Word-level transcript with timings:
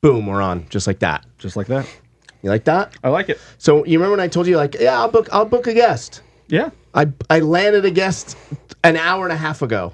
boom, 0.00 0.26
we're 0.26 0.42
on, 0.42 0.66
just 0.68 0.86
like 0.86 0.98
that. 1.00 1.24
Just 1.38 1.56
like 1.56 1.66
that. 1.68 1.86
You 2.42 2.50
like 2.50 2.64
that? 2.64 2.92
I 3.04 3.08
like 3.10 3.28
it. 3.28 3.38
So 3.58 3.84
you 3.84 3.98
remember 3.98 4.12
when 4.16 4.20
I 4.20 4.28
told 4.28 4.46
you 4.46 4.56
like, 4.56 4.74
yeah, 4.80 4.98
I'll 4.98 5.10
book, 5.10 5.28
I'll 5.32 5.44
book 5.44 5.66
a 5.66 5.74
guest. 5.74 6.22
Yeah. 6.48 6.70
I 6.94 7.06
I 7.28 7.40
landed 7.40 7.84
a 7.84 7.90
guest 7.90 8.36
an 8.82 8.96
hour 8.96 9.24
and 9.24 9.32
a 9.32 9.36
half 9.36 9.62
ago, 9.62 9.92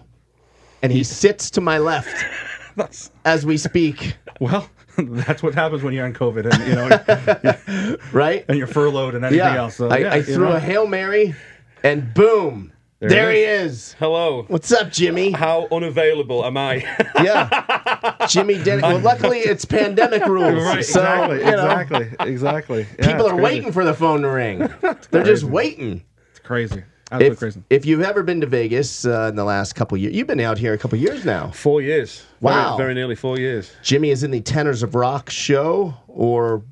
and 0.82 0.90
he 0.90 1.04
sits 1.04 1.50
to 1.50 1.60
my 1.60 1.76
left 1.78 2.24
That's 2.76 3.10
as 3.24 3.44
we 3.44 3.56
speak. 3.58 4.16
well. 4.40 4.68
That's 4.98 5.42
what 5.42 5.54
happens 5.54 5.82
when 5.82 5.92
you're 5.92 6.06
on 6.06 6.14
COVID 6.14 6.50
and 6.50 6.66
you 6.66 7.86
know 7.94 7.96
Right? 8.12 8.46
and 8.48 8.56
you're 8.56 8.66
furloughed 8.66 9.14
and 9.14 9.26
anything 9.26 9.44
else. 9.46 9.76
So, 9.76 9.90
I, 9.90 9.98
yeah, 9.98 10.12
I 10.14 10.16
you 10.16 10.22
threw 10.22 10.48
know. 10.48 10.52
a 10.56 10.60
hail 10.60 10.86
mary, 10.86 11.34
and 11.82 12.14
boom, 12.14 12.72
there, 13.00 13.08
There 13.08 13.30
he 13.32 13.40
is. 13.42 13.94
Hello. 13.98 14.44
What's 14.48 14.72
up, 14.72 14.90
Jimmy? 14.90 15.30
How 15.32 15.68
unavailable 15.70 16.44
am 16.44 16.56
I? 16.56 16.84
Yeah, 17.22 18.26
Jimmy 18.28 18.62
did. 18.62 18.82
Well, 18.82 18.98
luckily 18.98 19.38
it's 19.38 19.64
pandemic 19.64 20.24
rules, 20.26 20.62
Right, 20.62 20.84
so 20.84 21.00
exactly, 21.00 21.38
you 21.38 21.44
know, 21.56 21.70
exactly, 21.78 22.30
exactly. 22.30 22.86
Yeah, 22.98 23.06
people 23.12 23.26
are 23.26 23.30
crazy. 23.30 23.42
waiting 23.42 23.72
for 23.72 23.84
the 23.84 23.94
phone 23.94 24.20
to 24.22 24.28
ring. 24.28 24.58
They're 25.10 25.24
just 25.24 25.44
waiting. 25.44 26.04
It's 26.30 26.40
crazy. 26.40 26.84
Absolutely 27.10 27.32
If, 27.32 27.38
crazy. 27.38 27.62
if 27.70 27.86
you've 27.86 28.02
ever 28.02 28.22
been 28.22 28.40
to 28.42 28.46
Vegas 28.46 29.06
uh, 29.06 29.28
in 29.30 29.36
the 29.36 29.44
last 29.44 29.74
couple 29.74 29.96
years, 29.96 30.14
you've 30.14 30.26
been 30.26 30.40
out 30.40 30.58
here 30.58 30.74
a 30.74 30.78
couple 30.78 30.98
years 30.98 31.24
now. 31.24 31.50
four 31.52 31.80
years. 31.80 32.24
Wow. 32.40 32.76
Very, 32.76 32.88
very 32.88 32.94
nearly 32.94 33.14
four 33.16 33.38
years. 33.38 33.72
Jimmy 33.82 34.10
is 34.10 34.22
in 34.22 34.30
the 34.30 34.40
Tenors 34.42 34.82
of 34.82 34.94
Rock 34.94 35.30
show, 35.30 35.94
or 36.08 36.62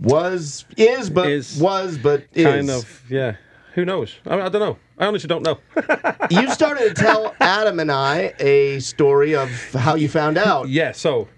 was 0.00 0.64
is 0.76 1.08
but 1.10 1.28
Is. 1.28 1.58
was 1.58 1.96
but 1.98 2.24
is. 2.34 2.44
Kind 2.44 2.70
of, 2.70 3.04
yeah. 3.08 3.36
Who 3.78 3.84
knows? 3.84 4.16
I, 4.26 4.40
I 4.40 4.48
don't 4.48 4.60
know. 4.60 4.76
I 4.98 5.06
honestly 5.06 5.28
don't 5.28 5.44
know. 5.44 5.60
You 6.30 6.50
started 6.50 6.88
to 6.88 6.94
tell 6.94 7.32
Adam 7.40 7.78
and 7.78 7.92
I 7.92 8.34
a 8.40 8.80
story 8.80 9.36
of 9.36 9.48
how 9.72 9.94
you 9.94 10.08
found 10.08 10.36
out. 10.36 10.68
Yeah, 10.78 10.90
so 10.90 11.28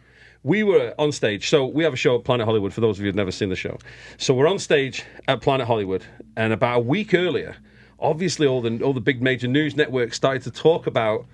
we 0.43 0.63
were 0.63 0.95
on 0.99 1.13
stage. 1.13 1.51
So 1.51 1.67
we 1.67 1.85
have 1.85 1.93
a 1.93 1.99
show 1.99 2.17
at 2.17 2.25
Planet 2.25 2.47
Hollywood 2.47 2.73
for 2.73 2.81
those 2.81 2.97
of 2.97 3.05
you 3.05 3.09
who've 3.09 3.15
never 3.15 3.31
seen 3.31 3.51
the 3.51 3.57
show. 3.57 3.77
So 4.17 4.33
we're 4.33 4.49
on 4.49 4.59
stage 4.59 5.05
at 5.29 5.43
Planet 5.43 5.67
Hollywood, 5.67 6.03
and 6.35 6.55
about 6.55 6.79
a 6.79 6.81
week 6.81 7.13
earlier, 7.13 7.57
obviously 7.99 8.47
all 8.47 8.63
the 8.63 8.83
all 8.83 8.95
the 8.95 9.03
big 9.03 9.21
major 9.21 9.47
news 9.47 9.77
networks 9.77 10.17
started 10.17 10.41
to 10.45 10.51
talk 10.51 10.87
about 10.87 11.27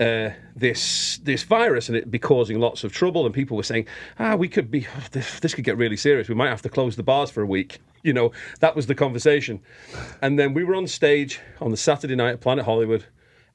uh, 0.00 0.30
this 0.56 1.18
this 1.18 1.42
virus 1.44 1.88
and 1.88 1.96
it 1.96 2.10
be 2.10 2.18
causing 2.18 2.58
lots 2.58 2.84
of 2.84 2.92
trouble. 2.92 3.26
And 3.26 3.34
people 3.34 3.56
were 3.56 3.62
saying, 3.62 3.86
ah, 4.18 4.36
we 4.36 4.48
could 4.48 4.70
be 4.70 4.86
this, 5.12 5.40
this 5.40 5.54
could 5.54 5.64
get 5.64 5.76
really 5.76 5.96
serious. 5.96 6.28
We 6.28 6.34
might 6.34 6.48
have 6.48 6.62
to 6.62 6.68
close 6.68 6.96
the 6.96 7.02
bars 7.02 7.30
for 7.30 7.42
a 7.42 7.46
week. 7.46 7.78
You 8.02 8.12
know, 8.12 8.32
that 8.60 8.76
was 8.76 8.86
the 8.86 8.94
conversation. 8.94 9.60
And 10.20 10.38
then 10.38 10.52
we 10.52 10.64
were 10.64 10.74
on 10.74 10.86
stage 10.86 11.40
on 11.60 11.70
the 11.70 11.76
Saturday 11.76 12.16
night 12.16 12.32
at 12.32 12.40
Planet 12.40 12.64
Hollywood. 12.64 13.04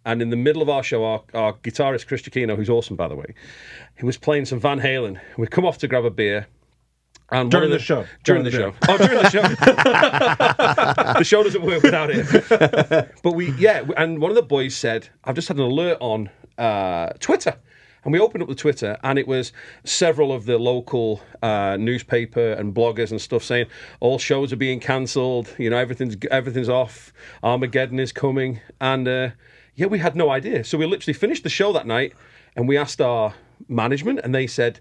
And 0.05 0.21
in 0.21 0.29
the 0.29 0.37
middle 0.37 0.61
of 0.61 0.69
our 0.69 0.81
show, 0.81 1.03
our, 1.03 1.23
our 1.33 1.53
guitarist 1.53 2.07
Chris 2.07 2.21
Giacchino, 2.21 2.55
who's 2.55 2.69
awesome 2.69 2.95
by 2.95 3.07
the 3.09 3.15
way, 3.15 3.35
he 3.97 4.05
was 4.05 4.17
playing 4.17 4.45
some 4.45 4.59
Van 4.59 4.79
Halen. 4.79 5.19
We 5.37 5.45
come 5.47 5.65
off 5.65 5.77
to 5.79 5.87
grab 5.87 6.05
a 6.05 6.09
beer. 6.09 6.47
And 7.31 7.51
During 7.51 7.71
of 7.71 7.71
the 7.71 7.79
show. 7.79 8.05
During, 8.23 8.43
During 8.43 8.43
the, 8.43 8.49
the 8.49 8.57
show. 8.57 8.73
Oh, 8.87 8.97
during 8.97 9.21
the 9.21 9.29
show. 9.29 9.41
the 11.19 11.23
show 11.23 11.43
doesn't 11.43 11.61
work 11.61 11.83
without 11.83 12.09
it. 12.11 13.15
But 13.23 13.33
we, 13.33 13.51
yeah, 13.53 13.85
and 13.97 14.19
one 14.19 14.31
of 14.31 14.35
the 14.35 14.41
boys 14.41 14.75
said, 14.75 15.09
I've 15.23 15.35
just 15.35 15.47
had 15.47 15.57
an 15.57 15.63
alert 15.63 15.97
on 16.01 16.29
uh, 16.57 17.09
Twitter. 17.19 17.55
And 18.03 18.13
we 18.13 18.19
opened 18.19 18.41
up 18.41 18.49
the 18.49 18.55
Twitter, 18.55 18.97
and 19.03 19.19
it 19.19 19.27
was 19.27 19.51
several 19.83 20.31
of 20.31 20.45
the 20.45 20.57
local 20.57 21.21
uh, 21.41 21.75
newspaper 21.77 22.53
and 22.53 22.73
bloggers 22.73 23.11
and 23.11 23.19
stuff 23.19 23.43
saying 23.43 23.67
all 23.99 24.17
shows 24.17 24.53
are 24.53 24.57
being 24.57 24.79
cancelled. 24.79 25.53
You 25.57 25.69
know, 25.69 25.77
everything's 25.77 26.15
everything's 26.31 26.69
off. 26.69 27.11
Armageddon 27.43 27.99
is 27.99 28.13
coming, 28.13 28.61
and 28.79 29.05
uh, 29.05 29.29
yeah, 29.75 29.87
we 29.87 29.99
had 29.99 30.15
no 30.15 30.29
idea. 30.29 30.63
So 30.63 30.77
we 30.77 30.85
literally 30.85 31.13
finished 31.13 31.43
the 31.43 31.49
show 31.49 31.73
that 31.73 31.85
night, 31.85 32.13
and 32.55 32.69
we 32.69 32.77
asked 32.77 33.01
our 33.01 33.33
management, 33.67 34.21
and 34.23 34.33
they 34.33 34.47
said, 34.47 34.79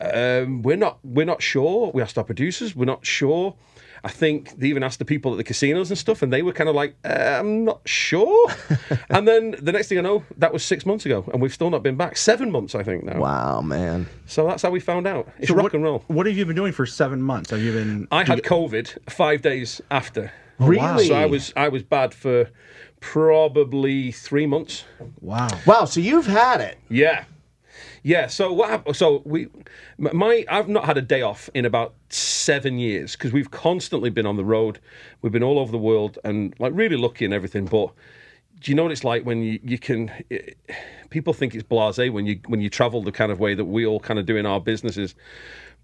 um, 0.00 0.62
"We're 0.62 0.76
not 0.76 0.98
we're 1.02 1.26
not 1.26 1.42
sure." 1.42 1.90
We 1.92 2.02
asked 2.02 2.18
our 2.18 2.24
producers, 2.24 2.74
"We're 2.74 2.84
not 2.84 3.04
sure." 3.06 3.54
I 4.06 4.10
think 4.10 4.58
they 4.58 4.66
even 4.66 4.82
asked 4.82 4.98
the 4.98 5.06
people 5.06 5.32
at 5.32 5.38
the 5.38 5.44
casinos 5.44 5.90
and 5.90 5.96
stuff, 5.96 6.20
and 6.20 6.30
they 6.30 6.42
were 6.42 6.52
kind 6.52 6.68
of 6.68 6.74
like, 6.74 6.94
uh, 7.04 7.38
"I'm 7.40 7.64
not 7.64 7.80
sure." 7.86 8.50
and 9.08 9.26
then 9.26 9.56
the 9.60 9.72
next 9.72 9.88
thing 9.88 9.98
I 9.98 10.02
know, 10.02 10.24
that 10.36 10.52
was 10.52 10.62
six 10.62 10.84
months 10.84 11.06
ago, 11.06 11.24
and 11.32 11.40
we've 11.40 11.54
still 11.54 11.70
not 11.70 11.82
been 11.82 11.96
back. 11.96 12.16
Seven 12.16 12.50
months, 12.52 12.74
I 12.74 12.82
think 12.82 13.04
now. 13.04 13.18
Wow, 13.18 13.60
man. 13.62 14.06
So 14.26 14.46
that's 14.46 14.62
how 14.62 14.70
we 14.70 14.80
found 14.80 15.06
out. 15.06 15.28
It's 15.38 15.48
So 15.48 15.54
rock 15.54 15.64
what, 15.64 15.74
and 15.74 15.84
roll. 15.84 16.04
What 16.08 16.26
have 16.26 16.36
you 16.36 16.44
been 16.44 16.56
doing 16.56 16.72
for 16.72 16.84
seven 16.84 17.22
months? 17.22 17.50
Have 17.50 17.62
you 17.62 17.72
been? 17.72 18.08
I 18.12 18.24
had 18.24 18.42
COVID 18.42 19.10
five 19.10 19.40
days 19.40 19.80
after. 19.90 20.32
Really? 20.58 21.08
So 21.08 21.14
I 21.14 21.26
was 21.26 21.52
I 21.56 21.68
was 21.68 21.82
bad 21.82 22.14
for 22.14 22.50
probably 23.00 24.12
three 24.12 24.46
months. 24.46 24.84
Wow. 25.20 25.48
Wow, 25.66 25.84
so 25.84 26.00
you've 26.00 26.26
had 26.26 26.60
it. 26.60 26.78
Yeah, 26.88 27.24
yeah. 28.04 28.26
So 28.28 28.52
what? 28.52 28.68
hap- 28.68 28.94
So 28.94 29.22
we, 29.24 29.48
my, 29.98 30.44
I've 30.48 30.68
not 30.68 30.84
had 30.84 30.96
a 30.98 31.02
day 31.02 31.22
off 31.22 31.48
in 31.54 31.64
about 31.64 31.94
seven 32.10 32.78
years 32.78 33.12
because 33.12 33.32
we've 33.32 33.50
constantly 33.50 34.10
been 34.10 34.26
on 34.26 34.36
the 34.36 34.44
road. 34.44 34.78
We've 35.22 35.32
been 35.32 35.42
all 35.42 35.58
over 35.58 35.72
the 35.72 35.78
world 35.78 36.18
and 36.22 36.54
like 36.60 36.72
really 36.76 36.96
lucky 36.96 37.24
and 37.24 37.32
everything. 37.34 37.64
But 37.64 37.92
do 38.60 38.70
you 38.70 38.76
know 38.76 38.82
what 38.84 38.92
it's 38.92 39.04
like 39.04 39.24
when 39.24 39.42
you 39.42 39.58
you 39.64 39.78
can? 39.78 40.12
It, 40.30 40.56
people 41.08 41.32
think 41.32 41.54
it's 41.54 41.64
blasé 41.64 42.12
when 42.12 42.26
you 42.26 42.38
when 42.46 42.60
you 42.60 42.68
travel 42.68 43.02
the 43.02 43.10
kind 43.12 43.32
of 43.32 43.40
way 43.40 43.54
that 43.54 43.64
we 43.64 43.86
all 43.86 44.00
kind 44.00 44.18
of 44.20 44.26
do 44.26 44.36
in 44.36 44.44
our 44.44 44.60
businesses. 44.60 45.14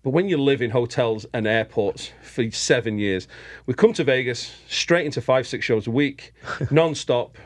But 0.02 0.10
when 0.10 0.28
you 0.28 0.38
live 0.38 0.62
in 0.62 0.70
hotels 0.70 1.26
and 1.34 1.46
airports 1.46 2.12
for 2.22 2.50
seven 2.50 2.98
years, 2.98 3.28
we 3.66 3.74
come 3.74 3.92
to 3.94 4.04
Vegas 4.04 4.54
straight 4.66 5.04
into 5.06 5.20
five, 5.20 5.46
six 5.46 5.64
shows 5.64 5.86
a 5.86 5.90
week, 5.90 6.32
non-stop, 6.70 7.36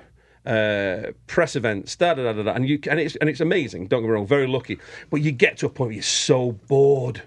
uh, 0.47 1.13
press 1.27 1.57
events, 1.57 1.97
da 1.97 2.15
da 2.15 2.33
da 2.33 2.43
da, 2.43 2.53
and 2.53 2.69
you 2.69 2.79
and 2.91 3.01
it's 3.01 3.17
and 3.17 3.29
it's 3.31 3.41
amazing. 3.41 3.87
Don't 3.87 4.03
get 4.03 4.09
me 4.09 4.13
wrong, 4.13 4.27
very 4.27 4.47
lucky. 4.47 4.79
But 5.11 5.23
you 5.23 5.33
get 5.33 5.57
to 5.59 5.67
a 5.67 5.69
point 5.71 5.89
where 5.89 5.95
you're 5.95 6.03
so 6.03 6.53
bored 6.69 7.23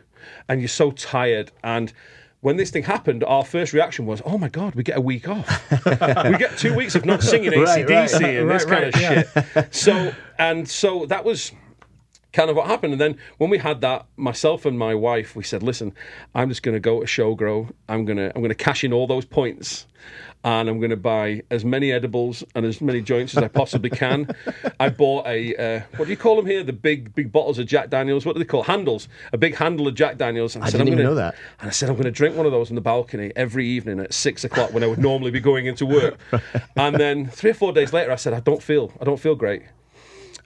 and 0.50 0.62
you're 0.62 0.68
so 0.68 0.92
tired. 0.92 1.52
And 1.64 1.92
when 2.42 2.58
this 2.58 2.70
thing 2.70 2.84
happened, 2.84 3.24
our 3.24 3.44
first 3.44 3.74
reaction 3.74 4.06
was, 4.06 4.22
"Oh 4.26 4.38
my 4.38 4.50
god, 4.50 4.76
we 4.76 4.84
get 4.84 4.98
a 4.98 5.02
week 5.02 5.28
off. 5.28 5.48
we 5.86 6.38
get 6.38 6.58
two 6.58 6.76
weeks 6.76 6.96
of 6.96 7.06
not 7.06 7.24
singing 7.24 7.52
Right, 7.60 7.86
ACDC 7.86 8.22
right. 8.22 8.36
and 8.38 8.50
this 8.50 8.66
Right, 8.66 8.94
kind 8.94 8.96
right, 8.96 9.26
of 9.56 9.66
shit." 9.66 9.74
So 9.76 10.14
and 10.38 10.70
so 10.70 11.06
that 11.08 11.26
was 11.26 11.52
kind 12.34 12.50
of 12.50 12.56
what 12.56 12.68
happened. 12.68 12.94
And 12.94 13.02
then 13.02 13.18
when 13.38 13.50
we 13.50 13.58
had 13.58 13.82
that, 13.82 14.06
myself 14.16 14.66
and 14.66 14.78
my 14.78 14.96
wife, 14.96 15.36
we 15.36 15.44
said, 15.44 15.64
"Listen, 15.64 15.94
I'm 16.36 16.50
just 16.50 16.64
going 16.64 16.74
to 16.74 16.80
go 16.80 17.02
to 17.02 17.06
Showgrow. 17.06 17.72
I'm 17.90 18.06
gonna 18.06 18.32
I'm 18.36 18.42
gonna 18.42 18.56
cash 18.56 18.84
in 18.84 18.94
all 18.94 19.08
those 19.08 19.26
points." 19.26 19.86
And 20.44 20.70
I'm 20.70 20.80
going 20.80 20.92
to 20.92 20.96
buy 20.96 21.42
as 21.50 21.66
many 21.66 21.92
edibles 21.92 22.44
and 22.56 22.66
as 22.66 22.80
many 22.80 23.02
joints 23.02 23.36
as 23.36 23.44
I 23.44 23.50
possibly 23.50 23.90
can. 23.90 24.30
I 24.80 24.88
bought 24.88 25.26
a 25.28 25.56
uh, 25.56 25.82
what 25.98 26.06
do 26.06 26.12
you 26.12 26.16
call 26.16 26.36
them 26.38 26.46
here? 26.46 26.64
The 26.64 26.72
big 26.72 27.14
big 27.16 27.32
bottles 27.32 27.60
of 27.60 27.66
Jack 27.66 27.90
Daniels. 27.90 28.26
What 28.26 28.34
do 28.34 28.40
they 28.40 28.46
call 28.46 28.64
handles? 28.64 29.10
A 29.34 29.38
big 29.38 29.56
handle 29.56 29.88
of 29.88 29.96
Jack 29.96 30.18
Daniels. 30.18 30.56
And 30.56 30.64
I, 30.64 30.68
said, 30.68 30.78
didn't 30.78 30.90
I'm 30.90 30.94
even 30.94 31.06
gonna, 31.06 31.10
know 31.10 31.16
that. 31.16 31.36
And 31.60 31.68
I 31.68 31.72
said 31.72 31.90
I'm 31.90 31.96
going 31.96 32.06
to 32.06 32.12
drink 32.12 32.38
one 32.38 32.46
of 32.46 32.52
those 32.52 32.70
on 32.70 32.76
the 32.76 32.82
balcony 32.82 33.34
every 33.36 33.66
evening 33.68 34.00
at 34.00 34.14
six 34.14 34.44
o'clock 34.44 34.72
when 34.74 34.84
I 34.84 34.88
would 34.88 35.00
normally 35.00 35.32
be 35.32 35.42
going 35.42 35.66
into 35.66 35.86
work. 35.86 36.18
and 36.78 36.96
then 36.96 37.28
three 37.28 37.52
or 37.52 37.56
four 37.56 37.74
days 37.74 37.92
later, 37.92 38.12
I 38.12 38.16
said 38.16 38.34
I 38.34 38.40
don't 38.40 38.62
feel 38.62 38.94
I 39.02 39.06
don't 39.06 39.20
feel 39.20 39.36
great. 39.36 39.64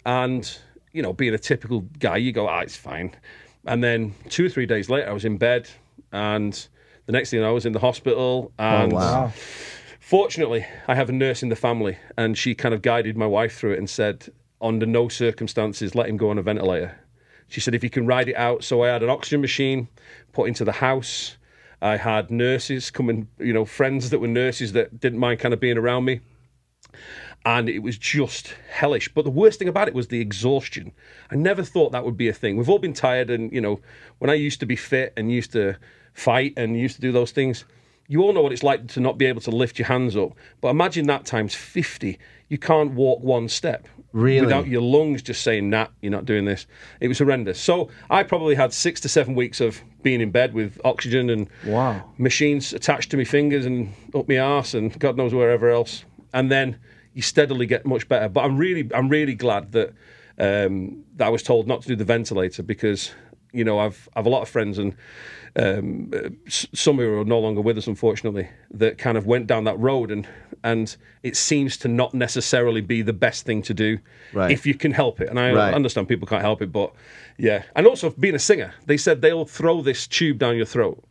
And, 0.06 0.58
you 0.94 1.02
know, 1.02 1.14
being 1.14 1.34
a 1.34 1.40
typical 1.40 1.82
guy, 2.00 2.18
you 2.18 2.32
go, 2.32 2.48
ah, 2.48 2.60
it's 2.60 2.76
fine. 2.76 3.16
And 3.66 3.84
then 3.84 4.14
two 4.30 4.46
or 4.46 4.50
three 4.50 4.66
days 4.66 4.90
later, 4.90 5.10
I 5.10 5.14
was 5.14 5.26
in 5.26 5.38
bed. 5.38 5.70
And 6.12 6.54
the 7.06 7.12
next 7.12 7.30
thing 7.30 7.44
I 7.44 7.52
was 7.52 7.66
in 7.66 7.74
the 7.74 7.80
hospital. 7.80 8.52
And 8.60 8.94
wow. 8.94 9.32
fortunately, 10.00 10.66
I 10.88 10.96
have 10.96 11.10
a 11.10 11.14
nurse 11.14 11.44
in 11.44 11.50
the 11.50 11.56
family. 11.56 11.98
And 12.18 12.38
she 12.38 12.56
kind 12.56 12.74
of 12.74 12.82
guided 12.82 13.18
my 13.18 13.28
wife 13.28 13.58
through 13.58 13.74
it 13.74 13.80
and 13.80 13.90
said, 13.90 14.28
under 14.62 14.86
no 14.86 15.08
circumstances, 15.08 15.96
let 15.96 16.10
him 16.10 16.18
go 16.18 16.30
on 16.30 16.38
a 16.38 16.42
ventilator. 16.42 16.98
She 17.48 17.60
said, 17.60 17.76
if 17.76 17.84
you 17.84 17.90
can 17.90 18.06
ride 18.06 18.30
it 18.30 18.36
out. 18.36 18.64
So 18.64 18.84
I 18.84 18.90
had 18.90 19.04
an 19.04 19.10
oxygen 19.10 19.42
machine 19.42 19.88
put 20.34 20.48
into 20.48 20.66
the 20.66 20.72
house. 20.72 21.38
I 21.82 21.98
had 21.98 22.30
nurses 22.30 22.92
coming, 22.92 23.28
you 23.40 23.54
know, 23.54 23.66
friends 23.66 24.12
that 24.12 24.20
were 24.20 24.28
nurses 24.28 24.74
that 24.74 25.00
didn't 25.00 25.20
mind 25.20 25.40
kind 25.40 25.54
of 25.54 25.60
being 25.60 25.78
around 25.78 26.06
me 26.06 26.22
and 27.46 27.68
it 27.70 27.80
was 27.80 27.98
just 27.98 28.54
hellish. 28.72 29.12
But 29.14 29.26
the 29.26 29.32
worst 29.32 29.60
thing 29.60 29.68
about 29.68 29.88
it 29.88 29.94
was 29.94 30.08
the 30.08 30.20
exhaustion. 30.22 30.92
I 31.32 31.36
never 31.36 31.64
thought 31.64 31.92
that 31.92 32.06
would 32.06 32.18
be 32.18 32.28
a 32.28 32.34
thing. 32.34 32.58
We've 32.58 32.70
all 32.70 32.80
been 32.80 32.94
tired, 32.94 33.30
and 33.30 33.52
you 33.52 33.62
know, 33.62 33.80
when 34.20 34.30
I 34.30 34.36
used 34.36 34.60
to 34.60 34.66
be 34.66 34.76
fit 34.76 35.14
and 35.18 35.32
used 35.32 35.52
to 35.54 35.78
fight 36.14 36.54
and 36.58 36.78
used 36.78 36.96
to 36.96 37.02
do 37.02 37.12
those 37.12 37.32
things, 37.32 37.66
you 38.08 38.22
all 38.22 38.34
know 38.34 38.42
what 38.42 38.52
it's 38.52 38.64
like 38.64 38.88
to 38.90 39.00
not 39.00 39.18
be 39.18 39.26
able 39.26 39.42
to 39.42 39.52
lift 39.52 39.80
your 39.80 39.88
hands 39.88 40.16
up. 40.18 40.34
But 40.60 40.70
imagine 40.70 41.08
that 41.08 41.26
times 41.26 41.56
fifty. 41.56 42.20
You 42.50 42.58
can't 42.58 42.92
walk 42.94 43.22
one 43.24 43.48
step 43.48 43.88
Really? 44.12 44.42
without 44.42 44.68
your 44.68 44.82
lungs 44.82 45.22
just 45.22 45.42
saying, 45.42 45.70
"Nah, 45.70 45.88
you're 46.02 46.12
not 46.12 46.26
doing 46.26 46.44
this." 46.46 46.68
It 47.00 47.08
was 47.08 47.18
horrendous. 47.20 47.60
So 47.60 47.90
I 48.10 48.24
probably 48.24 48.56
had 48.56 48.74
six 48.74 49.00
to 49.02 49.10
seven 49.10 49.34
weeks 49.36 49.62
of 49.62 49.82
being 50.04 50.20
in 50.20 50.32
bed 50.32 50.54
with 50.54 50.80
oxygen 50.84 51.30
and 51.30 51.48
Wow. 51.66 52.04
machines 52.18 52.74
attached 52.74 53.10
to 53.12 53.18
my 53.18 53.24
fingers 53.24 53.66
and 53.66 53.94
up 54.14 54.28
my 54.28 54.38
arse 54.40 54.74
and 54.74 54.98
God 55.00 55.16
knows 55.16 55.34
wherever 55.34 55.70
else. 55.70 56.04
And 56.34 56.52
then 56.52 56.78
you 57.14 57.22
steadily 57.22 57.66
get 57.66 57.86
much 57.86 58.08
better. 58.08 58.30
But 58.30 58.46
I'm 58.46 58.58
really, 58.58 58.90
I'm 58.94 59.10
really 59.10 59.36
glad 59.36 59.72
that 59.74 59.94
um, 60.38 61.04
that 61.18 61.28
I 61.28 61.30
was 61.30 61.44
told 61.44 61.68
not 61.68 61.82
to 61.84 61.88
do 61.88 61.96
the 61.96 62.06
ventilator 62.06 62.64
because 62.64 63.12
you 63.54 63.64
know, 63.66 63.80
I've 63.80 64.08
I've 64.16 64.26
a 64.26 64.30
lot 64.30 64.42
of 64.42 64.50
friends 64.50 64.78
and 64.78 64.96
um, 65.58 66.12
some 66.48 66.98
who 66.98 67.20
are 67.20 67.26
no 67.26 67.40
longer 67.40 67.62
with 67.62 67.78
us, 67.78 67.88
unfortunately, 67.88 68.50
that 68.72 68.98
kind 68.98 69.18
of 69.18 69.26
went 69.26 69.48
down 69.48 69.66
that 69.66 69.78
road, 69.78 70.12
and 70.12 70.28
and 70.64 70.96
it 71.24 71.36
seems 71.36 71.76
to 71.78 71.88
not 71.88 72.14
necessarily 72.14 72.82
be 72.82 73.02
the 73.02 73.14
best 73.14 73.46
thing 73.46 73.62
to 73.64 73.74
do 73.74 73.98
Right. 74.32 74.52
if 74.52 74.66
you 74.66 74.76
can 74.76 74.92
help 74.92 75.20
it. 75.20 75.28
And 75.30 75.40
I 75.40 75.52
Right. 75.52 75.74
understand 75.74 76.08
people 76.08 76.28
can't 76.28 76.42
help 76.44 76.62
it, 76.62 76.72
but 76.72 76.94
yeah, 77.38 77.64
and 77.76 77.86
also 77.88 78.12
being 78.12 78.36
a 78.36 78.40
singer, 78.40 78.74
they 78.86 78.98
said 78.98 79.22
they'll 79.22 79.46
throw 79.46 79.82
this 79.82 80.08
tube 80.08 80.38
down 80.38 80.56
your 80.56 80.66
throat. 80.66 81.04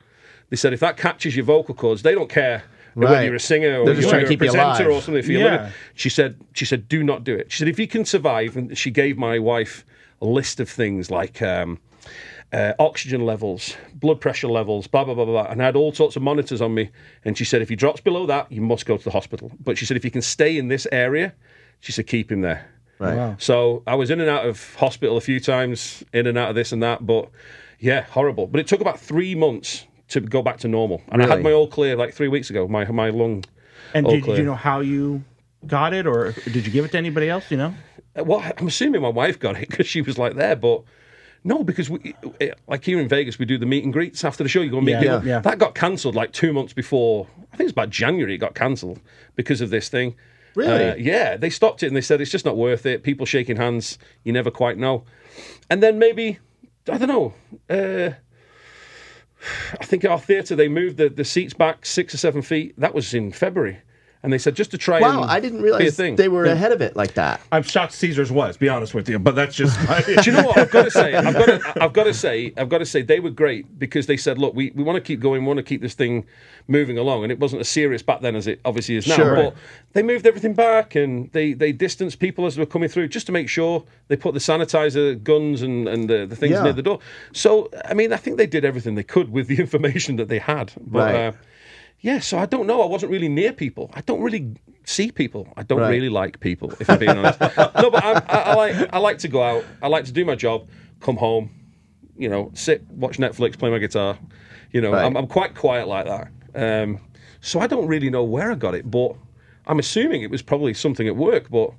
They 0.49 0.57
said 0.57 0.73
if 0.73 0.81
that 0.81 0.97
catches 0.97 1.37
your 1.37 1.45
vocal 1.45 1.75
cords, 1.75 2.03
they 2.03 2.15
don't 2.15 2.31
care. 2.31 2.63
Right. 2.95 3.11
Whether 3.11 3.25
you're 3.25 3.35
a 3.37 3.41
singer 3.41 3.81
or 3.81 3.87
They're 3.87 3.95
just 3.95 4.11
you're 4.11 4.21
a 4.21 4.29
keep 4.29 4.39
presenter 4.41 4.85
alive. 4.85 4.87
or 4.89 5.01
something 5.03 5.23
for 5.23 5.33
your 5.33 5.43
Yeah. 5.43 5.51
living. 5.53 5.73
She 5.95 6.09
said, 6.09 6.37
she 6.55 6.65
said, 6.65 6.89
do 6.89 7.03
not 7.03 7.25
do 7.25 7.35
it. 7.35 7.53
She 7.53 7.59
said, 7.59 7.69
if 7.69 7.79
you 7.79 7.87
can 7.87 8.05
survive, 8.05 8.57
and 8.57 8.77
she 8.77 8.91
gave 8.91 9.17
my 9.17 9.39
wife 9.39 9.85
a 10.21 10.27
list 10.27 10.61
of 10.61 10.69
things 10.69 11.11
like 11.11 11.41
um, 11.41 11.79
uh, 12.53 12.73
oxygen 12.79 13.25
levels, 13.25 13.77
blood 13.95 14.21
pressure 14.21 14.49
levels, 14.49 14.87
blah, 14.87 15.05
blah, 15.05 15.15
blah, 15.15 15.25
blah, 15.25 15.45
blah. 15.45 15.53
And 15.53 15.63
I 15.63 15.67
had 15.67 15.77
all 15.77 15.93
sorts 15.93 16.17
of 16.17 16.23
monitors 16.23 16.61
on 16.61 16.75
me. 16.75 16.91
And 17.25 17.39
she 17.39 17.45
said, 17.45 17.63
if 17.63 17.69
he 17.69 17.77
drops 17.77 18.01
below 18.01 18.27
that, 18.27 18.51
you 18.51 18.61
must 18.61 18.87
go 18.87 18.97
to 18.97 19.05
the 19.05 19.11
hospital. 19.13 19.53
But 19.63 19.79
she 19.79 19.87
said, 19.87 19.97
if 19.97 20.05
you 20.05 20.11
can 20.11 20.23
stay 20.23 20.59
in 20.59 20.69
this 20.69 20.87
area, 20.91 21.33
she 21.81 21.93
said, 21.93 22.07
keep 22.07 22.31
him 22.33 22.41
there. 22.41 22.69
Right. 22.99 23.17
Wow. 23.17 23.37
So 23.39 23.83
I 23.87 23.95
was 23.95 24.11
in 24.11 24.21
and 24.21 24.29
out 24.29 24.45
of 24.47 24.75
hospital 24.75 25.17
a 25.17 25.21
few 25.23 25.41
times, 25.41 26.05
in 26.13 26.27
and 26.27 26.37
out 26.37 26.51
of 26.51 26.55
this 26.55 26.73
and 26.73 26.83
that. 26.83 27.07
But 27.07 27.31
yeah, 27.79 28.03
horrible. 28.03 28.47
But 28.47 28.61
it 28.61 28.67
took 28.67 28.81
about 28.83 29.01
three 29.01 29.35
months 29.35 29.87
to 30.11 30.21
go 30.21 30.43
back 30.43 30.59
to 30.59 30.69
normal. 30.69 31.03
And 31.11 31.23
I 31.23 31.27
had 31.27 31.43
my 31.43 31.53
all 31.53 31.67
clear 31.69 31.97
like 31.97 32.15
three 32.15 32.29
weeks 32.29 32.51
ago, 32.51 32.69
my, 32.69 32.85
my 32.91 33.11
lung. 33.11 33.45
And 33.95 34.07
all 34.07 34.13
did, 34.13 34.25
did 34.25 34.39
you 34.39 34.45
know 34.45 34.55
how 34.55 34.81
you 34.81 35.25
got 35.67 35.93
it, 35.95 36.07
or 36.07 36.33
did 36.45 36.67
you 36.67 36.71
give 36.73 36.85
it 36.85 36.93
to 36.93 36.99
anybody 36.99 37.29
else? 37.29 37.51
You 37.51 37.57
know. 37.57 37.75
Uh, 38.19 38.25
Well, 38.25 38.41
I'm 38.59 38.69
assuming 38.69 39.03
my 39.03 39.09
wife 39.09 39.39
got 39.39 39.57
it 39.57 39.69
because 39.69 39.87
she 39.87 40.03
was 40.03 40.19
like 40.19 40.35
there, 40.35 40.57
but 40.57 40.83
no, 41.43 41.65
because 41.65 41.89
we, 41.89 42.15
like 42.69 42.85
here 42.85 43.01
in 43.01 43.09
Vegas, 43.09 43.39
we 43.39 43.47
do 43.47 43.57
the 43.59 43.67
meet 43.67 43.83
and 43.85 43.93
greets 43.93 44.25
after 44.25 44.43
the 44.43 44.49
show. 44.49 44.61
You 44.61 44.71
go 44.71 44.77
and 44.79 44.87
meet 44.87 44.93
Yeah. 44.93 45.01
people. 45.01 45.27
Yeah. 45.27 45.39
That 45.41 45.59
got 45.59 45.75
cancelled 45.75 46.15
like 46.15 46.33
two 46.33 46.53
months 46.53 46.73
before. 46.73 47.27
I 47.53 47.57
think 47.57 47.69
it's 47.69 47.73
about 47.73 47.91
January. 47.91 48.35
It 48.35 48.39
got 48.39 48.55
cancelled 48.55 49.01
because 49.37 49.61
of 49.61 49.71
this 49.71 49.89
thing. 49.89 50.15
Really? 50.55 50.85
Uh, 50.91 50.95
yeah, 50.97 51.37
they 51.37 51.51
stopped 51.51 51.83
it 51.83 51.87
and 51.87 51.97
they 51.97 52.01
said 52.01 52.21
it's 52.21 52.31
just 52.31 52.45
not 52.45 52.57
worth 52.57 52.85
it. 52.85 53.03
People 53.03 53.25
shaking 53.27 53.57
hands, 53.57 53.99
you 54.25 54.33
never 54.33 54.51
quite 54.51 54.77
know. 54.79 55.05
And 55.71 55.83
then 55.83 55.99
maybe 55.99 56.39
I 56.91 56.99
don't 56.99 57.09
know. 57.09 57.35
Uh, 57.69 58.15
I 59.81 59.85
think 59.85 60.05
our 60.05 60.19
theatre 60.19 60.55
they 60.55 60.69
moved 60.69 60.97
the, 60.97 61.09
the 61.09 61.25
seats 61.25 61.55
back 61.55 61.87
six 61.87 62.15
or 62.15 62.19
seven 62.19 62.43
feet. 62.43 62.75
That 62.79 62.95
was 62.95 63.15
in 63.15 63.33
February, 63.33 63.79
and 64.23 64.33
they 64.33 64.39
said 64.39 64.55
just 64.55 64.71
to 64.73 64.79
try. 64.79 65.01
Wow, 65.01 65.23
I 65.23 65.41
didn't 65.41 65.63
realize 65.63 65.97
thing. 65.97 66.17
they 66.17 66.29
were 66.29 66.45
ahead 66.45 66.73
of 66.73 66.81
it 66.83 66.95
like 66.95 67.15
that. 67.15 67.41
I'm 67.53 67.63
shocked 67.63 67.93
Caesars 67.95 68.31
was. 68.31 68.57
Be 68.57 68.69
honest 68.69 68.93
with 68.95 69.09
you, 69.09 69.19
but 69.19 69.35
that's 69.35 69.55
just. 69.57 69.79
My, 69.89 70.03
Do 70.23 70.31
you 70.31 70.33
know 70.33 70.45
what 70.45 70.59
I've 70.59 70.71
got 70.71 70.85
to 70.85 70.91
say? 70.91 71.15
I've 71.15 71.35
got 71.35 71.47
to, 71.47 71.83
I've 71.83 71.93
got 71.93 72.05
to 72.05 72.15
say, 72.15 72.53
I've 72.57 72.69
got 72.69 72.79
to 72.79 72.87
say, 72.87 73.03
they 73.03 73.21
were 73.21 73.31
great 73.31 73.79
because 73.79 74.07
they 74.07 74.17
said, 74.17 74.39
"Look, 74.39 74.55
we, 74.55 74.71
we 74.75 74.83
want 74.83 74.97
to 74.97 75.01
keep 75.01 75.21
going, 75.21 75.43
we 75.43 75.47
want 75.49 75.59
to 75.59 75.63
keep 75.63 75.81
this 75.81 75.95
thing 75.95 76.27
moving 76.69 76.99
along," 76.99 77.23
and 77.23 77.33
it 77.33 77.39
wasn't 77.39 77.61
as 77.61 77.69
serious 77.69 78.03
back 78.03 78.21
then 78.21 78.37
as 78.37 78.47
it 78.47 78.61
obviously 78.65 78.97
is 78.97 79.07
now. 79.07 79.17
Sure. 79.17 79.35
But 79.37 79.55
they 79.93 80.03
moved 80.03 80.27
everything 80.27 80.55
back 80.55 80.95
and 80.95 81.31
they 81.33 81.53
they 81.55 81.73
distanced 81.73 82.19
people 82.19 82.47
as 82.47 82.57
they 82.57 82.63
were 82.63 82.67
coming 82.67 82.89
through 82.89 83.09
just 83.09 83.27
to 83.27 83.33
make 83.33 83.49
sure 83.49 83.85
they 84.09 84.17
put 84.17 84.35
the 84.35 84.41
sanitizer 84.41 85.21
guns 85.23 85.63
and 85.63 85.89
and 85.89 86.09
the, 86.11 86.27
the 86.27 86.37
things 86.37 86.53
Yeah. 86.53 86.63
near 86.65 86.73
the 86.73 86.83
door. 86.83 86.99
So 87.33 87.71
I 87.87 87.95
mean, 87.95 88.13
I 88.13 88.17
think 88.17 88.37
they 88.37 88.47
did 88.47 88.65
everything 88.65 88.95
they 88.97 89.03
could 89.03 89.31
with 89.33 89.47
the 89.49 89.59
information 89.61 90.17
that 90.17 90.29
they 90.29 90.39
had. 90.39 90.73
But, 90.79 90.99
Right. 91.01 91.15
Uh, 91.15 91.33
yeah, 92.01 92.19
so 92.21 92.39
I 92.39 92.47
don't 92.47 92.67
know. 92.67 92.83
I 92.83 92.87
wasn't 92.87 93.13
really 93.13 93.29
near 93.29 93.53
people. 93.53 93.91
I 93.95 94.01
don't 94.03 94.23
really 94.23 94.55
see 94.85 95.11
people. 95.13 95.53
I 95.57 95.63
don't 95.63 95.81
Right. 95.81 95.91
really 95.91 96.09
like 96.09 96.41
people, 96.41 96.73
if 96.81 96.89
I'm 96.91 96.99
being 96.99 97.17
honest. 97.17 97.41
No, 97.41 97.91
but 97.91 98.03
I, 98.05 98.13
I, 98.29 98.39
I 98.51 98.55
like 98.55 98.93
I 98.95 98.99
like 98.99 99.19
to 99.19 99.29
go 99.29 99.43
out. 99.43 99.65
I 99.83 99.89
like 99.89 100.05
to 100.07 100.13
do 100.13 100.25
my 100.25 100.35
job, 100.35 100.69
come 101.01 101.17
home, 101.17 101.51
you 102.17 102.29
know, 102.29 102.51
sit, 102.55 102.87
watch 102.91 103.19
Netflix, 103.19 103.59
play 103.59 103.71
my 103.71 103.79
guitar. 103.79 104.19
You 104.73 104.81
know, 104.81 104.93
Right. 104.93 105.05
I'm, 105.05 105.17
I'm 105.17 105.27
quite 105.27 105.55
quiet 105.55 105.89
like 105.89 106.07
that. 106.07 106.29
Um, 106.55 106.99
so 107.41 107.61
I 107.61 107.67
don't 107.67 107.87
really 107.87 108.11
know 108.11 108.25
where 108.25 108.51
I 108.53 108.55
got 108.55 108.75
it, 108.75 108.91
but 108.91 109.15
I'm 109.67 109.79
assuming 109.79 110.23
it 110.23 110.31
was 110.31 110.43
probably 110.43 110.75
something 110.75 111.07
at 111.07 111.17
work. 111.17 111.51
But 111.51 111.73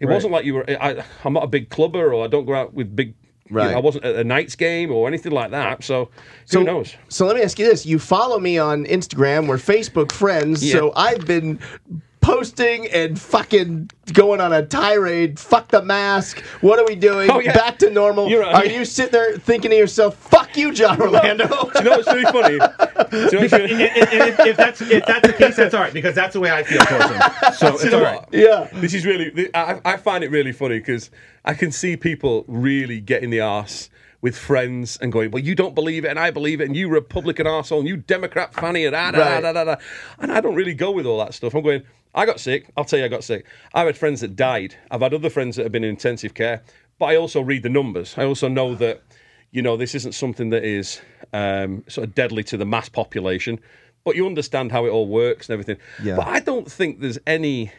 it 0.00 0.06
wasn't 0.06 0.32
like 0.32 0.44
you 0.44 0.54
were. 0.54 0.64
I, 0.70 1.02
I'm 1.24 1.32
not 1.32 1.44
a 1.44 1.48
big 1.48 1.70
clubber, 1.70 2.12
or 2.12 2.24
I 2.24 2.28
don't 2.28 2.44
go 2.46 2.54
out 2.54 2.74
with 2.74 2.94
big. 2.94 3.14
You 3.48 3.56
know, 3.56 3.62
Right. 3.62 3.76
I 3.76 3.78
wasn't 3.78 4.04
at 4.04 4.16
a 4.16 4.24
Knights 4.24 4.56
game 4.56 4.90
or 4.90 5.06
anything 5.08 5.32
like 5.32 5.50
that. 5.52 5.84
So, 5.84 6.08
So, 6.46 6.60
who 6.60 6.64
knows? 6.66 6.94
So 7.08 7.26
let 7.26 7.36
me 7.36 7.42
ask 7.42 7.58
you 7.58 7.66
this: 7.66 7.86
You 7.86 7.98
follow 7.98 8.38
me 8.38 8.58
on 8.58 8.84
Instagram. 8.86 9.46
We're 9.46 9.56
Facebook 9.56 10.12
friends. 10.12 10.64
Yeah. 10.64 10.72
So 10.74 10.92
I've 10.96 11.26
been 11.26 11.58
posting 12.26 12.88
and 12.88 13.20
fucking 13.20 13.88
going 14.12 14.40
on 14.40 14.52
a 14.52 14.66
tirade. 14.66 15.38
Fuck 15.38 15.68
the 15.68 15.80
mask. 15.80 16.40
What 16.60 16.80
are 16.80 16.84
we 16.84 16.96
doing? 16.96 17.30
Oh, 17.30 17.38
yeah. 17.38 17.54
Back 17.54 17.78
to 17.78 17.90
normal. 17.90 18.28
You're 18.28 18.40
right. 18.40 18.54
Are 18.54 18.66
you 18.66 18.84
sitting 18.84 19.12
there 19.12 19.38
thinking 19.38 19.70
to 19.70 19.76
yourself, 19.76 20.16
"Fuck 20.16 20.56
you, 20.56 20.72
John 20.72 21.00
Orlando"? 21.00 21.46
Do 21.46 21.70
you 21.78 21.84
know 21.84 21.90
what's 21.92 22.08
really 22.08 22.24
funny? 22.24 22.54
You 22.54 22.58
know 22.58 23.40
what's 23.40 23.52
really- 23.52 23.72
and, 23.74 23.80
and 23.82 24.28
if, 24.28 24.40
if 24.40 24.56
that's 24.56 24.80
if 24.80 25.06
that's 25.06 25.26
the 25.26 25.34
case, 25.34 25.54
that's 25.54 25.72
all 25.72 25.80
right 25.80 25.92
because 25.92 26.16
that's 26.16 26.32
the 26.32 26.40
way 26.40 26.50
I 26.50 26.64
feel 26.64 26.80
towards 26.80 27.10
him. 27.10 27.22
So 27.54 27.74
it's 27.74 27.84
you 27.84 27.90
know 27.90 27.98
all 27.98 28.02
what? 28.02 28.22
right. 28.22 28.28
yeah. 28.32 28.68
This 28.80 28.92
is 28.92 29.06
really. 29.06 29.48
I, 29.54 29.80
I 29.84 29.96
find 29.96 30.24
it 30.24 30.30
really 30.32 30.52
funny 30.52 30.78
because 30.80 31.10
I 31.44 31.54
can 31.54 31.70
see 31.70 31.96
people 31.96 32.44
really 32.48 33.00
getting 33.00 33.30
the 33.30 33.40
arse 33.40 33.88
with 34.26 34.36
friends 34.36 34.98
and 35.00 35.12
going, 35.12 35.30
"Well, 35.30 35.40
you 35.40 35.54
don't 35.54 35.76
believe 35.76 36.04
it, 36.04 36.08
and 36.08 36.18
I 36.18 36.32
believe 36.32 36.60
it, 36.60 36.64
and 36.64 36.74
you 36.74 36.88
Republican 36.88 37.46
arsehole, 37.46 37.78
and 37.78 37.86
you 37.86 37.96
Democrat 37.96 38.52
fanny, 38.52 38.84
and 38.84 38.92
da, 38.92 39.12
da, 39.12 39.40
da, 39.40 39.52
da, 39.52 39.62
da." 39.62 39.76
And 40.18 40.32
I 40.32 40.40
don't 40.40 40.56
really 40.56 40.74
go 40.74 40.90
with 40.90 41.06
all 41.06 41.20
that 41.20 41.32
stuff. 41.32 41.54
I'm 41.54 41.62
going. 41.62 41.84
I 42.12 42.26
got 42.26 42.40
sick. 42.40 42.66
I'll 42.76 42.84
tell 42.84 42.98
you, 42.98 43.04
I 43.04 43.08
got 43.08 43.22
sick. 43.22 43.46
I've 43.72 43.86
had 43.86 43.96
friends 43.96 44.22
that 44.22 44.34
died. 44.34 44.74
I've 44.90 45.02
had 45.02 45.14
other 45.14 45.30
friends 45.30 45.54
that 45.54 45.62
have 45.62 45.70
been 45.70 45.84
in 45.84 45.90
intensive 45.90 46.34
care. 46.34 46.64
But 46.98 47.06
I 47.06 47.16
also 47.16 47.40
read 47.40 47.62
the 47.62 47.68
numbers. 47.68 48.14
I 48.18 48.24
also 48.24 48.48
know 48.48 48.74
that, 48.74 49.00
you 49.52 49.62
know, 49.62 49.76
this 49.76 49.94
isn't 49.94 50.12
something 50.12 50.50
that 50.50 50.64
is 50.64 51.00
um, 51.32 51.84
sort 51.86 52.08
of 52.08 52.16
deadly 52.16 52.42
to 52.44 52.56
the 52.56 52.64
mass 52.64 52.88
population. 52.88 53.60
But 54.02 54.16
you 54.16 54.26
understand 54.26 54.72
how 54.72 54.86
it 54.86 54.88
all 54.88 55.06
works 55.06 55.48
and 55.48 55.52
everything. 55.52 55.76
Yeah. 56.02 56.16
But 56.16 56.26
I 56.26 56.40
don't 56.40 56.68
think 56.72 57.00
there's 57.00 57.18
any 57.28 57.70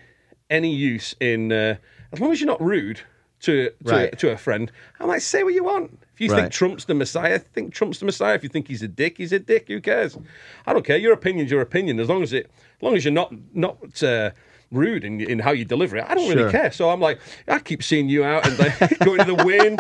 any 0.49 0.73
use 0.73 1.13
in 1.19 1.51
uh, 1.51 1.75
as 2.13 2.21
long 2.21 2.31
as 2.31 2.39
you're 2.39 2.47
not 2.47 2.61
rude 2.61 3.01
to 3.41 3.69
to, 3.69 3.73
Right. 3.83 4.19
to 4.19 4.31
a 4.31 4.37
friend. 4.37 4.71
I'm 4.99 5.07
like, 5.07 5.21
say 5.21 5.43
what 5.43 5.53
you 5.53 5.63
want. 5.63 5.99
If 6.13 6.21
you 6.21 6.31
Right. 6.31 6.41
think 6.41 6.53
Trump's 6.53 6.85
the 6.85 6.93
Messiah, 6.95 7.37
think 7.39 7.73
Trump's 7.73 7.99
the 7.99 8.05
Messiah. 8.05 8.33
If 8.35 8.43
you 8.43 8.49
think 8.49 8.67
he's 8.67 8.81
a 8.81 8.87
dick, 8.87 9.17
he's 9.17 9.31
a 9.33 9.39
dick. 9.39 9.67
Who 9.67 9.79
cares? 9.79 10.17
I 10.65 10.73
don't 10.73 10.83
care. 10.85 10.97
Your 10.97 11.13
opinion's 11.13 11.51
your 11.51 11.61
opinion. 11.61 11.99
As 11.99 12.09
long 12.09 12.23
as 12.23 12.33
it, 12.33 12.45
as 12.77 12.83
long 12.83 12.95
as 12.95 13.05
you're 13.05 13.13
not 13.13 13.33
not 13.53 14.03
uh, 14.03 14.31
rude 14.71 15.03
in 15.05 15.21
in 15.21 15.39
how 15.39 15.51
you 15.51 15.63
deliver 15.65 15.97
it, 15.97 16.05
I 16.07 16.15
don't 16.15 16.25
Sure. 16.27 16.35
really 16.35 16.51
care. 16.51 16.71
So 16.71 16.89
I'm 16.89 16.99
like, 16.99 17.19
I 17.47 17.59
keep 17.59 17.83
seeing 17.83 18.09
you 18.09 18.23
out 18.23 18.47
and 18.47 18.57
like, 18.57 18.99
going 19.05 19.19
to 19.19 19.35
the 19.35 19.43
Wynn. 19.45 19.77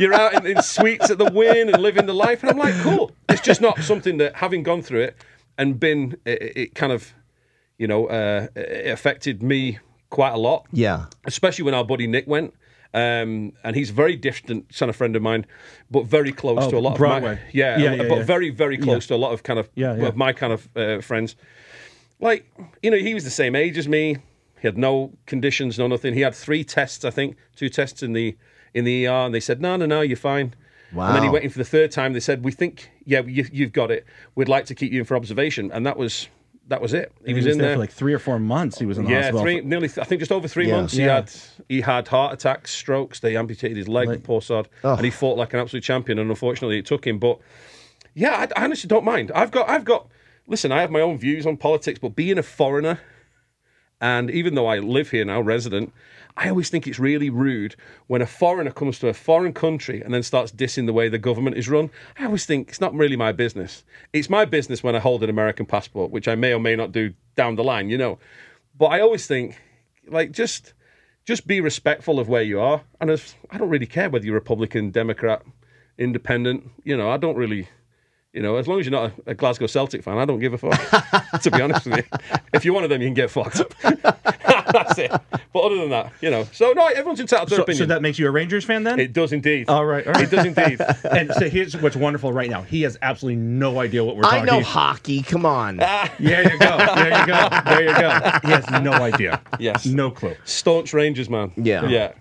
You're 0.00 0.12
out 0.14 0.34
in, 0.34 0.46
in 0.56 0.62
suites 0.62 1.10
at 1.10 1.18
the 1.18 1.30
Wynn 1.30 1.68
and 1.72 1.80
living 1.82 2.06
the 2.06 2.14
life, 2.14 2.42
and 2.42 2.50
I'm 2.50 2.58
like, 2.58 2.74
cool. 2.82 3.12
It's 3.28 3.40
just 3.40 3.60
not 3.60 3.78
something 3.78 4.18
that 4.18 4.34
having 4.36 4.62
gone 4.62 4.82
through 4.82 5.02
it 5.02 5.16
and 5.56 5.78
been 5.80 6.16
it, 6.26 6.56
it 6.56 6.74
kind 6.74 6.92
of 6.92 7.14
you 7.78 7.86
know, 7.88 8.06
uh, 8.06 8.46
it 8.54 8.86
affected 8.92 9.42
me 9.42 9.78
quite 10.10 10.32
a 10.32 10.36
lot, 10.38 10.64
Yeah. 10.72 11.06
especially 11.24 11.64
when 11.64 11.74
our 11.74 11.84
buddy 11.84 12.06
Nick 12.06 12.26
went. 12.28 12.54
Um, 12.94 13.52
and 13.64 13.74
he's 13.74 13.90
a 13.90 13.92
very 13.92 14.14
distant 14.16 14.72
son, 14.72 14.88
of 14.88 14.94
friend 14.96 15.16
of 15.16 15.22
mine, 15.22 15.44
but 15.90 16.06
very 16.06 16.32
close 16.32 16.58
Oh, 16.62 16.70
to 16.70 16.76
a 16.76 16.78
lot 16.78 16.94
of 16.94 17.00
my 17.00 17.38
yeah, 17.52 17.76
Yeah, 17.76 17.94
yeah, 17.94 18.08
but 18.08 18.18
yeah. 18.18 18.22
very 18.24 18.50
very 18.50 18.78
close 18.78 19.06
to 19.08 19.14
a 19.14 19.16
lot 19.16 19.32
of 19.32 19.42
kind 19.42 19.58
of 19.58 19.68
Yeah, 19.74 19.96
yeah. 19.96 20.06
of 20.06 20.16
my 20.16 20.32
kind 20.32 20.52
of 20.52 20.68
uh, 20.76 21.00
friends. 21.00 21.34
Like 22.20 22.46
you 22.82 22.90
know, 22.92 22.96
he 22.96 23.12
was 23.14 23.24
the 23.24 23.30
same 23.30 23.56
age 23.56 23.76
as 23.78 23.88
me. 23.88 24.18
He 24.60 24.68
had 24.68 24.78
no 24.78 25.12
conditions, 25.26 25.78
no 25.78 25.88
nothing. 25.88 26.14
He 26.14 26.20
had 26.20 26.34
three 26.34 26.62
tests, 26.64 27.04
I 27.04 27.10
think, 27.10 27.36
two 27.56 27.68
tests 27.68 28.02
in 28.02 28.12
the 28.12 28.36
in 28.72 28.84
the 28.84 29.06
ER, 29.06 29.10
and 29.26 29.34
they 29.34 29.40
said, 29.40 29.60
"No, 29.60 29.76
no, 29.76 29.86
no, 29.86 30.00
you're 30.00 30.16
fine." 30.16 30.54
And 31.08 31.16
then 31.16 31.22
he 31.24 31.28
went 31.28 31.44
in 31.44 31.50
for 31.50 31.58
the 31.58 31.64
third 31.64 31.90
time. 31.90 32.12
They 32.12 32.20
said, 32.20 32.44
"We 32.44 32.52
think, 32.52 32.90
yeah, 33.04 33.22
you, 33.26 33.44
you've 33.52 33.72
got 33.72 33.90
it. 33.90 34.06
We'd 34.36 34.48
like 34.48 34.66
to 34.66 34.74
keep 34.76 34.92
you 34.92 35.00
in 35.00 35.04
for 35.04 35.16
observation," 35.16 35.72
and 35.72 35.84
that 35.84 35.96
was 35.96 36.28
that 36.68 36.80
was 36.80 36.94
it. 36.94 37.12
He, 37.20 37.28
He 37.28 37.34
was, 37.34 37.44
was 37.44 37.52
in 37.54 37.58
there 37.58 37.68
there 37.68 37.76
for 37.76 37.80
like 37.80 37.90
three 37.92 38.14
or 38.14 38.18
four 38.18 38.38
months. 38.38 38.78
He 38.78 38.86
was 38.86 38.96
in 38.98 39.04
the 39.04 39.10
yeah, 39.10 39.16
hospital. 39.22 39.42
three, 39.42 39.60
nearly. 39.60 39.86
I 39.98 40.04
think 40.04 40.20
just 40.20 40.32
over 40.32 40.48
three 40.48 40.68
Yeah. 40.68 40.76
months. 40.76 40.94
He 40.94 41.02
had 41.02 41.30
he 41.68 41.80
had 41.82 42.08
heart 42.08 42.32
attacks, 42.32 42.72
strokes. 42.72 43.20
They 43.20 43.36
amputated 43.36 43.76
his 43.76 43.88
leg, 43.88 44.08
Like- 44.08 44.22
poor 44.22 44.40
sod, 44.40 44.68
Oh. 44.82 44.94
and 44.96 45.04
he 45.04 45.10
fought 45.10 45.36
like 45.36 45.52
an 45.54 45.60
absolute 45.60 45.82
champion. 45.84 46.18
And 46.18 46.30
unfortunately, 46.30 46.78
it 46.78 46.86
took 46.86 47.06
him. 47.06 47.18
But 47.18 47.38
yeah, 48.14 48.46
I, 48.56 48.60
I 48.60 48.64
honestly 48.64 48.88
don't 48.88 49.04
mind. 49.04 49.30
I've 49.34 49.50
got, 49.50 49.68
I've 49.68 49.84
got. 49.84 50.08
Listen, 50.46 50.72
I 50.72 50.80
have 50.80 50.90
my 50.90 51.00
own 51.00 51.16
views 51.18 51.46
on 51.46 51.56
politics, 51.56 51.98
but 51.98 52.10
being 52.16 52.38
a 52.38 52.42
foreigner, 52.42 53.00
and 54.00 54.30
even 54.30 54.54
though 54.54 54.66
I 54.66 54.78
live 54.78 55.10
here 55.10 55.24
now, 55.24 55.40
resident, 55.40 55.92
I 56.36 56.48
always 56.48 56.68
think 56.68 56.86
it's 56.86 56.98
really 56.98 57.30
rude 57.30 57.76
when 58.08 58.20
a 58.20 58.26
foreigner 58.26 58.72
comes 58.72 58.98
to 58.98 59.08
a 59.08 59.14
foreign 59.14 59.52
country 59.52 60.02
and 60.02 60.12
then 60.12 60.22
starts 60.22 60.50
dissing 60.50 60.86
the 60.86 60.92
way 60.92 61.08
the 61.08 61.18
government 61.18 61.56
is 61.56 61.68
run. 61.68 61.90
I 62.18 62.24
always 62.24 62.44
think 62.44 62.70
it's 62.70 62.80
not 62.80 62.92
really 62.94 63.16
my 63.16 63.30
business. 63.30 63.84
It's 64.12 64.28
my 64.28 64.44
business 64.44 64.82
when 64.82 64.96
I 64.96 64.98
hold 64.98 65.22
an 65.22 65.30
American 65.30 65.64
passport, 65.64 66.10
which 66.10 66.26
I 66.26 66.34
may 66.34 66.52
or 66.52 66.58
may 66.58 66.74
not 66.74 66.90
do 66.90 67.14
down 67.36 67.54
the 67.54 67.62
line, 67.62 67.88
you 67.88 67.98
know. 67.98 68.18
But 68.76 68.86
I 68.86 69.00
always 69.00 69.26
think, 69.28 69.60
like, 70.08 70.32
just 70.32 70.74
just 71.24 71.46
be 71.46 71.60
respectful 71.60 72.18
of 72.18 72.28
where 72.28 72.42
you 72.42 72.60
are. 72.60 72.82
And 73.00 73.10
I 73.50 73.58
don't 73.58 73.70
really 73.70 73.86
care 73.86 74.10
whether 74.10 74.24
you're 74.24 74.34
Republican, 74.34 74.90
Democrat, 74.90 75.42
Independent. 75.98 76.68
You 76.82 76.96
know, 76.96 77.10
I 77.10 77.16
don't 77.16 77.36
really. 77.36 77.68
You 78.32 78.42
know, 78.42 78.56
as 78.56 78.66
long 78.66 78.80
as 78.80 78.86
you're 78.86 78.90
not 78.90 79.12
a, 79.26 79.30
a 79.30 79.34
Glasgow 79.34 79.68
Celtic 79.68 80.02
fan, 80.02 80.18
I 80.18 80.24
don't 80.24 80.40
give 80.40 80.54
a 80.54 80.58
fuck. 80.58 81.40
to 81.42 81.50
be 81.52 81.62
honest 81.62 81.86
with 81.86 81.98
you, 81.98 82.18
if 82.52 82.64
you're 82.64 82.74
one 82.74 82.82
of 82.82 82.90
them, 82.90 83.00
you 83.00 83.06
can 83.06 83.14
get 83.14 83.30
fucked. 83.30 83.62
That's 84.96 85.10
That's 85.10 85.34
it. 85.42 85.42
But 85.52 85.60
other 85.60 85.76
than 85.76 85.90
that, 85.90 86.12
you 86.20 86.30
know. 86.30 86.44
So 86.52 86.72
no, 86.72 86.86
everyone's 86.86 87.20
entitled 87.20 87.48
to 87.48 87.54
their 87.54 87.58
So, 87.58 87.62
opinion. 87.62 87.78
so 87.84 87.86
that 87.94 88.02
makes 88.02 88.18
you 88.18 88.26
a 88.26 88.30
Rangers 88.30 88.64
fan 88.64 88.82
then? 88.84 88.98
it 88.98 89.12
does 89.12 89.32
indeed. 89.32 89.68
all 89.68 89.84
right, 89.84 90.06
all 90.06 90.12
right. 90.12 90.24
It 90.24 90.30
does 90.30 90.44
indeed. 90.46 90.80
and 91.10 91.32
so 91.34 91.48
here's 91.48 91.76
what's 91.76 91.96
wonderful 91.96 92.32
right 92.32 92.50
now. 92.50 92.62
He 92.62 92.82
has 92.82 92.98
absolutely 93.02 93.40
no 93.42 93.80
idea 93.80 94.04
what 94.04 94.16
we're 94.16 94.24
I 94.24 94.40
talking. 94.40 94.46
know 94.46 94.60
hockey. 94.62 95.22
Come 95.22 95.46
on. 95.46 95.78
Ah. 95.82 96.12
There 96.18 96.42
you 96.52 96.58
go. 96.58 96.76
There 96.94 97.20
you 97.20 97.26
go. 97.26 97.48
There 97.66 97.82
you 97.82 97.94
go. 97.94 98.38
He 98.44 98.50
has 98.50 98.70
no 98.82 98.92
idea. 98.92 99.40
Yes. 99.58 99.86
No 99.86 100.10
clue. 100.10 100.34
Staunch 100.44 100.92
Rangers 100.92 101.30
man. 101.30 101.52
Yeah. 101.56 101.86
Yeah. 101.86 102.12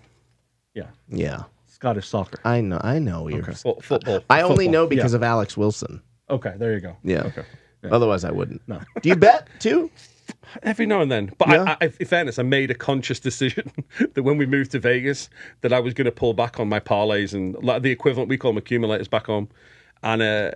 Yeah. 0.76 0.88
yeah, 1.08 1.44
Scottish 1.68 2.08
soccer. 2.08 2.40
I 2.44 2.62
know. 2.62 2.80
I 2.84 2.98
know. 3.00 3.28
You're. 3.28 3.44
Fo- 3.44 3.80
football. 3.82 4.22
I 4.30 4.42
only 4.42 4.66
Football, 4.66 4.72
know 4.72 4.88
because 4.88 5.12
yeah. 5.14 5.18
of 5.18 5.24
Alex 5.24 5.56
Wilson. 5.56 6.02
Okay, 6.30 6.54
there 6.58 6.74
you 6.74 6.80
go. 6.80 6.98
Yeah. 7.04 7.24
Okay. 7.26 7.44
Otherwise, 7.92 8.24
I 8.24 8.32
wouldn't. 8.32 8.62
No. 8.68 8.80
Do 9.02 9.10
you 9.10 9.16
bet 9.16 9.48
too? 9.60 9.92
Every 10.62 10.86
now 10.86 11.02
and 11.02 11.12
then. 11.12 11.32
But 11.38 11.50
Yeah. 11.50 11.76
I, 11.82 11.86
I, 11.86 11.92
in 12.00 12.06
fairness, 12.06 12.38
I 12.38 12.44
made 12.44 12.70
a 12.70 12.76
conscious 12.76 13.20
decision 13.20 13.72
that 14.14 14.24
when 14.24 14.38
we 14.38 14.46
moved 14.46 14.72
to 14.72 14.80
Vegas, 14.80 15.30
that 15.62 15.74
I 15.74 15.80
was 15.80 15.94
going 15.94 16.06
to 16.06 16.12
pull 16.12 16.34
back 16.34 16.60
on 16.60 16.70
my 16.70 16.80
parlays 16.80 17.34
and 17.34 17.56
like 17.64 17.82
the 17.82 17.92
equivalent 17.92 18.30
we 18.30 18.38
call 18.38 18.52
them 18.52 18.58
accumulators 18.60 19.08
back 19.08 19.26
home. 19.28 19.50
And 20.04 20.22
uh, 20.22 20.52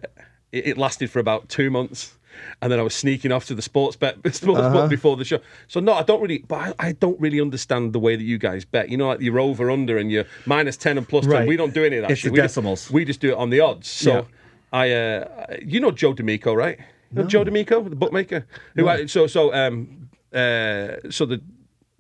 it, 0.52 0.68
it 0.68 0.78
lasted 0.78 1.10
for 1.10 1.20
about 1.20 1.50
two 1.50 1.70
months. 1.72 2.14
And 2.62 2.72
then 2.72 2.80
I 2.80 2.84
was 2.84 2.94
sneaking 2.94 3.32
off 3.32 3.46
to 3.46 3.56
the 3.56 3.64
sports 3.64 3.96
bet 3.96 4.16
sports 4.36 4.60
Uh-huh. 4.62 4.72
book 4.72 4.90
before 4.92 5.18
the 5.18 5.26
show. 5.26 5.40
So 5.68 5.80
no, 5.80 5.94
I 5.94 6.04
don't 6.04 6.22
really, 6.22 6.40
but 6.48 6.76
I, 6.80 6.88
I 6.90 6.92
don't 6.92 7.20
really 7.20 7.42
understand 7.42 7.94
the 7.94 8.00
way 8.00 8.16
that 8.16 8.24
you 8.24 8.38
guys 8.38 8.64
bet. 8.64 8.90
You 8.90 8.98
know, 8.98 9.08
like 9.08 9.22
you're 9.22 9.40
over 9.40 9.72
under 9.72 9.98
and 9.98 10.12
you're 10.12 10.26
minus 10.46 10.78
ten 10.78 11.00
and 11.00 11.10
plus 11.10 11.26
ten. 11.26 11.34
Right. 11.34 11.48
We 11.48 11.58
don't 11.58 11.74
do 11.74 11.84
any 11.84 11.96
of 11.98 12.04
that. 12.04 12.12
It's 12.12 12.22
shit. 12.22 12.30
the 12.30 12.34
we 12.34 12.38
just- 12.42 12.54
decimals. 12.54 12.92
we 12.92 13.06
just 13.06 13.22
do 13.22 13.32
it 13.32 13.38
on 13.38 13.50
the 13.50 13.60
odds. 13.62 13.88
So 13.90 14.14
Yeah. 14.14 14.24
I, 14.72 14.92
uh, 14.92 15.56
you 15.66 15.80
know 15.80 15.90
Joe 15.92 16.14
D'Amico, 16.14 16.54
right? 16.54 16.78
Know 17.12 17.24
Joe 17.24 17.44
D'Amico, 17.44 17.82
the 17.82 17.96
bookmaker. 17.96 18.46
Who 18.76 18.88
I, 18.88 19.06
so 19.06 19.28
so 19.28 19.54
um 19.54 20.10
uh 20.34 20.98
so 21.10 21.26
the 21.26 21.42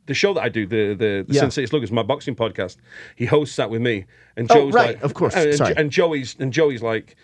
the 0.05 0.13
show 0.13 0.33
that 0.33 0.41
I 0.43 0.49
do, 0.49 0.65
the 0.65 0.93
the, 0.95 1.25
the 1.27 1.33
Yeah. 1.33 1.49
Sluggers, 1.49 1.91
my 1.91 2.03
boxing 2.03 2.35
podcast, 2.35 2.77
he 3.15 3.25
hosts 3.25 3.55
that 3.57 3.69
with 3.69 3.81
me. 3.81 4.05
And 4.35 4.49
Oh, 4.51 4.55
Joe's 4.55 4.73
right, 4.73 4.95
like, 4.95 5.03
of 5.03 5.13
course, 5.13 5.35
and, 5.35 5.53
sorry. 5.55 5.73
and 5.77 5.91
Joey's 5.91 6.35
and 6.39 6.51
Joey's 6.53 6.81
like 6.81 7.15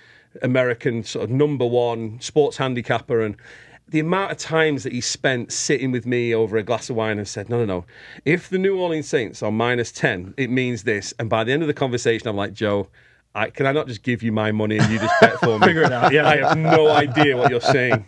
American 0.41 1.03
sort 1.03 1.23
of 1.25 1.29
number 1.31 1.65
one 1.65 2.19
sports 2.21 2.57
handicapper 2.57 3.21
and. 3.21 3.35
The 3.89 3.99
amount 3.99 4.31
of 4.31 4.37
times 4.37 4.83
that 4.83 4.93
he 4.93 5.01
spent 5.01 5.51
sitting 5.51 5.91
with 5.91 6.05
me 6.05 6.33
over 6.33 6.55
a 6.57 6.63
glass 6.63 6.89
of 6.89 6.95
wine 6.95 7.17
and 7.19 7.27
said, 7.27 7.49
"No, 7.49 7.59
no, 7.59 7.65
no. 7.65 7.85
If 8.23 8.49
the 8.49 8.57
New 8.57 8.79
Orleans 8.79 9.07
Saints 9.09 9.43
are 9.43 9.51
minus 9.51 9.91
ten, 9.91 10.33
it 10.37 10.49
means 10.49 10.83
this." 10.83 11.13
And 11.19 11.29
by 11.29 11.43
the 11.43 11.51
end 11.51 11.61
of 11.63 11.67
the 11.67 11.73
conversation, 11.75 12.27
I'm 12.29 12.37
like, 12.37 12.53
"Joe, 12.53 12.87
I, 13.35 13.49
can 13.49 13.65
I 13.65 13.71
not 13.71 13.87
just 13.87 14.03
give 14.03 14.21
you 14.21 14.31
my 14.31 14.51
money 14.51 14.77
and 14.77 14.91
you 14.91 14.99
just 14.99 15.13
bet 15.19 15.39
for 15.39 15.57
me? 15.59 15.65
Figure 15.67 15.83
it 15.83 15.91
out, 15.91 16.11
yeah. 16.13 16.27
I 16.27 16.37
have 16.37 16.57
no 16.57 16.89
idea 16.89 17.35
what 17.35 17.49
you're 17.49 17.61
saying. 17.61 18.05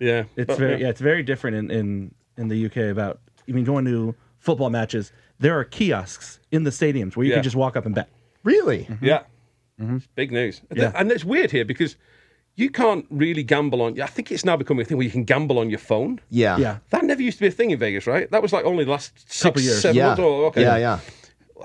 Yeah, 0.00 0.24
It's 0.36 0.46
But, 0.46 0.58
very 0.58 0.80
yeah, 0.80 0.88
it's 0.88 1.00
very 1.00 1.22
different 1.22 1.56
in, 1.56 1.70
in 1.70 2.14
in 2.36 2.48
the 2.48 2.66
UK 2.66 2.76
about 2.90 3.20
I 3.48 3.52
mean 3.52 3.64
going 3.64 3.84
to 3.84 4.14
football 4.38 4.70
matches. 4.70 5.12
There 5.38 5.58
are 5.58 5.64
kiosks 5.64 6.40
in 6.50 6.64
the 6.64 6.70
stadiums 6.70 7.16
where 7.16 7.24
you 7.24 7.30
Yeah. 7.30 7.36
can 7.36 7.44
just 7.44 7.56
walk 7.56 7.76
up 7.76 7.86
and 7.86 7.94
bet. 7.94 8.08
Really? 8.42 8.84
Mm-hmm. 8.84 9.04
Yeah. 9.04 9.22
Mm-hmm. 9.80 9.96
It's 9.96 10.06
big 10.14 10.32
news. 10.32 10.60
Yeah. 10.74 10.92
And 10.94 11.10
it's 11.12 11.24
weird 11.24 11.50
here 11.50 11.64
because 11.64 11.96
you 12.56 12.70
can't 12.70 13.06
really 13.10 13.42
gamble 13.42 13.80
on. 13.82 14.00
I 14.00 14.06
think 14.06 14.30
it's 14.32 14.44
now 14.44 14.56
becoming 14.56 14.82
a 14.82 14.84
thing 14.84 14.96
where 14.98 15.04
you 15.04 15.10
can 15.10 15.24
gamble 15.24 15.58
on 15.58 15.70
your 15.70 15.78
phone. 15.78 16.20
Yeah. 16.30 16.56
Yeah. 16.58 16.78
That 16.90 17.04
never 17.04 17.22
used 17.22 17.38
to 17.38 17.42
be 17.44 17.48
a 17.48 17.50
thing 17.50 17.70
in 17.70 17.78
Vegas, 17.78 18.06
right? 18.06 18.30
That 18.30 18.42
was 18.42 18.52
like 18.52 18.64
only 18.64 18.84
the 18.84 18.90
last 18.90 19.12
six, 19.20 19.42
Couple 19.42 19.62
years. 19.62 19.80
seven 19.80 19.96
Yeah. 19.96 20.06
months. 20.08 20.20
Oh, 20.22 20.44
okay. 20.46 20.62
Yeah. 20.62 20.76
Yeah. 20.76 20.98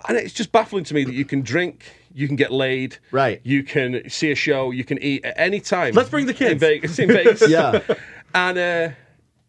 And 0.08 0.18
it's 0.18 0.34
just 0.34 0.52
baffling 0.52 0.84
to 0.86 0.94
me 0.94 1.04
that 1.04 1.14
you 1.14 1.25
can 1.25 1.42
drink, 1.42 1.84
you 2.14 2.28
can 2.28 2.36
get 2.36 2.52
laid, 2.52 2.98
Right. 3.12 3.42
You 3.44 3.64
can 3.64 4.10
see 4.10 4.32
a 4.32 4.36
show, 4.36 4.72
you 4.72 4.84
can 4.84 4.98
eat 5.02 5.24
at 5.25 5.34
any 5.38 5.60
time. 5.60 5.94
Let's 5.94 6.10
bring 6.10 6.25
the 6.25 6.34
kids. 6.34 6.52
in 6.52 6.60
Vegas. 6.60 7.00
In 7.00 7.08
Vegas, 7.10 7.48
Yeah. 7.50 7.82
And 8.34 8.58
uh, 8.58 8.90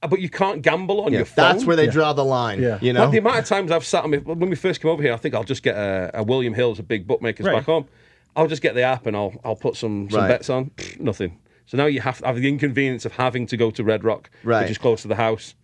but 0.08 0.20
you 0.20 0.28
can't 0.30 0.62
gamble 0.62 1.00
on 1.00 1.12
Yeah. 1.12 1.18
your 1.18 1.26
phone. 1.26 1.52
That's 1.52 1.64
where 1.64 1.76
they 1.76 1.86
draw 1.88 2.12
the 2.12 2.24
line. 2.24 2.62
Yeah. 2.62 2.78
You 2.80 2.92
know. 2.92 3.02
Like 3.02 3.10
the 3.12 3.18
amount 3.18 3.38
of 3.38 3.44
times 3.46 3.70
I've 3.70 3.84
sat 3.84 4.04
on 4.04 4.10
me 4.10 4.18
when 4.18 4.48
we 4.50 4.56
first 4.56 4.80
came 4.80 4.90
over 4.90 5.02
here, 5.02 5.12
I 5.12 5.16
think 5.16 5.34
I'll 5.34 5.44
just 5.44 5.62
get 5.62 5.76
a, 5.76 6.10
a 6.14 6.22
William 6.22 6.54
Hills, 6.54 6.78
a 6.78 6.82
big 6.82 7.06
bookmakers 7.06 7.46
Right. 7.46 7.54
back 7.56 7.64
home. 7.64 7.86
I'll 8.36 8.46
just 8.48 8.62
get 8.62 8.74
the 8.74 8.82
app 8.82 9.06
and 9.06 9.16
I'll 9.16 9.34
I'll 9.44 9.56
put 9.56 9.76
some 9.76 10.08
some 10.10 10.20
Right. 10.20 10.28
bets 10.28 10.50
on. 10.50 10.70
Pfft, 10.70 11.00
nothing. 11.00 11.38
So 11.66 11.76
now 11.76 11.86
you 11.86 12.00
have 12.02 12.20
have 12.20 12.36
the 12.36 12.48
inconvenience 12.48 13.04
of 13.04 13.12
having 13.12 13.46
to 13.46 13.56
go 13.56 13.70
to 13.72 13.82
Red 13.82 14.04
Rock, 14.04 14.30
Right. 14.44 14.62
which 14.62 14.70
is 14.70 14.78
close 14.78 15.02
to 15.02 15.08
the 15.08 15.16
house, 15.16 15.54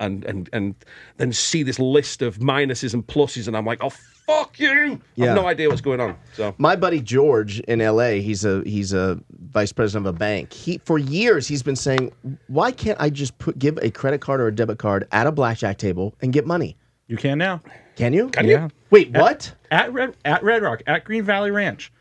and 0.00 0.24
and 0.24 0.48
and 0.52 0.74
then 1.18 1.32
see 1.32 1.62
this 1.62 1.78
list 1.78 2.22
of 2.22 2.38
minuses 2.38 2.94
and 2.94 3.06
pluses, 3.06 3.46
and 3.48 3.56
I'm 3.56 3.66
like, 3.66 3.80
oh 3.82 3.92
fuck 4.26 4.58
you! 4.58 5.00
I 5.20 5.26
have 5.26 5.36
no 5.36 5.46
idea 5.46 5.68
what's 5.68 5.80
going 5.80 6.00
on. 6.00 6.16
So 6.34 6.54
my 6.58 6.76
buddy 6.76 7.00
George 7.00 7.60
in 7.60 7.78
LA, 7.80 8.10
he's 8.20 8.44
a 8.44 8.62
he's 8.64 8.92
a 8.92 9.20
vice 9.50 9.72
president 9.72 10.06
of 10.06 10.14
a 10.14 10.18
bank. 10.18 10.52
He 10.52 10.78
for 10.84 10.98
years 10.98 11.46
he's 11.46 11.62
been 11.62 11.76
saying, 11.76 12.12
why 12.48 12.72
can't 12.72 13.00
I 13.00 13.10
just 13.10 13.36
put 13.38 13.58
give 13.58 13.78
a 13.82 13.90
credit 13.90 14.20
card 14.20 14.40
or 14.40 14.48
a 14.48 14.54
debit 14.54 14.78
card 14.78 15.06
at 15.12 15.26
a 15.26 15.32
blackjack 15.32 15.78
table 15.78 16.14
and 16.20 16.32
get 16.32 16.46
money? 16.46 16.76
You 17.06 17.16
can 17.16 17.38
now. 17.38 17.60
Can 17.96 18.12
you? 18.12 18.28
Can 18.30 18.46
Yeah. 18.46 18.64
you? 18.64 18.70
Wait, 18.90 19.10
what? 19.12 19.52
At 19.70 19.92
Red 19.92 20.16
at 20.24 20.42
Red 20.42 20.62
Rock, 20.62 20.82
at 20.86 21.04
Green 21.04 21.22
Valley 21.24 21.50
Ranch. 21.50 21.92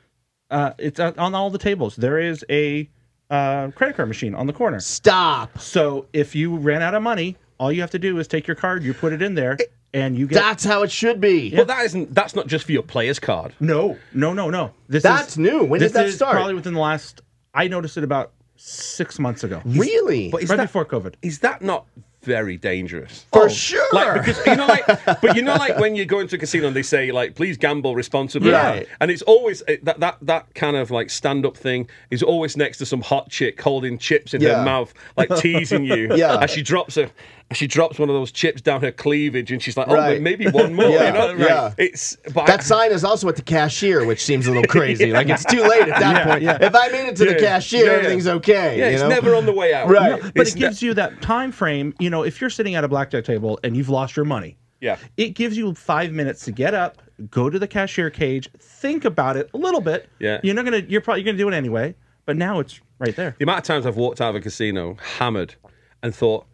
Uh, 0.49 0.71
it's 0.77 0.99
uh, 0.99 1.11
on 1.17 1.33
all 1.35 1.49
the 1.49 1.57
tables. 1.57 1.95
There 1.95 2.19
is 2.19 2.45
a 2.49 2.89
uh, 3.29 3.69
credit 3.71 3.95
card 3.95 4.07
machine 4.07 4.35
on 4.35 4.47
the 4.47 4.53
corner. 4.53 4.79
Stop. 4.79 5.57
So 5.59 6.05
if 6.13 6.35
you 6.35 6.55
ran 6.55 6.81
out 6.81 6.93
of 6.93 7.01
money, 7.01 7.35
all 7.57 7.71
you 7.71 7.81
have 7.81 7.91
to 7.91 7.99
do 7.99 8.17
is 8.19 8.27
take 8.27 8.45
your 8.47 8.55
card, 8.55 8.83
you 8.83 8.93
put 8.93 9.13
it 9.13 9.21
in 9.21 9.33
there, 9.35 9.57
and 9.93 10.17
you 10.17 10.27
get 10.27 10.35
That's 10.35 10.63
how 10.63 10.83
it 10.83 10.91
should 10.91 11.21
be. 11.21 11.55
But 11.55 11.67
that 11.67 11.85
isn't. 11.85 12.13
That's 12.13 12.35
not 12.35 12.47
just 12.47 12.65
for 12.65 12.71
your 12.71 12.83
player's 12.83 13.19
card. 13.19 13.53
no, 13.59 13.97
no, 14.13 14.33
no, 14.33 14.49
no. 14.49 14.71
This 14.87 15.03
That's 15.03 15.33
is, 15.33 15.37
new. 15.37 15.63
When 15.63 15.79
this 15.79 15.91
did 15.91 15.99
that 15.99 16.05
is 16.07 16.15
start? 16.15 16.33
Probably 16.35 16.53
within 16.55 16.73
the 16.73 16.79
last. 16.79 17.21
I 17.53 17.67
noticed 17.67 17.97
it 17.97 18.03
about 18.03 18.31
six 18.55 19.19
months 19.19 19.43
ago. 19.43 19.61
Really? 19.65 20.29
But 20.31 20.43
is 20.43 20.49
right 20.49 20.57
that 20.57 20.65
before 20.65 20.85
COVID. 20.85 21.15
is 21.21 21.39
that 21.39 21.61
not 21.61 21.85
very 22.23 22.55
dangerous? 22.57 23.25
For 23.33 23.49
sure. 23.49 23.85
Like 23.91 24.13
because 24.25 24.43
you 24.47 24.55
know, 24.55 24.65
like, 24.65 24.85
but 25.21 25.35
you 25.35 25.41
know, 25.41 25.55
like 25.55 25.77
when 25.77 25.95
you 25.95 26.05
go 26.05 26.19
into 26.19 26.37
a 26.37 26.39
casino 26.39 26.67
and 26.67 26.75
they 26.75 26.81
say 26.81 27.11
like, 27.11 27.35
please 27.35 27.57
gamble 27.57 27.95
responsibly, 27.95 28.51
Right. 28.51 28.87
And 29.01 29.11
it's 29.11 29.21
always 29.23 29.61
eh, 29.67 29.77
that 29.83 29.99
that 29.99 30.17
that 30.21 30.55
kind 30.55 30.77
of 30.77 30.89
like 30.89 31.09
stand 31.09 31.45
up 31.45 31.57
thing 31.57 31.89
is 32.11 32.23
always 32.23 32.55
next 32.55 32.77
to 32.77 32.85
some 32.85 33.01
hot 33.01 33.29
chick 33.29 33.61
holding 33.61 33.97
chips 33.97 34.33
in 34.33 34.41
Yeah. 34.41 34.59
her 34.59 34.63
mouth, 34.65 34.93
like 35.17 35.29
teasing 35.37 35.83
you. 35.83 36.09
Yeah. 36.15 36.39
As 36.39 36.49
she 36.49 36.61
drops 36.63 36.95
a. 36.97 37.11
as 37.51 37.57
She 37.57 37.67
drops 37.67 37.99
one 37.99 38.09
of 38.09 38.15
those 38.15 38.31
chips 38.31 38.61
down 38.61 38.81
her 38.81 38.91
cleavage, 38.91 39.51
and 39.51 39.61
she's 39.61 39.77
like, 39.77 39.87
"Oh, 39.87 39.93
Right. 39.95 40.21
maybe 40.21 40.47
one 40.47 40.73
more." 40.73 40.85
Yeah, 40.89 41.07
you 41.07 41.13
know? 41.13 41.27
right. 41.33 41.39
Yeah. 41.39 41.73
It's 41.77 42.15
but 42.33 42.47
That 42.47 42.61
I, 42.61 42.63
sign 42.63 42.91
is 42.91 43.03
also 43.03 43.27
at 43.29 43.35
the 43.35 43.41
cashier, 43.41 44.05
which 44.05 44.23
seems 44.23 44.47
a 44.47 44.51
little 44.51 44.63
crazy. 44.67 45.11
Like 45.13 45.29
it's 45.29 45.45
too 45.45 45.61
late 45.61 45.81
at 45.83 45.99
that 45.99 46.15
Yeah, 46.15 46.25
point. 46.25 46.41
yeah. 46.43 46.57
If 46.61 46.75
I 46.75 46.87
made 46.89 47.07
it 47.09 47.15
to 47.17 47.25
the 47.25 47.35
cashier, 47.35 47.85
yeah, 47.85 47.91
yeah. 47.91 47.97
everything's 47.97 48.27
okay. 48.27 48.77
yeah, 48.79 48.87
you 48.87 48.93
it's 48.93 49.01
know? 49.03 49.09
never 49.09 49.35
on 49.35 49.45
the 49.45 49.53
way 49.53 49.73
out. 49.73 49.89
Right. 49.89 50.21
But 50.21 50.31
It's 50.47 50.55
it 50.55 50.59
gives 50.59 50.81
you 50.81 50.93
that 50.95 51.21
time 51.21 51.51
frame. 51.51 51.93
You 51.99 52.09
know, 52.09 52.23
if 52.23 52.41
you're 52.41 52.49
sitting 52.49 52.75
at 52.75 52.83
a 52.83 52.87
blackjack 52.87 53.23
table 53.25 53.59
and 53.63 53.75
you've 53.77 53.89
lost 53.89 54.15
your 54.15 54.25
money, 54.25 54.57
Yeah. 54.81 54.97
it 55.17 55.29
gives 55.35 55.55
you 55.57 55.73
five 55.75 56.11
minutes 56.11 56.45
to 56.45 56.51
get 56.51 56.73
up, 56.73 57.01
go 57.29 57.49
to 57.49 57.59
the 57.59 57.67
cashier 57.67 58.09
cage, 58.09 58.49
think 58.59 59.05
about 59.05 59.37
it 59.37 59.49
a 59.53 59.57
little 59.57 59.81
bit. 59.81 60.09
Yeah. 60.19 60.39
You're 60.43 60.55
not 60.55 60.65
gonna. 60.65 60.81
You're 60.87 61.01
probably 61.01 61.23
gonna 61.23 61.37
do 61.37 61.47
it 61.49 61.53
anyway. 61.53 61.95
But 62.25 62.37
now 62.37 62.59
it's 62.59 62.79
right 62.99 63.15
there. 63.15 63.35
The 63.37 63.43
amount 63.43 63.59
of 63.59 63.65
times 63.65 63.85
I've 63.85 63.97
walked 63.97 64.21
out 64.21 64.29
of 64.29 64.35
a 64.37 64.39
casino 64.39 64.95
hammered 65.17 65.55
and 66.01 66.15
thought, 66.15 66.45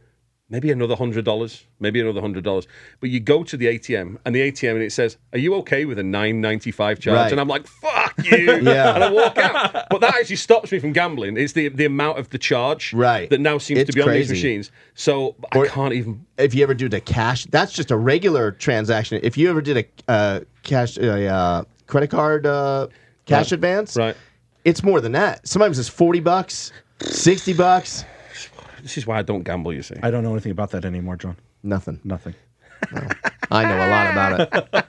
maybe 0.49 0.71
another 0.71 0.95
hundred 0.95 1.25
dollars, 1.25 1.63
maybe 1.79 1.99
another 1.99 2.21
hundred 2.21 2.43
dollars. 2.43 2.67
But 2.99 3.09
you 3.09 3.19
go 3.19 3.43
to 3.43 3.55
the 3.57 3.67
ATM 3.67 4.17
and 4.25 4.35
the 4.35 4.51
ATM 4.51 4.71
and 4.73 4.81
it 4.81 4.91
says, 4.91 5.17
"Are 5.33 5.39
you 5.39 5.53
okay 5.55 5.85
with 5.85 5.99
a 5.99 6.03
nine 6.03 6.41
ninety 6.41 6.71
five 6.71 6.99
charge?" 6.99 7.15
Right. 7.17 7.31
And 7.31 7.39
I'm 7.39 7.47
like, 7.47 7.67
"Fuck 7.67 8.15
you!" 8.25 8.59
Yeah. 8.61 8.95
and 8.95 9.03
I 9.03 9.11
walk 9.11 9.37
out. 9.37 9.87
But 9.89 10.01
that 10.01 10.15
actually 10.15 10.35
stops 10.37 10.71
me 10.71 10.79
from 10.79 10.91
gambling. 10.93 11.37
It's 11.37 11.53
the 11.53 11.69
the 11.69 11.85
amount 11.85 12.19
of 12.19 12.29
the 12.29 12.37
charge 12.37 12.93
Right. 12.93 13.29
that 13.29 13.39
now 13.39 13.57
seems 13.57 13.81
It's 13.81 13.91
to 13.91 13.95
be 13.95 14.01
on 14.01 14.11
these 14.11 14.29
machines. 14.29 14.71
So 14.95 15.35
Or- 15.55 15.65
I 15.65 15.67
can't 15.69 15.93
even. 15.93 16.25
if 16.37 16.53
you 16.55 16.63
ever 16.63 16.73
do 16.73 16.89
the 16.89 17.01
cash, 17.01 17.45
that's 17.45 17.71
just 17.73 17.91
a 17.91 17.97
regular 17.97 18.51
transaction. 18.51 19.19
If 19.23 19.37
you 19.37 19.49
ever 19.49 19.61
did 19.61 19.77
a 19.77 20.11
uh, 20.11 20.39
cash, 20.63 20.97
a 20.97 21.27
uh, 21.27 21.63
credit 21.87 22.09
card 22.09 22.45
uh, 22.45 22.87
cash 23.25 23.45
Right. 23.45 23.51
advance, 23.53 23.95
Right. 23.95 24.15
it's 24.65 24.83
more 24.83 24.99
than 25.01 25.11
that. 25.13 25.47
Sometimes 25.47 25.77
it's 25.79 25.89
forty 25.89 26.19
bucks, 26.19 26.71
sixty 27.01 27.53
bucks, 27.53 28.03
This 28.81 28.98
is 28.98 29.05
why 29.07 29.19
I 29.19 29.21
don't 29.21 29.43
gamble. 29.43 29.74
You 29.74 29.81
see. 29.83 29.95
I 30.03 30.12
don't 30.12 30.24
know 30.24 30.31
anything 30.31 30.51
about 30.51 30.71
that 30.71 30.86
anymore, 30.86 31.15
John. 31.17 31.36
nothing. 31.63 32.00
Nothing. 32.03 32.33
I 33.51 33.63
know 33.65 33.77
a 33.77 33.89
lot 33.89 34.12
about 34.12 34.74
it. 34.74 34.86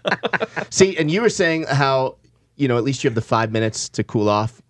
See, 0.71 0.97
and 0.97 1.11
you 1.11 1.21
were 1.23 1.29
saying 1.29 1.65
how 1.65 2.17
you 2.57 2.69
know 2.69 2.77
at 2.79 2.85
least 2.85 3.03
you 3.03 3.09
have 3.09 3.15
the 3.17 3.21
five 3.23 3.51
minutes 3.53 3.89
to 3.91 4.05
cool 4.05 4.29
off. 4.29 4.63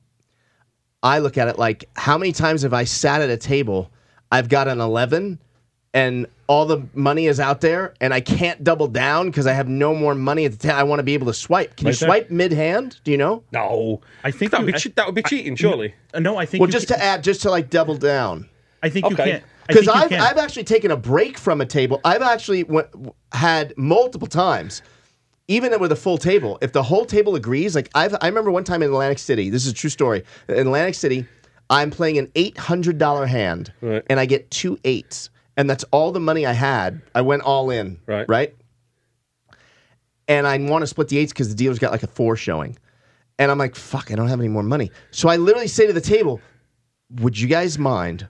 I 1.02 1.18
look 1.18 1.36
at 1.38 1.48
it 1.48 1.58
like 1.58 1.84
how 1.96 2.16
many 2.18 2.32
times 2.32 2.62
have 2.62 2.72
I 2.72 2.84
sat 2.84 3.20
at 3.22 3.30
a 3.30 3.36
table? 3.36 3.90
I've 4.32 4.48
got 4.48 4.68
an 4.68 4.80
eleven, 4.80 5.38
and 5.92 6.26
all 6.46 6.66
the 6.66 6.82
money 6.94 7.26
is 7.26 7.40
out 7.40 7.60
there, 7.60 7.94
and 8.00 8.14
I 8.14 8.20
can't 8.20 8.62
double 8.64 8.86
down 8.88 9.26
because 9.26 9.46
I 9.46 9.52
have 9.52 9.68
no 9.68 9.94
more 9.94 10.14
money 10.14 10.44
at 10.44 10.52
the 10.52 10.58
table. 10.58 10.76
I 10.76 10.82
want 10.84 10.98
to 11.00 11.04
be 11.04 11.14
able 11.14 11.26
to 11.26 11.34
swipe. 11.34 11.76
Can 11.76 11.86
Right 11.86 11.94
you 11.94 11.98
there. 11.98 12.08
swipe 12.08 12.30
mid 12.30 12.52
hand? 12.52 13.00
Do 13.04 13.10
you 13.10 13.18
know? 13.18 13.42
no, 13.52 14.00
I 14.24 14.30
think 14.30 14.50
that 14.52 14.60
would 14.60 14.68
you- 14.68 14.72
be 14.74 14.78
che- 14.78 14.92
that 14.96 15.06
would 15.06 15.14
be 15.14 15.22
cheating, 15.22 15.56
surely. 15.56 15.94
Uh, 16.14 16.20
no, 16.20 16.36
I 16.36 16.46
think. 16.46 16.60
Well, 16.60 16.70
just 16.70 16.88
can- 16.88 16.98
to 16.98 17.04
add, 17.04 17.22
just 17.24 17.42
to 17.42 17.50
like 17.50 17.70
double 17.70 17.96
down. 17.96 18.48
I 18.82 18.88
think 18.88 19.08
you 19.10 19.16
can't. 19.16 19.44
Because 19.68 19.88
I've. 19.88 20.12
I've 20.12 20.38
actually 20.38 20.64
taken 20.64 20.90
a 20.90 20.96
break 20.96 21.38
from 21.38 21.60
a 21.60 21.66
table. 21.66 22.00
I've 22.04 22.22
actually 22.22 22.64
w- 22.64 23.12
had 23.32 23.72
multiple 23.76 24.26
times, 24.26 24.82
even 25.48 25.78
with 25.80 25.92
a 25.92 25.96
full 25.96 26.18
table. 26.18 26.58
If 26.62 26.72
the 26.72 26.82
whole 26.82 27.04
table 27.04 27.34
agrees, 27.36 27.74
like 27.74 27.88
I've, 27.94 28.16
I 28.20 28.26
remember 28.26 28.50
one 28.50 28.64
time 28.64 28.82
in 28.82 28.88
Atlantic 28.88 29.18
City. 29.18 29.48
This 29.50 29.64
is 29.66 29.72
a 29.72 29.74
true 29.74 29.90
story. 29.90 30.24
In 30.48 30.56
Atlantic 30.58 30.94
City, 30.94 31.26
I'm 31.68 31.90
playing 31.90 32.18
an 32.18 32.32
eight 32.34 32.58
hundred 32.58 32.98
dollar 32.98 33.26
hand, 33.26 33.72
Right. 33.80 34.02
and 34.08 34.18
I 34.18 34.26
get 34.26 34.50
two 34.50 34.78
eights. 34.84 35.30
and 35.56 35.68
that's 35.68 35.84
all 35.92 36.10
the 36.10 36.20
money 36.20 36.46
I 36.46 36.52
had. 36.52 37.00
I 37.14 37.20
went 37.20 37.42
all 37.42 37.70
in. 37.70 38.00
Right. 38.06 38.26
Right. 38.28 38.54
And 40.28 40.46
I 40.46 40.56
want 40.58 40.82
to 40.82 40.86
split 40.86 41.08
the 41.08 41.18
eights 41.18 41.32
because 41.32 41.48
the 41.48 41.54
dealer's 41.54 41.78
got 41.78 41.92
like 41.92 42.02
a 42.02 42.06
four 42.06 42.36
showing. 42.36 42.78
And 43.38 43.50
I'm 43.50 43.58
like, 43.58 43.74
fuck, 43.74 44.10
I 44.10 44.14
don't 44.14 44.28
have 44.28 44.38
any 44.40 44.48
more 44.48 44.62
money. 44.62 44.90
So 45.10 45.28
I 45.28 45.36
literally 45.36 45.66
say 45.68 45.86
to 45.86 45.92
the 45.92 46.00
table, 46.00 46.40
would 47.20 47.38
you 47.38 47.48
guys 47.48 47.78
mind 47.78 48.28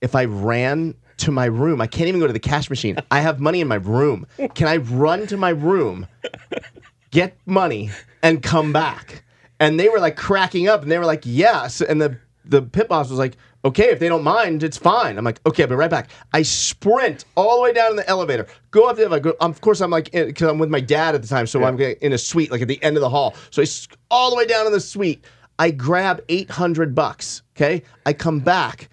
if 0.00 0.14
I 0.14 0.24
ran 0.24 0.94
to 1.18 1.30
my 1.30 1.46
room? 1.46 1.80
I 1.80 1.86
can't 1.86 2.08
even 2.08 2.20
go 2.20 2.26
to 2.26 2.32
the 2.32 2.38
cash 2.38 2.70
machine. 2.70 2.96
I 3.10 3.20
have 3.20 3.40
money 3.40 3.60
in 3.60 3.68
my 3.68 3.76
room. 3.76 4.26
Can 4.54 4.68
I 4.68 4.76
run 4.76 5.26
to 5.28 5.36
my 5.36 5.50
room, 5.50 6.06
get 7.10 7.36
money, 7.46 7.90
and 8.22 8.42
come 8.42 8.72
back? 8.72 9.24
And 9.60 9.78
they 9.78 9.88
were 9.88 9.98
like 9.98 10.16
cracking 10.16 10.68
up 10.68 10.82
and 10.82 10.90
they 10.90 10.98
were 10.98 11.04
like, 11.04 11.22
yes. 11.24 11.80
And 11.80 12.00
the, 12.00 12.18
the 12.44 12.62
pit 12.62 12.88
boss 12.88 13.10
was 13.10 13.18
like, 13.18 13.36
okay, 13.64 13.86
if 13.90 13.98
they 13.98 14.08
don't 14.08 14.22
mind, 14.22 14.62
it's 14.62 14.76
fine. 14.76 15.18
I'm 15.18 15.24
like, 15.24 15.40
okay, 15.46 15.64
I'll 15.64 15.68
be 15.68 15.74
right 15.74 15.90
back. 15.90 16.10
I 16.32 16.42
sprint 16.42 17.24
all 17.36 17.56
the 17.56 17.62
way 17.62 17.72
down 17.72 17.90
in 17.90 17.96
the 17.96 18.08
elevator, 18.08 18.46
go 18.70 18.88
up 18.88 18.96
the 18.96 19.02
elevator. 19.02 19.32
Go, 19.32 19.36
of 19.40 19.60
course, 19.60 19.80
I'm 19.80 19.90
like, 19.90 20.12
because 20.12 20.48
I'm 20.48 20.58
with 20.58 20.70
my 20.70 20.80
dad 20.80 21.16
at 21.16 21.22
the 21.22 21.28
time, 21.28 21.46
so 21.46 21.64
I'm 21.64 21.78
in 21.80 22.12
a 22.12 22.18
suite, 22.18 22.50
like 22.52 22.62
at 22.62 22.68
the 22.68 22.82
end 22.82 22.96
of 22.96 23.00
the 23.00 23.10
hall. 23.10 23.34
So 23.50 23.62
I 23.62 23.66
all 24.10 24.30
the 24.30 24.36
way 24.36 24.46
down 24.46 24.66
in 24.66 24.72
the 24.72 24.80
suite. 24.80 25.24
I 25.60 25.72
grab 25.72 26.22
800 26.28 26.94
bucks. 26.94 27.42
Okay, 27.56 27.82
I 28.06 28.12
come 28.12 28.38
back. 28.38 28.88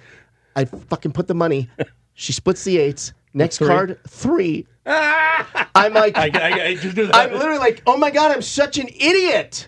I 0.56 0.66
fucking 0.66 1.12
put 1.12 1.28
the 1.28 1.34
money. 1.36 1.70
She 2.14 2.32
splits 2.34 2.64
the 2.64 2.78
eights. 2.78 3.14
Next 3.34 3.58
Three. 3.58 3.68
card, 3.68 4.00
three. 4.08 4.66
I'm 4.86 5.94
like, 5.94 6.18
I, 6.18 6.30
I, 6.34 6.66
I 6.68 6.76
just 6.76 6.96
do 6.96 7.06
that. 7.08 7.16
I'm 7.16 7.34
literally 7.34 7.58
like, 7.60 7.84
oh 7.86 7.98
my 7.98 8.10
god, 8.12 8.32
I'm 8.32 8.42
such 8.42 8.78
an 8.78 8.88
idiot. 8.88 9.68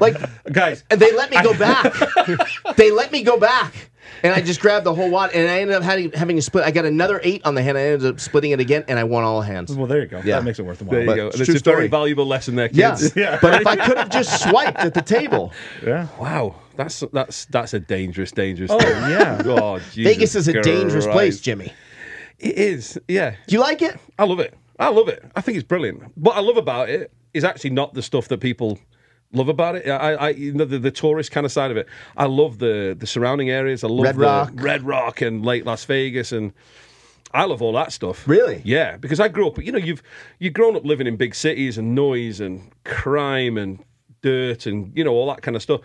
Like, 0.00 0.16
Guys, 0.52 0.84
and 0.90 1.00
they 1.00 1.12
let 1.16 1.30
me 1.30 1.42
go 1.42 1.56
back. 1.58 1.92
they 2.76 2.90
let 2.92 3.10
me 3.10 3.22
go 3.24 3.38
back. 3.38 3.90
And 4.22 4.32
I 4.32 4.40
just 4.40 4.60
grabbed 4.60 4.84
the 4.86 4.94
whole 4.94 5.10
wad, 5.10 5.30
and 5.32 5.48
I 5.48 5.60
ended 5.60 5.76
up 5.76 5.82
having, 5.82 6.10
having 6.12 6.36
to 6.36 6.42
split. 6.42 6.64
I 6.64 6.70
got 6.72 6.84
another 6.84 7.20
eight 7.22 7.42
on 7.44 7.54
the 7.54 7.62
hand. 7.62 7.76
I 7.78 7.82
ended 7.82 8.08
up 8.14 8.20
splitting 8.20 8.50
it 8.52 8.58
again, 8.60 8.84
and 8.88 8.98
I 8.98 9.04
won 9.04 9.22
all 9.24 9.42
hands. 9.42 9.72
well, 9.74 9.86
there 9.86 10.00
you 10.00 10.06
go. 10.06 10.18
Yeah. 10.18 10.36
That 10.36 10.44
makes 10.44 10.58
it 10.58 10.62
worth 10.64 10.78
the 10.78 10.84
while. 10.84 10.92
There 10.96 11.06
while. 11.06 11.16
you 11.16 11.22
But 11.22 11.22
go. 11.22 11.26
it's 11.28 11.36
And 11.38 11.44
true 11.46 11.54
it's 11.54 11.62
a 11.62 11.64
very 11.70 11.76
story. 11.76 11.88
valuable 11.88 12.26
lesson 12.26 12.54
there, 12.56 12.68
Yeah. 12.72 12.96
Yeah. 13.14 13.38
But 13.42 13.60
if 13.60 13.66
I 13.66 13.76
could 13.76 13.96
have 13.98 14.10
just 14.10 14.42
swiped 14.42 14.78
at 14.78 14.94
the 14.94 15.02
table, 15.02 15.52
Yeah. 15.86 16.08
Wow, 16.18 16.56
that's 16.78 17.00
that's 17.12 17.44
that's 17.46 17.74
a 17.74 17.80
dangerous, 17.80 18.30
dangerous. 18.30 18.70
Oh, 18.70 18.78
thing. 18.78 18.88
yeah. 19.10 19.42
Oh, 19.46 19.78
Jesus 19.92 20.14
Vegas 20.14 20.34
is 20.36 20.48
a 20.48 20.62
dangerous 20.62 21.04
Christ. 21.04 21.10
place, 21.10 21.40
Jimmy. 21.40 21.72
It 22.38 22.56
is. 22.56 22.98
Yeah, 23.08 23.34
Do 23.48 23.56
you 23.56 23.60
like 23.60 23.82
it? 23.82 23.98
I 24.16 24.24
love 24.24 24.38
it. 24.38 24.54
I 24.78 24.88
love 24.90 25.08
it. 25.08 25.24
I 25.34 25.40
think 25.40 25.58
it's 25.58 25.66
brilliant. 25.66 26.16
What 26.16 26.36
I 26.36 26.40
love 26.40 26.56
about 26.56 26.88
it 26.88 27.12
is 27.34 27.42
actually 27.42 27.70
not 27.70 27.94
the 27.94 28.02
stuff 28.02 28.28
that 28.28 28.38
people 28.38 28.78
love 29.32 29.48
about 29.48 29.74
it. 29.74 29.88
I, 29.88 30.14
I 30.14 30.28
you 30.30 30.52
know, 30.52 30.64
the, 30.64 30.78
the 30.78 30.92
tourist 30.92 31.32
kind 31.32 31.44
of 31.44 31.50
side 31.50 31.72
of 31.72 31.76
it. 31.76 31.88
I 32.16 32.26
love 32.26 32.60
the 32.60 32.96
the 32.96 33.08
surrounding 33.08 33.50
areas. 33.50 33.82
I 33.82 33.88
love 33.88 34.04
Red 34.04 34.14
the 34.14 34.20
Rock. 34.20 34.50
Red 34.54 34.82
Rock, 34.84 35.20
and 35.20 35.44
Lake 35.44 35.64
Las 35.66 35.84
Vegas, 35.84 36.30
and 36.30 36.52
I 37.34 37.44
love 37.44 37.60
all 37.60 37.72
that 37.72 37.92
stuff. 37.92 38.26
Really? 38.28 38.62
Yeah, 38.64 38.96
because 38.98 39.18
I 39.18 39.26
grew 39.26 39.48
up. 39.48 39.58
You 39.58 39.72
know, 39.72 39.78
you've 39.78 40.02
you've 40.38 40.54
grown 40.54 40.76
up 40.76 40.84
living 40.84 41.08
in 41.08 41.16
big 41.16 41.34
cities 41.34 41.76
and 41.76 41.96
noise 41.96 42.38
and 42.38 42.70
crime 42.84 43.58
and 43.58 43.84
dirt 44.22 44.66
and 44.66 44.96
you 44.96 45.02
know 45.02 45.12
all 45.12 45.26
that 45.26 45.42
kind 45.42 45.56
of 45.56 45.62
stuff. 45.62 45.80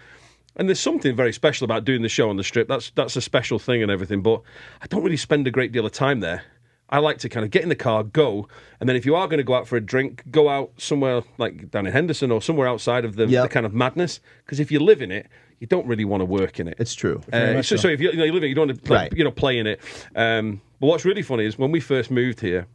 And 0.55 0.69
there's 0.69 0.79
something 0.79 1.15
very 1.15 1.33
special 1.33 1.65
about 1.65 1.83
doing 1.83 2.01
the 2.03 2.09
show 2.09 2.29
on 2.29 2.37
the 2.37 2.43
strip. 2.43 2.67
That's 2.67 2.91
that's 2.95 3.15
a 3.15 3.21
special 3.21 3.57
thing 3.59 3.81
and 3.81 3.91
everything. 3.91 4.21
But 4.21 4.41
I 4.81 4.87
don't 4.87 5.03
really 5.03 5.17
spend 5.17 5.47
a 5.47 5.51
great 5.51 5.71
deal 5.71 5.85
of 5.85 5.91
time 5.91 6.19
there. 6.19 6.43
I 6.89 6.99
like 6.99 7.17
to 7.19 7.29
kind 7.29 7.43
of 7.43 7.49
get 7.49 7.63
in 7.63 7.69
the 7.69 7.75
car, 7.75 8.03
go, 8.03 8.47
and 8.79 8.87
then 8.87 8.95
if 8.95 9.03
you 9.03 9.15
are 9.15 9.27
going 9.27 9.39
to 9.39 9.43
go 9.43 9.55
out 9.55 9.67
for 9.67 9.77
a 9.77 9.81
drink, 9.81 10.23
go 10.29 10.47
out 10.49 10.73
somewhere 10.77 11.23
like 11.39 11.71
down 11.71 11.87
in 11.87 11.93
Henderson 11.93 12.29
or 12.29 12.39
somewhere 12.39 12.67
outside 12.67 13.03
of 13.03 13.15
the, 13.15 13.25
Yep. 13.25 13.43
the 13.43 13.49
kind 13.49 13.65
of 13.65 13.73
madness. 13.73 14.19
Because 14.45 14.59
if 14.59 14.71
you 14.71 14.79
live 14.79 15.01
in 15.01 15.09
it, 15.11 15.27
you 15.59 15.65
don't 15.65 15.87
really 15.87 16.05
want 16.05 16.21
to 16.21 16.25
work 16.25 16.59
in 16.59 16.67
it. 16.67 16.75
It's 16.77 16.93
true. 16.93 17.23
Uh, 17.31 17.63
so, 17.63 17.77
so. 17.77 17.87
if 17.87 17.99
you, 17.99 18.11
you, 18.11 18.17
know, 18.17 18.25
you 18.25 18.31
live 18.33 18.43
in 18.43 18.47
it, 18.47 18.49
you 18.49 18.55
don't 18.55 18.67
want 18.67 18.83
to, 18.83 18.93
like, 18.93 19.11
Right. 19.11 19.17
you 19.17 19.23
know, 19.23 19.31
play 19.31 19.57
in 19.57 19.65
it. 19.65 19.79
Um, 20.15 20.61
but 20.79 20.85
what's 20.87 21.05
really 21.05 21.23
funny 21.23 21.45
is 21.45 21.57
when 21.57 21.71
we 21.71 21.79
first 21.79 22.11
moved 22.11 22.41
here, 22.41 22.67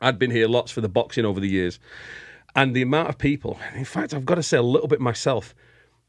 I'd 0.00 0.20
been 0.20 0.30
here 0.30 0.46
lots 0.46 0.70
for 0.70 0.80
the 0.80 0.88
boxing 0.88 1.24
over 1.24 1.40
the 1.40 1.48
years, 1.48 1.80
and 2.54 2.76
the 2.76 2.82
amount 2.82 3.08
of 3.08 3.18
people. 3.18 3.58
In 3.74 3.84
fact, 3.84 4.14
I've 4.14 4.26
got 4.26 4.36
to 4.36 4.42
say 4.42 4.56
a 4.58 4.62
little 4.62 4.88
bit 4.88 5.00
myself. 5.00 5.52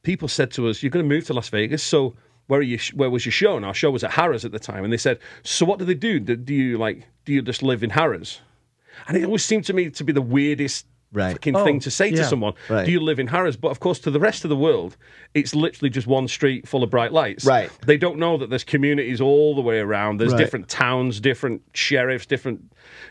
People 0.04 0.28
said 0.28 0.52
to 0.52 0.68
us, 0.68 0.82
"You're 0.82 0.90
going 0.90 1.08
to 1.08 1.16
move 1.16 1.26
to 1.28 1.34
Las 1.34 1.50
Vegas, 1.50 1.84
so 1.84 2.16
where 2.48 2.60
are 2.60 2.64
you? 2.64 2.80
Where 2.94 3.10
was 3.10 3.26
your 3.26 3.34
show?" 3.34 3.56
And 3.58 3.66
our 3.66 3.74
show 3.74 3.92
was 3.92 4.04
at 4.04 4.12
Harrah's 4.12 4.46
at 4.46 4.52
the 4.52 4.60
time, 4.60 4.84
and 4.84 4.94
they 4.94 4.98
said, 4.98 5.20
"So 5.44 5.66
what 5.66 5.80
do 5.80 5.86
they 5.86 5.94
do? 5.94 6.20
Do, 6.20 6.36
do 6.36 6.54
you 6.54 6.78
like? 6.78 7.06
Do 7.26 7.34
you 7.34 7.42
just 7.42 7.64
live 7.64 7.84
in 7.84 7.92
Harrah's?" 7.92 8.42
And 9.08 9.18
it 9.18 9.26
always 9.26 9.46
seemed 9.46 9.66
to 9.66 9.74
me 9.74 9.90
to 9.90 10.04
be 10.04 10.14
the 10.14 10.22
weirdest 10.22 10.86
Right. 11.12 11.32
fucking 11.32 11.56
Oh, 11.56 11.64
thing 11.66 11.80
to 11.80 11.90
say 11.92 12.12
to 12.12 12.24
someone. 12.24 12.54
Right. 12.70 12.86
Do 12.86 12.92
you 12.92 13.00
live 13.00 13.20
in 13.20 13.28
Harrah's? 13.28 13.58
But 13.58 13.70
of 13.70 13.80
course, 13.80 13.98
to 14.02 14.12
the 14.12 14.20
rest 14.20 14.46
of 14.46 14.50
the 14.50 14.56
world, 14.56 14.96
it's 15.34 15.56
literally 15.56 15.90
just 15.90 16.06
one 16.06 16.28
street 16.28 16.68
full 16.68 16.84
of 16.84 16.92
bright 16.92 17.12
lights. 17.12 17.46
Right. 17.46 17.72
They 17.86 17.98
don't 17.98 18.20
know 18.20 18.38
that 18.38 18.50
there's 18.52 18.64
communities 18.64 19.20
all 19.20 19.56
the 19.56 19.62
way 19.62 19.80
around. 19.80 20.18
There's 20.18 20.34
Right. 20.34 20.38
different 20.38 20.68
towns, 20.70 21.20
different 21.20 21.64
sheriffs, 21.74 22.28
different 22.28 22.62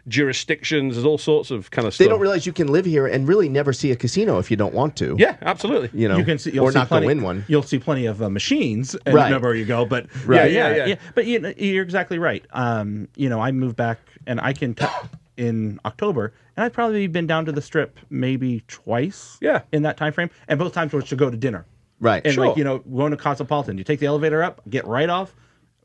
jurisdictions. 0.06 0.94
There's 0.94 1.04
all 1.04 1.18
sorts 1.18 1.50
of 1.50 1.70
kind 1.70 1.87
of 1.87 1.94
stuff. 1.94 2.04
They 2.04 2.08
don't 2.08 2.20
realize 2.20 2.46
you 2.46 2.52
can 2.52 2.68
live 2.68 2.84
here 2.84 3.06
and 3.06 3.26
really 3.28 3.48
never 3.48 3.72
see 3.72 3.90
a 3.90 3.96
casino 3.96 4.38
if 4.38 4.50
you 4.50 4.56
don't 4.56 4.74
want 4.74 4.96
to. 4.96 5.16
yeah, 5.18 5.37
absolutely. 5.42 5.90
You 5.92 6.08
know, 6.08 6.18
you 6.18 6.24
can 6.24 6.38
see, 6.38 6.50
you'll 6.52 6.64
or 6.66 6.72
see 6.72 6.78
not 6.78 6.88
plenty, 6.88 7.06
go 7.06 7.11
in 7.11 7.22
one. 7.22 7.44
You'll 7.48 7.62
see 7.62 7.78
plenty 7.78 8.06
of 8.06 8.22
uh, 8.22 8.30
machines 8.30 8.94
and 9.06 9.14
Right. 9.14 9.30
know 9.30 9.38
where 9.38 9.54
you 9.54 9.64
go. 9.64 9.84
But 9.84 10.06
Right. 10.24 10.50
yeah, 10.52 10.68
Yeah, 10.70 10.76
yeah, 10.76 10.87
yeah. 10.87 10.94
But 11.14 11.26
you 11.26 11.38
know, 11.40 11.52
you're 11.56 11.82
exactly 11.84 12.18
right. 12.18 12.44
Um, 12.52 13.08
you 13.16 13.28
know, 13.28 13.40
I 13.40 13.50
moved 13.52 13.76
back 13.76 13.98
and 14.26 14.40
I 14.40 14.52
can 14.52 14.74
cut 14.74 14.92
in 15.38 15.79
October, 15.87 16.33
and 16.57 16.64
I've 16.64 16.72
probably 16.72 17.07
been 17.07 17.27
down 17.27 17.44
to 17.46 17.53
the 17.53 17.62
strip 17.62 17.98
maybe 18.11 18.62
twice. 18.68 19.38
Yeah. 19.40 19.62
in 19.72 19.83
that 19.83 19.96
time 19.96 20.12
frame, 20.12 20.31
and 20.48 20.59
both 20.59 20.72
times 20.74 20.92
was 20.92 21.05
to 21.07 21.16
go 21.16 21.31
to 21.31 21.37
dinner. 21.37 21.64
Right. 22.01 22.22
And 22.24 22.35
Sure. 22.35 22.48
like 22.48 22.57
you 22.57 22.64
know, 22.64 22.79
going 22.79 23.11
to 23.12 23.16
Cosmopolitan, 23.16 23.79
you 23.79 23.85
take 23.85 24.01
the 24.01 24.07
elevator 24.07 24.42
up, 24.42 24.61
get 24.68 24.87
right 24.87 25.09
off, 25.09 25.35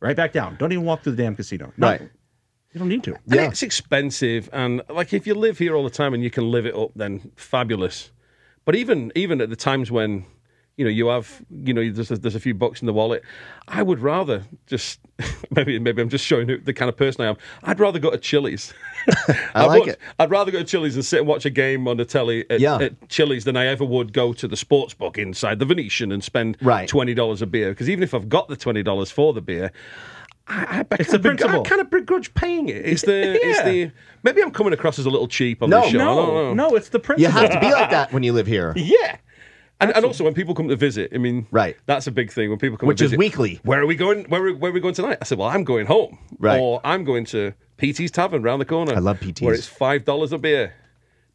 right 0.02 0.16
back 0.16 0.32
down. 0.34 0.56
Don't 0.60 0.72
even 0.72 0.84
walk 0.86 1.04
through 1.04 1.14
the 1.16 1.24
damn 1.24 1.36
casino. 1.36 1.72
No, 1.78 1.88
Right. 1.88 2.02
You 2.74 2.80
don't 2.80 2.90
need 2.90 3.04
to. 3.04 3.14
And 3.14 3.36
Yeah. 3.36 3.48
it's 3.48 3.62
expensive, 3.64 4.50
and 4.52 4.82
like 4.90 5.14
if 5.14 5.28
you 5.28 5.36
live 5.36 5.60
here 5.60 5.76
all 5.76 5.84
the 5.84 5.90
time 5.92 6.14
and 6.16 6.24
you 6.24 6.32
can 6.32 6.50
live 6.52 6.66
it 6.66 6.76
up, 6.76 6.90
then 6.96 7.32
fabulous. 7.36 8.12
But 8.66 8.76
even 8.76 9.12
even 9.16 9.40
at 9.42 9.50
the 9.50 9.56
times 9.56 9.92
when 9.92 10.26
you 10.78 10.84
know 10.86 10.90
you 10.92 11.08
have 11.08 11.42
you 11.64 11.74
know 11.74 11.88
there's 11.92 12.10
a, 12.12 12.18
there's 12.18 12.36
a 12.36 12.40
few 12.40 12.54
bucks 12.54 12.82
in 12.82 12.88
the 12.88 12.94
wallet, 12.94 13.22
I 13.68 13.84
would 13.84 14.00
rather 14.00 14.44
just 14.66 15.00
maybe 15.56 15.78
maybe 15.80 16.02
I'm 16.02 16.10
just 16.10 16.26
showing 16.26 16.48
the 16.48 16.74
kind 16.74 16.90
of 16.90 16.98
person 16.98 17.24
I 17.26 17.30
am. 17.30 17.38
I'd 17.64 17.80
rather 17.80 18.00
go 18.00 18.10
to 18.12 18.18
Chili's. 18.18 18.74
I 19.28 19.38
I'd 19.56 19.66
like 19.68 19.80
watch- 19.82 19.90
it. 19.90 20.00
I'd 20.20 20.32
rather 20.32 20.52
go 20.52 20.60
to 20.60 20.64
Chili's 20.66 20.96
and 20.96 21.06
sit 21.06 21.20
and 21.20 21.28
watch 21.28 21.46
a 21.46 21.50
game 21.52 21.88
on 21.88 21.98
the 21.98 22.06
telly 22.06 22.50
at, 22.50 22.60
Yeah. 22.60 22.78
at 22.78 23.10
Chili's 23.10 23.44
than 23.44 23.56
I 23.56 23.68
ever 23.68 23.86
would 23.86 24.14
go 24.14 24.34
to 24.34 24.48
the 24.48 24.58
sports 24.58 24.94
book 24.94 25.18
inside 25.18 25.60
the 25.60 25.66
Venetian 25.66 26.12
and 26.12 26.24
spend 26.24 26.58
Right. 26.62 26.88
twenty 26.90 27.14
dollars 27.14 27.42
a 27.42 27.46
beer. 27.46 27.70
Because 27.70 27.90
even 27.90 28.04
if 28.04 28.14
I've 28.14 28.28
got 28.30 28.48
the 28.48 28.56
twenty 28.56 28.82
dollars 28.84 29.12
for 29.12 29.34
the 29.34 29.42
beer. 29.42 29.72
I, 30.46 30.56
I, 30.56 30.80
I 30.80 30.96
It's 31.00 31.16
principle. 31.18 31.62
I 31.62 31.64
kind 31.64 31.80
of 31.80 31.90
begrudge 31.90 32.34
paying 32.34 32.68
it. 32.68 32.86
It's 32.86 33.04
the, 33.04 33.34
it's 33.42 33.60
Yeah. 33.60 33.64
the. 33.70 33.92
Maybe 34.24 34.42
I'm 34.42 34.52
coming 34.52 34.74
across 34.74 35.00
as 35.00 35.06
a 35.06 35.10
little 35.10 35.28
cheap 35.30 35.64
on 35.64 35.70
No, 35.70 35.82
this 35.82 35.92
show. 35.92 36.00
I 36.02 36.04
don't 36.04 36.58
No, 36.58 36.70
no, 36.70 36.76
it's 36.76 36.90
the 36.90 37.00
principle. 37.00 37.32
You 37.34 37.40
have 37.48 37.52
to 37.52 37.60
be 37.62 37.72
like 37.72 37.92
that 37.92 38.12
when 38.12 38.24
you 38.24 38.34
live 38.34 38.48
here. 38.48 38.74
Yeah. 38.76 39.18
And, 39.84 39.96
and 39.96 40.06
also 40.06 40.24
when 40.24 40.34
people 40.34 40.54
come 40.56 40.68
to 40.70 40.76
visit, 40.76 41.12
I 41.14 41.18
mean, 41.18 41.48
Right. 41.52 41.76
That's 41.86 42.08
a 42.08 42.12
big 42.12 42.32
thing 42.32 42.50
when 42.50 42.60
people 42.60 42.78
come, 42.78 42.88
Which 42.88 43.00
to 43.00 43.06
is 43.06 43.12
visit. 43.12 43.20
weekly. 43.20 43.60
Where 43.64 43.82
are 43.82 43.86
we 43.86 43.96
going? 43.96 44.26
Where 44.26 44.46
are, 44.48 44.54
where 44.54 44.72
are 44.72 44.74
we 44.74 44.80
going 44.80 44.94
tonight? 44.94 45.18
I 45.22 45.26
said, 45.26 45.38
well, 45.38 45.50
I'm 45.50 45.64
going 45.64 45.86
home, 45.86 46.18
Right. 46.40 46.60
Or 46.60 46.82
I'm 46.84 47.04
going 47.04 47.26
to 47.26 47.54
PT's 47.78 48.12
Tavern 48.12 48.44
round 48.44 48.62
the 48.62 48.66
corner. 48.66 48.94
I 48.96 49.00
love 49.00 49.20
PT's. 49.20 49.42
where 49.42 49.54
it's 49.54 49.68
five 49.68 50.06
dollars 50.06 50.32
a 50.32 50.38
beer. 50.38 50.74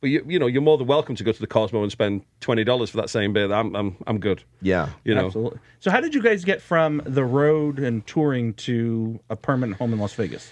But 0.00 0.10
you, 0.10 0.24
you 0.28 0.38
know, 0.38 0.46
you're 0.46 0.62
more 0.62 0.78
than 0.78 0.86
welcome 0.86 1.16
to 1.16 1.24
go 1.24 1.32
to 1.32 1.40
the 1.40 1.48
Cosmo 1.48 1.82
and 1.82 1.90
spend 1.90 2.22
twenty 2.40 2.62
dollars 2.62 2.88
for 2.90 2.98
that 2.98 3.10
same 3.10 3.32
beer. 3.32 3.52
I'm, 3.52 3.74
I'm, 3.74 3.96
I'm 4.06 4.20
good. 4.20 4.44
Yeah. 4.62 4.90
You 5.04 5.14
know, 5.16 5.26
Absolutely. 5.26 5.58
So, 5.80 5.90
how 5.90 6.00
did 6.00 6.14
you 6.14 6.22
guys 6.22 6.44
get 6.44 6.62
from 6.62 7.02
the 7.04 7.24
road 7.24 7.80
and 7.80 8.06
touring 8.06 8.54
to 8.54 9.18
a 9.28 9.34
permanent 9.34 9.76
home 9.78 9.92
in 9.92 9.98
Las 9.98 10.14
Vegas? 10.14 10.50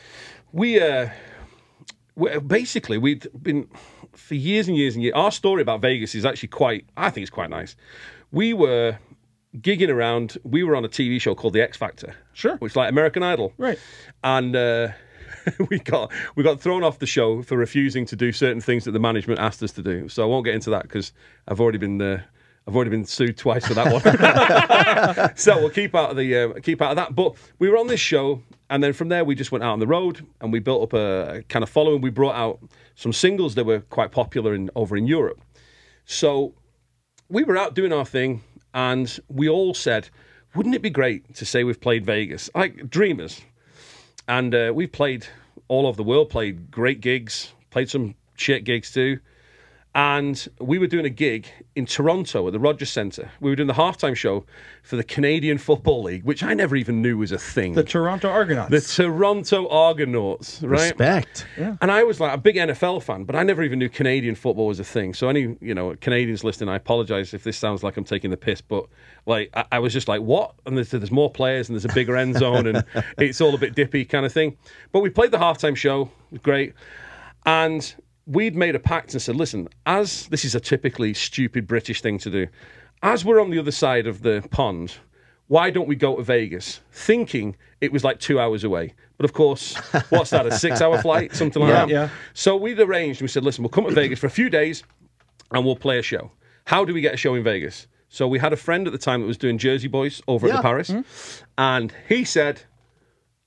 we 0.52 0.80
uh 0.80 1.08
we, 2.16 2.36
basically 2.40 2.98
we'd 2.98 3.26
been 3.42 3.68
for 4.16 4.34
years 4.34 4.68
and 4.68 4.76
years 4.76 4.94
and 4.94 5.02
years 5.02 5.14
our 5.14 5.30
story 5.30 5.62
about 5.62 5.80
vegas 5.80 6.14
is 6.14 6.24
actually 6.24 6.48
quite 6.48 6.84
i 6.96 7.10
think 7.10 7.22
it's 7.22 7.30
quite 7.30 7.50
nice 7.50 7.76
we 8.32 8.52
were 8.52 8.98
gigging 9.58 9.88
around 9.88 10.36
we 10.44 10.62
were 10.62 10.74
on 10.76 10.84
a 10.84 10.88
tv 10.88 11.20
show 11.20 11.34
called 11.34 11.52
the 11.54 11.60
x 11.62 11.76
factor 11.76 12.14
Sure. 12.32 12.56
which 12.56 12.72
is 12.72 12.76
like 12.76 12.90
american 12.90 13.22
idol 13.22 13.52
Right. 13.58 13.78
and 14.24 14.54
uh 14.56 14.88
we 15.70 15.78
got 15.78 16.12
we 16.34 16.42
got 16.42 16.60
thrown 16.60 16.82
off 16.82 16.98
the 16.98 17.06
show 17.06 17.40
for 17.42 17.56
refusing 17.56 18.04
to 18.06 18.16
do 18.16 18.32
certain 18.32 18.60
things 18.60 18.84
that 18.84 18.90
the 18.92 18.98
management 18.98 19.38
asked 19.40 19.62
us 19.62 19.72
to 19.72 19.82
do 19.82 20.08
so 20.08 20.22
i 20.22 20.26
won't 20.26 20.44
get 20.44 20.54
into 20.54 20.70
that 20.70 20.82
because 20.82 21.12
i've 21.48 21.60
already 21.60 21.78
been 21.78 22.00
uh, 22.02 22.20
I've 22.68 22.74
already 22.74 22.90
been 22.90 23.04
sued 23.04 23.36
twice 23.38 23.64
for 23.64 23.74
that 23.74 23.92
one. 23.92 25.36
so 25.36 25.56
we'll 25.60 25.70
keep 25.70 25.94
out 25.94 26.10
of 26.10 26.16
the 26.16 26.36
uh, 26.36 26.52
keep 26.64 26.82
out 26.82 26.90
of 26.90 26.96
that. 26.96 27.14
But 27.14 27.36
we 27.60 27.68
were 27.70 27.76
on 27.76 27.86
this 27.86 28.00
show, 28.00 28.42
and 28.70 28.82
then 28.82 28.92
from 28.92 29.08
there 29.08 29.24
we 29.24 29.34
just 29.34 29.52
went 29.52 29.64
out 29.64 29.72
on 29.72 29.78
the 29.78 29.86
road 29.86 30.26
and 30.40 30.52
we 30.52 30.58
built 30.58 30.82
up 30.82 30.92
a, 30.92 31.42
kind 31.48 31.62
of 31.62 31.70
following. 31.70 32.00
We 32.00 32.10
brought 32.10 32.34
out 32.34 32.58
some 32.94 33.12
singles 33.12 33.54
that 33.54 33.64
were 33.64 33.80
quite 33.80 34.12
popular 34.12 34.54
in 34.54 34.70
over 34.74 34.96
in 34.96 35.06
Europe. 35.06 35.40
So 36.04 36.54
we 37.28 37.44
were 37.44 37.56
out 37.56 37.74
doing 37.74 37.92
our 37.92 38.04
thing, 38.04 38.42
and 38.74 39.18
we 39.28 39.48
all 39.48 39.74
said, 39.74 40.08
"Wouldn't 40.54 40.74
it 40.74 40.82
be 40.82 40.90
great 40.90 41.34
to 41.34 41.44
say 41.44 41.64
we've 41.64 41.80
played 41.80 42.04
Vegas 42.04 42.50
like 42.54 42.88
dreamers?" 42.90 43.40
And 44.28 44.54
uh, 44.54 44.72
we've 44.74 44.90
played 44.90 45.26
all 45.68 45.86
over 45.86 45.96
the 45.96 46.02
world, 46.02 46.30
played 46.30 46.70
great 46.70 47.00
gigs, 47.00 47.52
played 47.70 47.88
some 47.88 48.14
shit 48.36 48.64
gigs 48.64 48.90
too. 48.92 49.20
And 49.96 50.46
we 50.60 50.78
were 50.78 50.88
doing 50.88 51.06
a 51.06 51.10
gig 51.10 51.46
in 51.74 51.86
Toronto 51.86 52.46
at 52.46 52.52
the 52.52 52.60
Rogers 52.60 52.90
Centre. 52.90 53.30
We 53.40 53.48
were 53.48 53.56
doing 53.56 53.66
the 53.66 53.72
halftime 53.72 54.14
show 54.14 54.44
for 54.82 54.96
the 54.96 55.02
Canadian 55.02 55.56
Football 55.56 56.02
League, 56.02 56.22
which 56.22 56.42
I 56.42 56.52
never 56.52 56.76
even 56.76 57.00
knew 57.00 57.16
was 57.16 57.32
a 57.32 57.38
thing. 57.38 57.72
The 57.72 57.82
Toronto 57.82 58.28
Argonauts. 58.28 58.70
The 58.70 58.82
Toronto 58.82 59.66
Argonauts, 59.70 60.62
right? 60.62 60.90
Respect. 60.90 61.46
And 61.80 61.90
I 61.90 62.02
was 62.02 62.20
like 62.20 62.34
a 62.34 62.36
big 62.36 62.56
NFL 62.56 63.04
fan, 63.04 63.24
but 63.24 63.36
I 63.36 63.42
never 63.42 63.62
even 63.62 63.78
knew 63.78 63.88
Canadian 63.88 64.34
football 64.34 64.66
was 64.66 64.78
a 64.78 64.84
thing. 64.84 65.14
So 65.14 65.30
any 65.30 65.56
you 65.62 65.74
know 65.74 65.96
Canadians 65.98 66.44
listening, 66.44 66.68
I 66.68 66.76
apologize 66.76 67.32
if 67.32 67.42
this 67.42 67.56
sounds 67.56 67.82
like 67.82 67.96
I'm 67.96 68.04
taking 68.04 68.30
the 68.30 68.36
piss, 68.36 68.60
but 68.60 68.84
like 69.24 69.48
I, 69.54 69.64
I 69.72 69.78
was 69.78 69.94
just 69.94 70.08
like, 70.08 70.20
what? 70.20 70.56
And 70.66 70.76
there's, 70.76 70.90
there's 70.90 71.10
more 71.10 71.30
players 71.30 71.70
and 71.70 71.74
there's 71.74 71.90
a 71.90 71.94
bigger 71.94 72.18
end 72.18 72.34
zone 72.38 72.66
and 72.66 72.84
it's 73.16 73.40
all 73.40 73.54
a 73.54 73.58
bit 73.58 73.74
dippy 73.74 74.04
kind 74.04 74.26
of 74.26 74.32
thing. 74.34 74.58
But 74.92 75.00
we 75.00 75.08
played 75.08 75.30
the 75.30 75.38
halftime 75.38 75.74
show, 75.74 76.10
great, 76.42 76.74
and 77.46 77.94
we'd 78.26 78.56
made 78.56 78.74
a 78.74 78.78
pact 78.80 79.12
and 79.12 79.22
said, 79.22 79.36
listen, 79.36 79.68
as 79.86 80.26
this 80.28 80.44
is 80.44 80.54
a 80.54 80.60
typically 80.60 81.14
stupid 81.14 81.66
British 81.66 82.00
thing 82.02 82.18
to 82.18 82.30
do, 82.30 82.46
as 83.02 83.24
we're 83.24 83.40
on 83.40 83.50
the 83.50 83.58
other 83.58 83.70
side 83.70 84.06
of 84.06 84.22
the 84.22 84.46
pond, 84.50 84.94
why 85.48 85.70
don't 85.70 85.86
we 85.86 85.94
go 85.94 86.16
to 86.16 86.22
Vegas? 86.22 86.80
Thinking 86.90 87.56
it 87.80 87.92
was 87.92 88.02
like 88.02 88.18
two 88.18 88.40
hours 88.40 88.64
away. 88.64 88.94
But 89.16 89.24
of 89.24 89.32
course, 89.32 89.76
what's 90.10 90.30
that, 90.30 90.44
a 90.46 90.50
six 90.50 90.80
hour 90.80 91.00
flight? 91.00 91.34
Something 91.34 91.62
like 91.62 91.70
Yeah, 91.70 91.86
that. 91.86 91.88
yeah. 91.88 92.08
So 92.34 92.56
we'd 92.56 92.80
arranged, 92.80 93.22
we 93.22 93.28
said, 93.28 93.44
listen, 93.44 93.62
we'll 93.62 93.70
come 93.70 93.84
to 93.84 93.92
Vegas 93.92 94.18
for 94.18 94.26
a 94.26 94.30
few 94.30 94.50
days 94.50 94.82
and 95.52 95.64
we'll 95.64 95.76
play 95.76 95.98
a 95.98 96.02
show. 96.02 96.32
How 96.64 96.84
do 96.84 96.92
we 96.92 97.00
get 97.00 97.14
a 97.14 97.16
show 97.16 97.34
in 97.34 97.44
Vegas? 97.44 97.86
So 98.08 98.26
we 98.26 98.38
had 98.40 98.52
a 98.52 98.56
friend 98.56 98.86
at 98.86 98.92
the 98.92 98.98
time 98.98 99.20
that 99.20 99.26
was 99.26 99.38
doing 99.38 99.56
Jersey 99.58 99.88
Boys 99.88 100.20
over 100.26 100.48
at 100.48 100.56
the 100.56 100.62
Paris. 100.62 100.90
Mm-hmm. 100.90 101.44
And 101.58 101.94
he 102.08 102.24
said, 102.24 102.62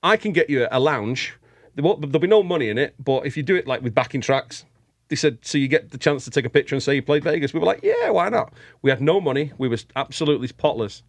I 0.02 0.16
can 0.16 0.32
get 0.32 0.48
you 0.48 0.66
a 0.70 0.80
lounge. 0.80 1.34
There'll 1.74 1.96
be 1.98 2.26
no 2.26 2.42
money 2.42 2.68
in 2.70 2.78
it, 2.78 2.94
but 2.98 3.26
if 3.26 3.36
you 3.36 3.42
do 3.42 3.56
it 3.56 3.66
like 3.66 3.82
with 3.82 3.94
backing 3.94 4.20
tracks, 4.20 4.64
they 5.10 5.16
said, 5.16 5.38
so 5.42 5.58
you 5.58 5.68
get 5.68 5.90
the 5.90 5.98
chance 5.98 6.24
to 6.24 6.30
take 6.30 6.46
a 6.46 6.50
picture 6.50 6.74
and 6.74 6.82
say 6.82 6.94
you 6.94 7.02
played 7.02 7.24
Vegas. 7.24 7.52
We 7.52 7.60
were 7.60 7.66
like, 7.66 7.80
yeah, 7.82 8.08
why 8.10 8.28
not? 8.30 8.54
We 8.80 8.90
had 8.90 9.02
no 9.02 9.20
money. 9.20 9.52
We 9.58 9.68
were 9.68 9.76
absolutely 9.96 10.48
potless. 10.48 11.02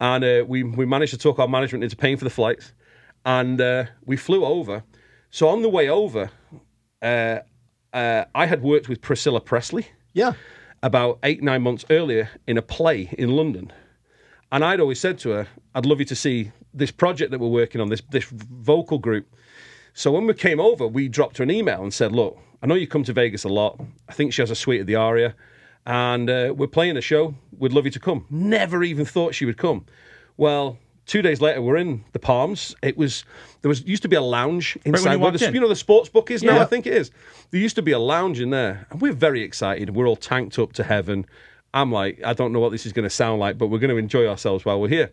And 0.00 0.22
uh, 0.22 0.44
we, 0.46 0.62
we 0.62 0.86
managed 0.86 1.12
to 1.12 1.18
talk 1.18 1.38
our 1.40 1.48
management 1.48 1.82
into 1.82 1.96
paying 1.96 2.18
for 2.18 2.24
the 2.24 2.30
flights. 2.30 2.72
And 3.24 3.60
uh, 3.60 3.86
we 4.04 4.16
flew 4.16 4.44
over. 4.44 4.84
So 5.30 5.48
on 5.48 5.62
the 5.62 5.68
way 5.68 5.88
over, 5.88 6.30
uh, 7.02 7.38
uh, 7.92 8.24
I 8.34 8.46
had 8.46 8.62
worked 8.62 8.88
with 8.88 9.00
Priscilla 9.00 9.40
Presley 9.40 9.88
Yeah. 10.12 10.34
about 10.82 11.18
eight, 11.22 11.42
nine 11.42 11.62
months 11.62 11.84
earlier 11.90 12.28
in 12.46 12.58
a 12.58 12.62
play 12.62 13.08
in 13.18 13.30
London. 13.30 13.72
And 14.52 14.64
I'd 14.64 14.78
always 14.80 15.00
said 15.00 15.18
to 15.20 15.30
her, 15.30 15.48
I'd 15.74 15.86
love 15.86 15.98
you 16.00 16.04
to 16.06 16.14
see 16.16 16.52
this 16.74 16.90
project 16.90 17.30
that 17.30 17.40
we're 17.40 17.48
working 17.48 17.80
on, 17.80 17.88
this, 17.88 18.02
this 18.10 18.24
vocal 18.24 18.98
group. 18.98 19.26
So 19.94 20.12
when 20.12 20.26
we 20.26 20.34
came 20.34 20.60
over, 20.60 20.86
we 20.86 21.08
dropped 21.08 21.38
her 21.38 21.44
an 21.44 21.50
email 21.50 21.82
and 21.82 21.92
said, 21.92 22.12
Look, 22.12 22.38
I 22.62 22.66
know 22.66 22.74
you 22.74 22.86
come 22.86 23.04
to 23.04 23.12
Vegas 23.12 23.44
a 23.44 23.48
lot. 23.48 23.80
I 24.08 24.12
think 24.12 24.32
she 24.32 24.42
has 24.42 24.50
a 24.50 24.56
suite 24.56 24.80
at 24.80 24.86
the 24.86 24.96
Aria. 24.96 25.34
And 25.86 26.28
uh, 26.28 26.52
we're 26.56 26.66
playing 26.66 26.96
a 26.96 27.00
show. 27.00 27.34
We'd 27.56 27.72
love 27.72 27.84
you 27.84 27.90
to 27.92 28.00
come. 28.00 28.26
Never 28.28 28.82
even 28.82 29.04
thought 29.04 29.34
she 29.34 29.44
would 29.44 29.56
come. 29.56 29.86
Well, 30.36 30.78
two 31.06 31.22
days 31.22 31.40
later, 31.40 31.62
we're 31.62 31.76
in 31.76 32.04
the 32.12 32.18
Palms. 32.18 32.76
It 32.82 32.96
was 32.96 33.24
there 33.62 33.68
was 33.68 33.82
used 33.84 34.02
to 34.02 34.08
be 34.08 34.16
a 34.16 34.20
lounge 34.20 34.78
inside 34.84 35.14
you 35.14 35.18
where 35.18 35.32
the, 35.32 35.48
in. 35.48 35.54
you 35.54 35.60
know 35.60 35.68
the 35.68 35.74
sports 35.76 36.08
book 36.08 36.30
is 36.30 36.42
now. 36.42 36.56
Yeah. 36.56 36.62
I 36.62 36.66
think 36.66 36.86
it 36.86 36.92
is. 36.92 37.10
There 37.50 37.60
used 37.60 37.76
to 37.76 37.82
be 37.82 37.92
a 37.92 37.98
lounge 37.98 38.40
in 38.40 38.50
there, 38.50 38.86
and 38.90 39.00
we're 39.00 39.12
very 39.12 39.42
excited. 39.42 39.90
We're 39.90 40.06
all 40.06 40.16
tanked 40.16 40.58
up 40.58 40.74
to 40.74 40.84
heaven. 40.84 41.26
I'm 41.74 41.90
like, 41.90 42.22
I 42.22 42.34
don't 42.34 42.52
know 42.52 42.60
what 42.60 42.70
this 42.70 42.86
is 42.86 42.92
going 42.92 43.04
to 43.04 43.10
sound 43.10 43.40
like, 43.40 43.58
but 43.58 43.68
we're 43.68 43.78
going 43.78 43.90
to 43.90 43.96
enjoy 43.96 44.26
ourselves 44.26 44.64
while 44.64 44.80
we're 44.80 44.88
here. 44.88 45.10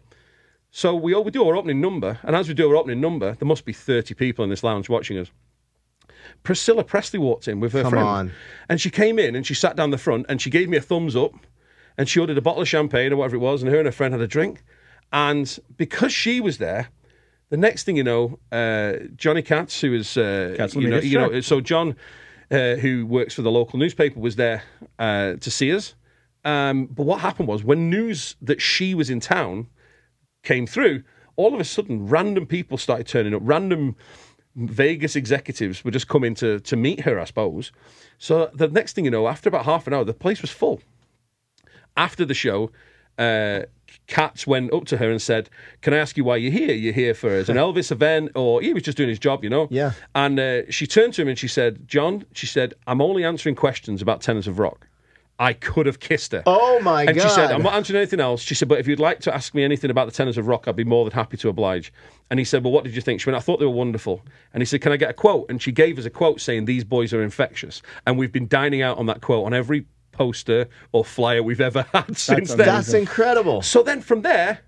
So 0.72 0.94
we 0.94 1.16
we 1.16 1.32
do 1.32 1.48
our 1.48 1.56
opening 1.56 1.80
number, 1.80 2.20
and 2.24 2.36
as 2.36 2.48
we 2.48 2.54
do 2.54 2.70
our 2.70 2.76
opening 2.76 3.00
number, 3.00 3.34
there 3.36 3.48
must 3.48 3.66
be 3.66 3.74
30 3.74 4.14
people 4.14 4.44
in 4.44 4.50
this 4.50 4.64
lounge 4.64 4.90
watching 4.90 5.18
us. 5.18 5.32
Priscilla 6.46 6.84
Presley 6.84 7.20
walked 7.20 7.48
in 7.50 7.60
with 7.60 7.74
her 7.74 7.82
Come 7.82 7.92
friend, 7.92 8.08
on. 8.08 8.32
and 8.70 8.80
she 8.80 8.90
came 8.90 9.20
in 9.20 9.36
and 9.36 9.46
she 9.46 9.54
sat 9.54 9.76
down 9.76 9.90
the 9.90 9.98
front 9.98 10.26
and 10.30 10.42
she 10.42 10.50
gave 10.50 10.70
me 10.70 10.78
a 10.78 10.82
thumbs 10.82 11.16
up, 11.16 11.34
and 11.98 12.08
she 12.08 12.20
ordered 12.20 12.38
a 12.38 12.42
bottle 12.42 12.62
of 12.62 12.68
champagne 12.70 13.12
or 13.12 13.18
whatever 13.18 13.36
it 13.36 13.40
was, 13.40 13.62
and 13.62 13.72
her 13.72 13.78
and 13.80 13.86
her 13.86 13.92
friend 13.92 14.14
had 14.14 14.22
a 14.22 14.28
drink, 14.28 14.64
and 15.12 15.60
because 15.76 16.14
she 16.14 16.40
was 16.40 16.58
there, 16.58 16.88
the 17.50 17.58
next 17.58 17.84
thing 17.84 17.98
you 17.98 18.04
know, 18.04 18.40
uh, 18.52 18.94
Johnny 19.16 19.42
Kats, 19.42 19.82
who 19.82 19.94
is, 19.94 20.18
uh, 20.18 20.56
Kats 20.58 20.76
you 20.76 20.90
know, 20.90 21.00
you 21.00 21.18
know, 21.18 21.42
so 21.42 21.62
John, 21.62 21.96
uh, 22.50 22.76
who 22.76 23.06
works 23.06 23.34
for 23.34 23.44
the 23.44 23.52
local 23.52 23.78
newspaper, 23.78 24.20
was 24.20 24.36
there 24.36 24.64
uh, 24.98 25.34
to 25.34 25.52
see 25.52 25.74
us. 25.74 25.94
Um, 26.44 26.86
but 26.86 27.06
what 27.06 27.22
happened 27.22 27.48
was 27.48 27.64
when 27.64 27.90
news 27.90 28.36
that 28.42 28.62
she 28.62 28.94
was 28.94 29.10
in 29.10 29.20
town 29.20 29.68
came 30.44 30.66
through, 30.68 31.04
all 31.38 31.54
of 31.54 31.60
a 31.60 31.64
sudden, 31.64 32.08
random 32.08 32.46
people 32.46 32.78
started 32.78 33.08
turning 33.08 33.34
up. 33.34 33.42
Random 33.44 33.96
Vegas 34.56 35.16
executives 35.16 35.84
were 35.84 35.92
just 35.92 36.08
coming 36.08 36.34
to 36.36 36.60
to 36.62 36.76
meet 36.76 37.02
her, 37.02 37.20
I 37.20 37.26
suppose. 37.26 37.72
So 38.18 38.50
the 38.54 38.68
next 38.68 38.94
thing 38.94 39.06
you 39.06 39.12
know, 39.12 39.28
after 39.28 39.50
about 39.50 39.66
half 39.66 39.88
an 39.88 39.94
hour, 39.94 40.04
the 40.04 40.14
place 40.14 40.42
was 40.42 40.52
full. 40.52 40.82
After 41.98 42.26
the 42.26 42.34
show, 42.34 42.72
uh, 43.18 43.62
Kats 44.08 44.46
went 44.48 44.74
up 44.74 44.86
to 44.86 44.98
her 44.98 45.10
and 45.12 45.22
said, 45.22 45.50
"Can 45.82 45.94
I 45.94 45.98
ask 45.98 46.16
you 46.16 46.24
why 46.24 46.38
you're 46.38 46.52
here? 46.52 46.74
You're 46.74 46.94
here 46.94 47.14
for 47.14 47.30
as 47.30 47.50
an 47.50 47.58
Elvis 47.66 47.92
event, 47.92 48.32
or 48.36 48.62
he 48.62 48.74
was 48.74 48.84
just 48.84 48.98
doing 48.98 49.10
his 49.10 49.20
job, 49.20 49.44
you 49.44 49.50
know?" 49.50 49.68
Yeah. 49.70 49.92
And 50.14 50.40
uh, 50.40 50.72
she 50.72 50.88
turned 50.88 51.14
to 51.16 51.22
him 51.22 51.28
and 51.28 51.38
she 51.38 51.48
said, 51.48 51.88
"John," 51.88 52.26
she 52.34 52.48
said, 52.48 52.74
"I'm 52.88 53.02
only 53.02 53.24
answering 53.24 53.56
questions 53.56 54.02
about 54.02 54.22
tenors 54.22 54.48
of 54.48 54.60
rock." 54.60 54.88
I 55.38 55.54
could 55.54 55.86
have 55.86 56.00
kissed 56.00 56.32
her. 56.32 56.44
Oh 56.46 56.80
my 56.82 57.06
god. 57.06 57.12
and 57.16 57.22
she 57.22 57.30
said, 57.30 57.52
"I'm 57.52 57.62
not 57.62 57.74
answering 57.74 57.98
anything 57.98 58.20
else." 58.22 58.42
She 58.42 58.56
said, 58.56 58.68
"But 58.68 58.80
if 58.80 58.88
you'd 58.88 59.00
like 59.00 59.20
to 59.22 59.34
ask 59.36 59.54
me 59.54 59.64
anything 59.64 59.92
about 59.92 60.06
the 60.06 60.14
tenors 60.14 60.38
of 60.38 60.48
rock, 60.48 60.68
I'd 60.68 60.76
be 60.76 60.84
more 60.86 61.04
than 61.04 61.14
happy 61.14 61.36
to 61.38 61.50
oblige." 61.50 61.92
And 62.30 62.40
he 62.40 62.46
said, 62.46 62.64
"Well, 62.64 62.72
what 62.72 62.84
did 62.86 62.96
you 62.96 63.02
think?" 63.02 63.20
She 63.22 63.30
went, 63.30 63.38
"I 63.38 63.42
thought 63.42 63.60
they 63.60 63.66
were 63.66 63.72
wonderful." 63.72 64.22
And 64.54 64.62
he 64.62 64.66
said, 64.66 64.82
"Can 64.82 64.92
I 64.92 64.98
get 64.98 65.10
a 65.10 65.14
quote?" 65.14 65.50
And 65.50 65.62
she 65.62 65.72
gave 65.72 66.00
us 66.00 66.06
a 66.06 66.10
quote 66.10 66.40
saying, 66.40 66.66
"These 66.66 66.84
boys 66.86 67.14
are 67.14 67.22
infectious," 67.22 67.82
and 68.08 68.18
we've 68.18 68.32
been 68.32 68.48
dining 68.48 68.82
out 68.82 68.98
on 68.98 69.08
that 69.08 69.22
quote 69.22 69.46
on 69.46 69.54
every 69.54 69.86
poster 70.14 70.68
or 70.94 71.04
flyer 71.04 71.44
we've 71.44 71.60
ever 71.60 71.86
had 71.94 72.18
since 72.18 72.54
then. 72.54 72.66
That's 72.68 72.94
incredible. 72.94 73.62
So 73.62 73.84
then 73.84 74.02
from 74.02 74.22
there, 74.22 74.60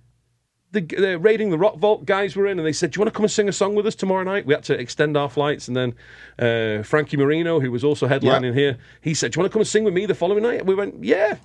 the, 0.71 0.81
the 0.81 1.17
raiding 1.17 1.49
the 1.49 1.57
rock 1.57 1.77
vault 1.77 2.05
guys 2.05 2.35
were 2.35 2.45
in, 2.45 2.59
and 2.59 2.65
they 2.67 2.73
said, 2.73 2.91
"Do 2.91 2.97
you 2.97 3.01
want 3.01 3.13
to 3.13 3.17
come 3.17 3.23
and 3.23 3.31
sing 3.31 3.47
a 3.47 3.53
song 3.53 3.75
with 3.75 3.87
us 3.87 3.95
tomorrow 3.95 4.23
night?" 4.23 4.45
We 4.45 4.53
had 4.53 4.63
to 4.65 4.79
extend 4.79 5.15
our 5.15 5.29
flights, 5.29 5.67
and 5.67 5.77
then 5.77 5.95
uh, 6.39 6.83
Frankie 6.83 7.17
Marino, 7.17 7.59
who 7.59 7.71
was 7.71 7.83
also 7.83 8.07
headlining 8.07 8.53
here, 8.53 8.77
he 9.01 9.13
said, 9.13 9.31
"Do 9.31 9.37
you 9.37 9.41
want 9.41 9.51
to 9.51 9.53
come 9.53 9.61
and 9.61 9.67
sing 9.67 9.83
with 9.83 9.93
me 9.93 10.05
the 10.05 10.15
following 10.15 10.43
night?" 10.43 10.65
We 10.65 10.75
went, 10.75 11.03
"Yeah." 11.03 11.37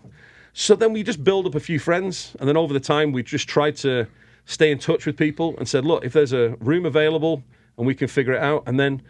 So 0.54 0.74
then 0.74 0.92
we 0.92 1.02
just 1.02 1.24
build 1.24 1.46
up 1.46 1.54
a 1.54 1.60
few 1.60 1.78
friends, 1.78 2.36
and 2.40 2.48
then 2.48 2.56
over 2.56 2.74
the 2.74 2.80
time 2.80 3.12
we 3.12 3.22
just 3.22 3.48
tried 3.48 3.76
to 3.76 4.06
stay 4.44 4.70
in 4.70 4.78
touch 4.78 5.06
with 5.06 5.16
people 5.16 5.54
and 5.56 5.68
said, 5.68 5.84
"Look, 5.84 6.04
if 6.04 6.12
there's 6.12 6.32
a 6.32 6.56
room 6.60 6.84
available 6.84 7.42
and 7.78 7.86
we 7.86 7.94
can 7.94 8.08
figure 8.08 8.32
it 8.32 8.42
out," 8.42 8.64
and 8.66 8.78
then 8.78 9.02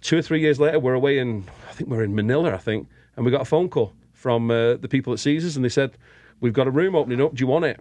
two 0.00 0.18
or 0.18 0.22
three 0.22 0.40
years 0.40 0.58
later, 0.58 0.78
we're 0.78 0.94
away 0.94 1.18
in, 1.18 1.44
I 1.68 1.72
think 1.72 1.90
we're 1.90 2.04
in 2.04 2.14
Manila, 2.14 2.54
I 2.54 2.58
think, 2.58 2.88
and 3.16 3.24
we 3.24 3.30
got 3.30 3.42
a 3.42 3.46
phone 3.46 3.68
call 3.68 3.92
from 4.12 4.50
uh, 4.50 4.74
the 4.74 4.88
people 4.88 5.12
at 5.12 5.18
Caesars, 5.20 5.56
and 5.56 5.64
they 5.64 5.68
said, 5.68 5.98
"We've 6.40 6.54
got 6.54 6.66
a 6.66 6.70
room 6.70 6.94
opening 6.96 7.20
up. 7.20 7.34
Do 7.34 7.42
you 7.42 7.46
want 7.46 7.66
it? 7.66 7.78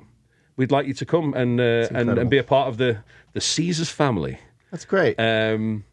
We'd 0.58 0.72
like 0.72 0.88
you 0.88 0.94
to 0.96 1.06
come 1.06 1.34
and 1.34 1.60
uh, 1.60 1.88
and, 1.92 2.10
and 2.10 2.30
be 2.30 2.38
a 2.38 2.44
part 2.44 2.68
of 2.68 2.78
the 2.78 2.98
the 3.34 3.42
Caesars 3.42 3.90
family." 3.90 4.40
That's 4.72 4.84
great. 4.86 5.16
Um, 5.20 5.86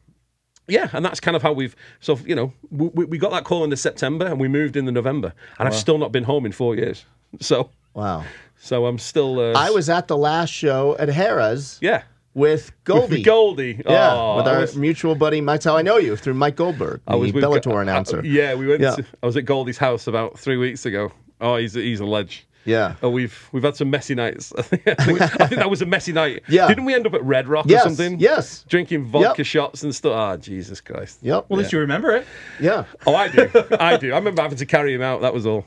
yeah, 0.67 0.89
and 0.93 1.05
that's 1.05 1.21
kind 1.21 1.37
of 1.37 1.43
how 1.43 1.53
we've. 1.53 1.77
So 2.01 2.19
you 2.25 2.35
know, 2.35 2.53
we, 2.71 3.05
we 3.05 3.19
got 3.19 3.31
that 3.33 3.45
call 3.45 3.65
in 3.65 3.71
the 3.71 3.77
September, 3.77 4.27
and 4.27 4.41
we 4.41 4.49
moved 4.49 4.77
in 4.77 4.85
the 4.87 4.93
November, 4.93 5.33
and 5.59 5.69
I've 5.69 5.75
still 5.75 5.99
not 5.99 6.11
been 6.13 6.25
home 6.25 6.47
in 6.47 6.53
four 6.53 6.75
years. 6.75 7.05
So 7.41 7.71
wow. 7.95 8.25
so 8.57 8.87
I'm 8.87 8.97
still. 8.97 9.41
Uh, 9.41 9.55
I 9.59 9.71
was 9.71 9.91
at 9.91 10.07
the 10.07 10.17
last 10.17 10.51
show 10.53 10.97
at 11.01 11.09
Harrah's 11.09 11.79
yeah. 11.83 12.05
with 12.33 12.71
Goldie. 12.85 13.17
With 13.17 13.25
Goldie. 13.25 13.83
Yeah, 13.85 14.13
Oh, 14.15 14.37
with 14.37 14.47
our 14.47 14.61
was- 14.61 14.77
mutual 14.77 15.17
buddy. 15.17 15.41
That's 15.41 15.65
how 15.65 15.77
I 15.77 15.83
know 15.83 15.97
you 15.97 16.15
through 16.15 16.35
Mike 16.35 16.55
Goldberg, 16.55 17.01
the 17.05 17.13
I 17.13 17.17
was 17.17 17.33
with 17.33 17.43
Bellator 17.43 17.73
Go- 17.73 17.79
announcer. 17.79 18.21
uh, 18.21 18.23
yeah, 18.23 18.55
we 18.55 18.69
went. 18.69 18.83
Yeah. 18.83 18.95
To, 18.95 19.05
I 19.21 19.27
was 19.27 19.37
at 19.37 19.47
Goldie's 19.47 19.79
house 19.79 20.07
about 20.07 20.39
three 20.39 20.57
weeks 20.57 20.87
ago. 20.87 21.11
Oh, 21.41 21.57
he's 21.57 21.75
he's 21.75 21.99
a 21.99 22.05
ledge. 22.07 22.47
Yeah. 22.65 22.95
Oh, 23.03 23.11
we've 23.11 23.49
we've 23.53 23.63
had 23.63 23.77
some 23.77 23.91
messy 23.91 24.15
nights. 24.15 24.53
I 24.59 24.63
think, 24.63 24.83
I 24.87 24.95
think, 24.95 25.21
I 25.21 25.27
think 25.49 25.57
that 25.61 25.71
was 25.71 25.83
a 25.83 25.87
messy 25.87 26.13
night. 26.13 26.43
Yeah. 26.49 26.67
Didn't 26.69 26.85
we 26.87 26.95
end 26.95 27.07
up 27.07 27.15
at 27.15 27.23
Red 27.25 27.47
Rock 27.49 27.67
Yes, 27.69 27.83
or 27.85 27.89
something? 27.91 28.19
yes. 28.19 28.65
Drinking 28.69 29.05
vodka 29.05 29.35
Yep. 29.39 29.47
shots 29.47 29.83
and 29.83 29.95
stuff. 29.95 30.13
Ah, 30.15 30.37
Jesus 30.37 30.81
Christ. 30.81 31.19
Yep. 31.23 31.47
Well, 31.49 31.59
at 31.59 31.63
least 31.65 31.73
you 31.73 31.79
remember 31.81 32.11
it. 32.13 32.27
Yeah. 32.61 32.85
Oh, 33.07 33.15
I 33.15 33.29
do. 33.29 33.51
I 33.79 33.97
do. 33.97 34.13
I 34.13 34.17
remember 34.17 34.43
having 34.43 34.59
to 34.59 34.67
carry 34.67 34.95
him 34.95 35.03
out. 35.03 35.21
That 35.21 35.35
was 35.35 35.47
all. 35.47 35.67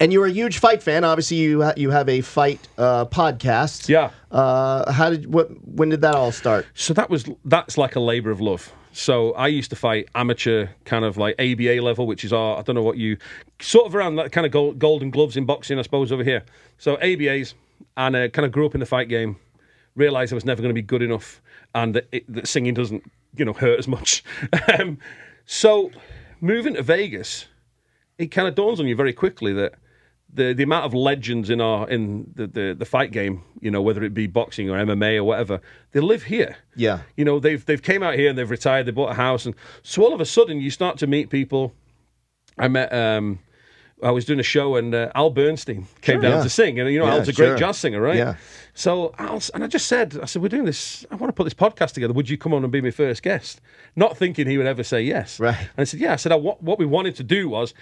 And 0.00 0.12
you're 0.12 0.26
a 0.26 0.30
huge 0.30 0.58
fight 0.58 0.80
fan. 0.82 1.02
Obviously, 1.02 1.38
you 1.38 1.62
ha- 1.62 1.72
you 1.76 1.90
have 1.90 2.08
a 2.08 2.20
fight 2.20 2.66
uh, 2.78 3.04
podcast. 3.06 3.88
Yeah. 3.88 4.10
Uh, 4.30 4.92
how 4.92 5.10
did 5.10 5.32
what? 5.32 5.48
When 5.66 5.88
did 5.88 6.02
that 6.02 6.14
all 6.14 6.30
start? 6.30 6.66
So 6.74 6.94
that 6.94 7.10
was 7.10 7.24
that's 7.44 7.76
like 7.76 7.96
a 7.96 8.00
labour 8.00 8.30
of 8.30 8.40
love. 8.40 8.72
So 8.92 9.32
I 9.32 9.48
used 9.48 9.70
to 9.70 9.76
fight 9.76 10.08
amateur, 10.14 10.68
kind 10.84 11.04
of 11.04 11.16
like 11.16 11.34
ABA 11.38 11.82
level, 11.82 12.06
which 12.06 12.24
is 12.24 12.32
our 12.32 12.58
I 12.58 12.62
don't 12.62 12.74
know 12.74 12.82
what 12.82 12.96
you 12.96 13.16
sort 13.60 13.86
of 13.86 13.94
around 13.94 14.16
that 14.16 14.32
kind 14.32 14.46
of 14.46 14.52
gold, 14.52 14.78
golden 14.78 15.10
gloves 15.10 15.36
in 15.36 15.44
boxing, 15.44 15.78
I 15.78 15.82
suppose 15.82 16.10
over 16.10 16.24
here. 16.24 16.44
So 16.78 16.96
ABAs, 16.96 17.54
and 17.96 18.16
uh, 18.16 18.28
kind 18.28 18.46
of 18.46 18.52
grew 18.52 18.66
up 18.66 18.74
in 18.74 18.80
the 18.80 18.86
fight 18.86 19.08
game. 19.08 19.36
Realised 19.96 20.32
I 20.32 20.36
was 20.36 20.44
never 20.44 20.62
going 20.62 20.70
to 20.70 20.74
be 20.74 20.82
good 20.82 21.02
enough, 21.02 21.40
and 21.74 21.94
that, 21.94 22.08
it, 22.12 22.32
that 22.32 22.46
singing 22.48 22.74
doesn't 22.74 23.02
you 23.36 23.44
know 23.44 23.52
hurt 23.52 23.78
as 23.78 23.88
much. 23.88 24.22
um, 24.78 24.98
so 25.44 25.90
moving 26.40 26.74
to 26.74 26.82
Vegas, 26.82 27.46
it 28.16 28.28
kind 28.28 28.48
of 28.48 28.54
dawns 28.54 28.80
on 28.80 28.86
you 28.86 28.96
very 28.96 29.12
quickly 29.12 29.52
that 29.54 29.74
the 30.32 30.52
the 30.52 30.62
amount 30.62 30.84
of 30.84 30.94
legends 30.94 31.50
in 31.50 31.60
our 31.60 31.88
in 31.88 32.30
the, 32.34 32.46
the 32.46 32.76
the 32.78 32.84
fight 32.84 33.12
game, 33.12 33.42
you 33.60 33.70
know, 33.70 33.80
whether 33.80 34.02
it 34.04 34.14
be 34.14 34.26
boxing 34.26 34.68
or 34.68 34.76
MMA 34.76 35.16
or 35.16 35.24
whatever, 35.24 35.60
they 35.92 36.00
live 36.00 36.24
here. 36.24 36.56
Yeah. 36.76 37.00
You 37.16 37.24
know, 37.24 37.40
they've 37.40 37.64
they've 37.64 37.82
came 37.82 38.02
out 38.02 38.14
here 38.14 38.28
and 38.28 38.38
they've 38.38 38.50
retired, 38.50 38.86
they 38.86 38.92
bought 38.92 39.10
a 39.10 39.14
house, 39.14 39.46
and 39.46 39.54
so 39.82 40.02
all 40.02 40.12
of 40.12 40.20
a 40.20 40.26
sudden 40.26 40.60
you 40.60 40.70
start 40.70 40.98
to 40.98 41.06
meet 41.06 41.30
people. 41.30 41.72
I 42.58 42.68
met 42.68 42.92
um, 42.92 43.38
I 44.02 44.10
was 44.10 44.24
doing 44.24 44.38
a 44.38 44.44
show 44.44 44.76
and 44.76 44.94
uh, 44.94 45.10
Al 45.14 45.30
Bernstein 45.30 45.86
came 46.02 46.20
down 46.20 46.32
yeah. 46.32 46.42
to 46.42 46.50
sing, 46.50 46.78
and 46.78 46.90
you 46.90 46.98
know 46.98 47.06
Yeah, 47.06 47.14
Al's 47.14 47.28
a 47.28 47.32
great 47.32 47.48
sure. 47.48 47.56
jazz 47.56 47.78
singer, 47.78 48.00
right? 48.00 48.16
Yeah. 48.16 48.36
So 48.74 49.14
Al, 49.18 49.40
and 49.54 49.64
I 49.64 49.66
just 49.66 49.86
said, 49.86 50.18
I 50.22 50.26
said, 50.26 50.42
we're 50.42 50.48
doing 50.48 50.64
this. 50.64 51.04
I 51.10 51.16
want 51.16 51.30
to 51.30 51.32
put 51.32 51.44
this 51.44 51.54
podcast 51.54 51.94
together. 51.94 52.12
Would 52.12 52.28
you 52.28 52.38
come 52.38 52.52
on 52.54 52.62
and 52.62 52.72
be 52.72 52.80
my 52.80 52.90
first 52.90 53.22
guest? 53.22 53.60
Not 53.96 54.16
thinking 54.16 54.46
he 54.46 54.58
would 54.58 54.66
ever 54.66 54.84
say 54.84 55.02
yes. 55.02 55.40
Right. 55.40 55.58
And 55.58 55.78
I 55.78 55.84
said, 55.84 56.00
yeah. 56.00 56.12
I 56.12 56.16
said, 56.16 56.32
I, 56.32 56.36
what, 56.36 56.62
what 56.62 56.78
we 56.78 56.86
wanted 56.86 57.16
to 57.16 57.24
do 57.24 57.48
was 57.48 57.74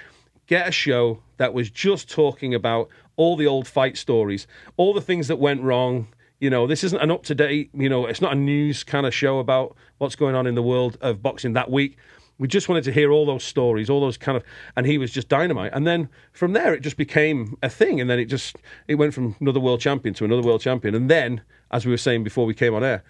get 0.47 0.69
a 0.69 0.73
show 0.73 1.23
that 1.39 1.53
was 1.55 1.71
just 1.71 2.11
talking 2.11 2.55
about 2.55 2.89
all 3.17 3.37
the 3.37 3.47
old 3.47 3.67
fight 3.67 3.97
stories, 3.97 4.47
all 4.77 4.93
the 4.95 5.01
things 5.01 5.29
that 5.29 5.37
went 5.37 5.63
wrong. 5.63 6.09
You 6.39 6.51
know, 6.51 6.67
this 6.67 6.85
isn't 6.85 7.01
an 7.01 7.11
up 7.11 7.23
to 7.25 7.35
date, 7.35 7.71
you 7.73 7.89
know, 7.89 8.05
it's 8.07 8.21
not 8.21 8.33
a 8.33 8.37
news 8.37 8.85
kind 8.85 9.07
of 9.07 9.15
show 9.15 9.39
about 9.39 9.75
what's 9.99 10.17
going 10.17 10.35
on 10.35 10.47
in 10.47 10.55
the 10.55 10.63
world 10.63 10.99
of 11.01 11.23
boxing 11.23 11.55
that 11.55 11.71
week. 11.71 11.97
We 12.39 12.47
just 12.47 12.69
wanted 12.69 12.85
to 12.85 12.93
hear 12.93 13.11
all 13.11 13.25
those 13.25 13.43
stories, 13.43 13.89
all 13.89 14.03
those 14.03 14.19
kind 14.19 14.37
of, 14.37 14.45
and 14.77 14.85
he 14.85 14.99
was 14.99 15.11
just 15.11 15.29
dynamite. 15.31 15.73
And 15.73 15.87
then 15.87 16.11
from 16.33 16.53
there, 16.53 16.75
it 16.75 16.81
just 16.81 16.99
became 16.99 17.57
a 17.63 17.71
thing. 17.71 17.99
And 18.03 18.11
then 18.11 18.19
it 18.19 18.27
just, 18.27 18.57
it 18.87 18.97
went 18.97 19.15
from 19.15 19.35
another 19.41 19.61
world 19.61 19.81
champion 19.81 20.15
to 20.17 20.27
another 20.27 20.43
world 20.43 20.61
champion. 20.61 20.95
And 20.95 21.09
then, 21.11 21.41
as 21.71 21.87
we 21.87 21.93
were 21.93 21.97
saying 21.97 22.25
before 22.25 22.45
we 22.45 22.53
came 22.53 22.75
on 22.75 22.85
air, 22.85 23.03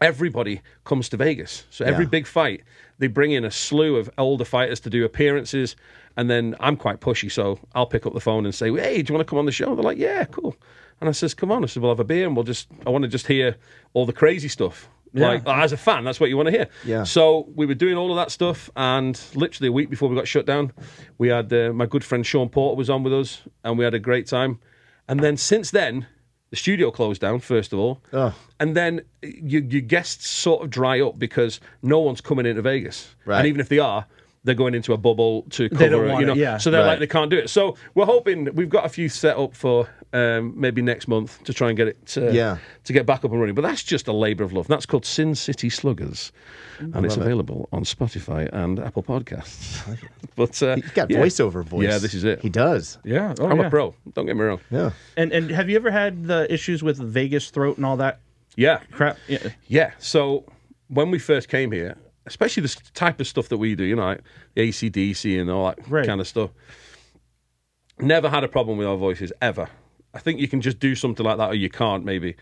everybody 0.00 0.60
comes 0.84 1.08
to 1.08 1.16
Vegas. 1.16 1.64
So 1.70 1.86
every 1.86 2.04
Yeah. 2.04 2.10
big 2.10 2.26
fight, 2.26 2.62
they 2.98 3.06
bring 3.06 3.32
in 3.32 3.44
a 3.46 3.50
slew 3.50 3.96
of 3.96 4.10
older 4.18 4.44
fighters 4.44 4.80
to 4.80 4.90
do 4.90 5.04
appearances. 5.06 5.74
And 6.18 6.28
then 6.28 6.54
I'm 6.58 6.76
quite 6.76 7.00
pushy, 7.00 7.30
so 7.30 7.58
I'll 7.74 7.86
pick 7.86 8.04
up 8.04 8.12
the 8.12 8.20
phone 8.20 8.44
and 8.44 8.54
say, 8.54 8.70
"Hey, 8.72 9.00
do 9.02 9.10
you 9.12 9.16
want 9.16 9.26
to 9.26 9.30
come 9.30 9.38
on 9.38 9.46
the 9.46 9.52
show?" 9.52 9.74
They're 9.74 9.84
like, 9.84 9.98
"Yeah, 9.98 10.24
cool." 10.24 10.54
And 11.00 11.08
I 11.08 11.12
says, 11.12 11.32
"Come 11.32 11.50
on." 11.52 11.62
I 11.62 11.66
said, 11.68 11.80
"We'll 11.80 11.92
have 11.92 12.00
a 12.00 12.04
beer 12.04 12.26
and 12.26 12.34
we'll 12.36 12.44
just. 12.44 12.66
I 12.86 12.90
want 12.90 13.02
to 13.02 13.08
just 13.08 13.26
hear 13.28 13.56
all 13.94 14.04
the 14.04 14.12
crazy 14.12 14.48
stuff." 14.48 14.90
Like 15.14 15.46
as 15.46 15.72
a 15.72 15.76
fan, 15.78 16.04
that's 16.04 16.20
what 16.20 16.28
you 16.28 16.36
want 16.36 16.48
to 16.48 16.52
hear. 16.52 16.66
Yeah. 16.84 17.04
So 17.04 17.48
we 17.54 17.64
were 17.66 17.74
doing 17.74 17.96
all 17.96 18.10
of 18.10 18.16
that 18.16 18.30
stuff, 18.30 18.68
and 18.76 19.18
literally 19.34 19.68
a 19.68 19.72
week 19.72 19.88
before 19.90 20.08
we 20.10 20.16
got 20.16 20.28
shut 20.28 20.44
down, 20.44 20.72
we 21.18 21.28
had 21.28 21.50
uh, 21.52 21.72
my 21.72 21.86
good 21.86 22.04
friend 22.04 22.26
Shawn 22.26 22.48
Porter 22.50 22.76
was 22.76 22.90
on 22.90 23.02
with 23.04 23.14
us, 23.14 23.40
and 23.64 23.78
we 23.78 23.84
had 23.84 23.94
a 23.94 23.98
great 23.98 24.26
time. 24.26 24.58
And 25.08 25.20
then 25.20 25.36
since 25.38 25.70
then, 25.70 26.06
the 26.50 26.56
studio 26.56 26.90
closed 26.90 27.20
down 27.22 27.38
first 27.40 27.72
of 27.72 27.78
all, 27.78 28.02
Oh. 28.12 28.34
and 28.60 28.76
then 28.76 29.00
your, 29.22 29.62
your 29.62 29.80
guests 29.82 30.28
sort 30.28 30.62
of 30.62 30.68
dry 30.70 31.00
up 31.00 31.18
because 31.18 31.58
no 31.82 32.00
one's 32.00 32.20
coming 32.20 32.44
into 32.44 32.60
Vegas, 32.62 33.14
Right. 33.24 33.38
and 33.38 33.46
even 33.46 33.60
if 33.60 33.68
they 33.70 33.78
are. 33.78 34.06
They're 34.44 34.54
going 34.54 34.74
into 34.74 34.92
a 34.92 34.96
bubble 34.96 35.42
to 35.50 35.68
cover, 35.68 35.78
They 35.84 35.88
don't 35.90 36.04
it, 36.04 36.08
want 36.08 36.20
you 36.20 36.26
know. 36.26 36.32
it, 36.32 36.38
yeah. 36.38 36.58
So 36.58 36.70
they're 36.70 36.80
Right. 36.80 36.86
like 36.90 36.98
they 37.00 37.06
can't 37.08 37.30
do 37.30 37.36
it. 37.38 37.50
So 37.50 37.76
we're 37.94 38.06
hoping 38.06 38.54
we've 38.54 38.68
got 38.68 38.86
a 38.86 38.88
few 38.88 39.08
set 39.08 39.36
up 39.36 39.54
for 39.54 39.88
um, 40.14 40.54
maybe 40.58 40.80
next 40.80 41.06
month 41.08 41.42
to 41.44 41.52
try 41.52 41.68
and 41.68 41.76
get 41.76 41.88
it 41.88 42.14
uh, 42.16 42.30
Yeah. 42.30 42.58
to 42.84 42.92
get 42.92 43.04
back 43.04 43.24
up 43.24 43.32
and 43.32 43.40
running. 43.40 43.54
But 43.54 43.62
that's 43.62 43.82
just 43.82 44.06
a 44.08 44.12
labour 44.12 44.44
of 44.44 44.52
love. 44.52 44.66
That's 44.68 44.86
called 44.86 45.04
Sin 45.04 45.34
City 45.34 45.68
Sluggers, 45.68 46.32
and 46.78 47.04
it's 47.04 47.16
available 47.16 47.68
on 47.72 47.82
Spotify 47.84 48.48
and 48.52 48.78
Apple 48.78 49.02
Podcasts. 49.02 49.82
but 50.36 50.62
uh, 50.62 50.76
He's 50.76 50.90
got 50.92 51.10
yeah. 51.10 51.18
voiceover 51.18 51.62
voice. 51.64 51.88
Yeah, 51.88 51.98
this 51.98 52.14
is 52.14 52.24
it. 52.24 52.40
He 52.40 52.48
does. 52.48 52.96
Yeah. 53.04 53.34
Oh, 53.40 53.48
I'm 53.48 53.58
yeah. 53.58 53.66
a 53.66 53.70
pro. 53.70 53.94
Don't 54.14 54.24
get 54.26 54.36
me 54.36 54.42
wrong. 54.44 54.60
Yeah. 54.70 54.92
And 55.16 55.32
and 55.32 55.50
have 55.50 55.68
you 55.68 55.76
ever 55.76 55.90
had 55.90 56.26
the 56.26 56.50
issues 56.52 56.82
with 56.82 56.96
Vegas 56.98 57.50
throat 57.50 57.76
and 57.76 57.84
all 57.84 57.96
that 57.98 58.20
Yeah, 58.56 58.78
crap? 58.92 59.18
Yeah. 59.26 59.48
yeah. 59.66 59.90
So 59.98 60.44
when 60.88 61.10
we 61.10 61.18
first 61.18 61.48
came 61.50 61.70
here, 61.72 61.96
especially 62.28 62.60
this 62.62 62.76
type 62.94 63.20
of 63.20 63.26
stuff 63.26 63.48
that 63.48 63.56
we 63.58 63.74
do, 63.74 63.84
you 63.84 63.96
know, 63.96 64.04
like 64.04 64.20
the 64.54 64.68
ACDC 64.68 65.40
and 65.40 65.50
all 65.50 65.66
that 65.66 65.88
Right. 65.88 66.06
kind 66.06 66.20
of 66.20 66.28
stuff, 66.28 66.50
never 68.00 68.28
had 68.28 68.44
a 68.44 68.48
problem 68.48 68.78
with 68.78 68.86
our 68.86 68.96
voices 68.96 69.32
ever. 69.42 69.68
I 70.14 70.18
think 70.20 70.40
you 70.40 70.48
can 70.48 70.60
just 70.60 70.78
do 70.78 70.94
something 70.94 71.24
like 71.24 71.38
that, 71.38 71.50
or 71.50 71.54
you 71.54 71.68
can't 71.68 72.04
maybe. 72.04 72.36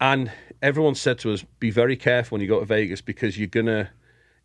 And 0.00 0.30
everyone 0.62 0.94
said 0.94 1.18
to 1.20 1.32
us, 1.32 1.44
"Be 1.58 1.70
very 1.70 1.96
careful 1.96 2.36
when 2.36 2.42
you 2.42 2.48
go 2.48 2.60
to 2.60 2.66
Vegas 2.66 3.00
because 3.00 3.38
you're 3.38 3.46
gonna 3.48 3.90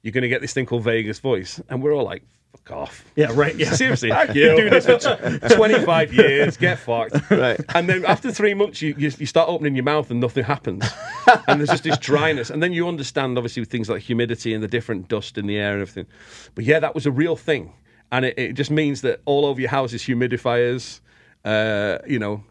you're 0.01 0.11
gonna 0.11 0.27
get 0.27 0.41
this 0.41 0.53
thing 0.53 0.65
called 0.65 0.83
Vegas 0.83 1.19
voice." 1.19 1.59
And 1.69 1.81
we're 1.81 1.93
all 1.93 2.05
like, 2.05 2.23
"Fuck 2.65 2.71
off." 2.71 3.05
Yeah. 3.15 3.31
Right. 3.33 3.55
Yeah. 3.55 3.71
Seriously, 3.73 4.09
you 4.33 4.55
do 4.55 4.69
this 4.69 4.85
for 4.85 4.97
tw- 4.97 5.55
25 5.55 6.13
years, 6.13 6.57
get 6.57 6.79
fucked. 6.79 7.29
Right. 7.29 7.59
And 7.73 7.87
then 7.89 8.05
after 8.05 8.31
three 8.31 8.53
months, 8.53 8.81
you, 8.81 8.95
you, 8.97 9.11
you 9.17 9.25
start 9.25 9.49
opening 9.49 9.75
your 9.75 9.83
mouth 9.83 10.09
and 10.11 10.19
nothing 10.19 10.43
happens. 10.43 10.83
and 11.47 11.59
there's 11.59 11.69
just 11.69 11.83
this 11.83 11.97
dryness. 11.97 12.49
And 12.49 12.61
then 12.61 12.73
you 12.73 12.87
understand, 12.87 13.37
obviously, 13.37 13.61
with 13.61 13.69
things 13.69 13.89
like 13.89 14.01
humidity 14.01 14.53
and 14.53 14.63
the 14.63 14.67
different 14.67 15.07
dust 15.07 15.37
in 15.37 15.47
the 15.47 15.57
air 15.57 15.73
and 15.73 15.81
everything. 15.81 16.07
But 16.55 16.65
yeah, 16.65 16.79
that 16.79 16.93
was 16.95 17.05
a 17.05 17.11
real 17.11 17.35
thing. 17.35 17.73
And 18.11 18.25
it, 18.25 18.37
it 18.37 18.53
just 18.53 18.71
means 18.71 19.01
that 19.01 19.21
all 19.25 19.45
over 19.45 19.59
your 19.59 19.69
house 19.69 19.91
is 19.93 20.03
humidifiers, 20.03 20.99
uh, 21.43 21.99
you 22.07 22.19
know. 22.19 22.43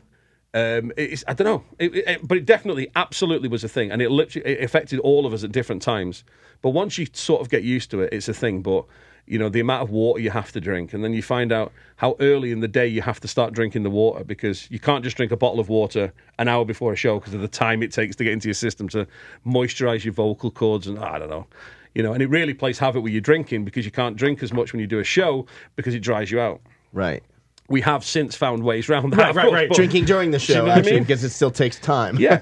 Um, 0.52 0.92
it's, 0.96 1.24
I 1.26 1.32
don't 1.34 1.46
know, 1.46 1.64
it, 1.80 1.94
it- 1.96 2.28
but 2.28 2.38
it 2.38 2.46
definitely, 2.46 2.88
absolutely 2.94 3.48
was 3.48 3.64
a 3.64 3.68
thing, 3.68 3.90
and 3.90 4.00
it 4.00 4.08
literally 4.12 4.48
it 4.48 4.62
affected 4.62 5.00
all 5.00 5.26
of 5.26 5.32
us 5.32 5.42
at 5.42 5.50
different 5.50 5.82
times. 5.82 6.22
But 6.62 6.70
once 6.70 6.96
you 6.96 7.08
sort 7.12 7.40
of 7.40 7.50
get 7.50 7.64
used 7.64 7.90
to 7.90 8.02
it, 8.02 8.12
it's 8.12 8.28
a 8.28 8.34
thing. 8.34 8.62
But 8.62 8.84
you 9.26 9.38
know, 9.38 9.48
the 9.48 9.60
amount 9.60 9.82
of 9.82 9.90
water 9.90 10.20
you 10.20 10.30
have 10.30 10.52
to 10.52 10.60
drink, 10.60 10.92
and 10.92 11.02
then 11.02 11.12
you 11.14 11.22
find 11.22 11.50
out 11.52 11.72
how 11.96 12.14
early 12.20 12.50
in 12.52 12.60
the 12.60 12.68
day 12.68 12.86
you 12.86 13.00
have 13.02 13.20
to 13.20 13.28
start 13.28 13.54
drinking 13.54 13.82
the 13.82 13.90
water 13.90 14.22
because 14.24 14.70
you 14.70 14.78
can't 14.78 15.02
just 15.02 15.16
drink 15.16 15.32
a 15.32 15.36
bottle 15.36 15.60
of 15.60 15.68
water 15.68 16.12
an 16.38 16.48
hour 16.48 16.64
before 16.64 16.92
a 16.92 16.96
show 16.96 17.18
because 17.18 17.32
of 17.34 17.40
the 17.40 17.48
time 17.48 17.82
it 17.82 17.90
takes 17.92 18.16
to 18.16 18.24
get 18.24 18.32
into 18.32 18.48
your 18.48 18.54
system 18.54 18.88
to 18.88 19.06
moisturize 19.46 20.04
your 20.04 20.12
vocal 20.14 20.50
cords, 20.50 20.86
and 20.86 20.98
I 20.98 21.18
don't 21.18 21.30
know. 21.30 21.46
You 21.94 22.02
know, 22.02 22.12
and 22.12 22.22
it 22.22 22.28
really 22.28 22.54
plays 22.54 22.78
havoc 22.78 23.04
with 23.04 23.12
your 23.12 23.20
drinking 23.20 23.64
because 23.64 23.84
you 23.84 23.92
can't 23.92 24.16
drink 24.16 24.42
as 24.42 24.52
much 24.52 24.72
when 24.72 24.80
you 24.80 24.86
do 24.86 24.98
a 24.98 25.04
show 25.04 25.46
because 25.76 25.94
it 25.94 26.00
dries 26.00 26.30
you 26.30 26.40
out. 26.40 26.60
Right. 26.92 27.22
We 27.68 27.80
have 27.80 28.04
since 28.04 28.34
found 28.36 28.62
ways 28.62 28.90
around 28.90 29.10
that. 29.12 29.16
Right, 29.18 29.34
right, 29.34 29.42
course, 29.44 29.52
right. 29.54 29.70
Drinking 29.70 30.04
during 30.04 30.32
the 30.32 30.36
you 30.36 30.40
show, 30.40 30.66
know 30.66 30.74
what 30.74 30.86
I 30.86 30.90
mean? 30.90 31.02
because 31.04 31.24
it 31.24 31.30
still 31.30 31.50
takes 31.52 31.78
time. 31.78 32.18
Yeah, 32.18 32.40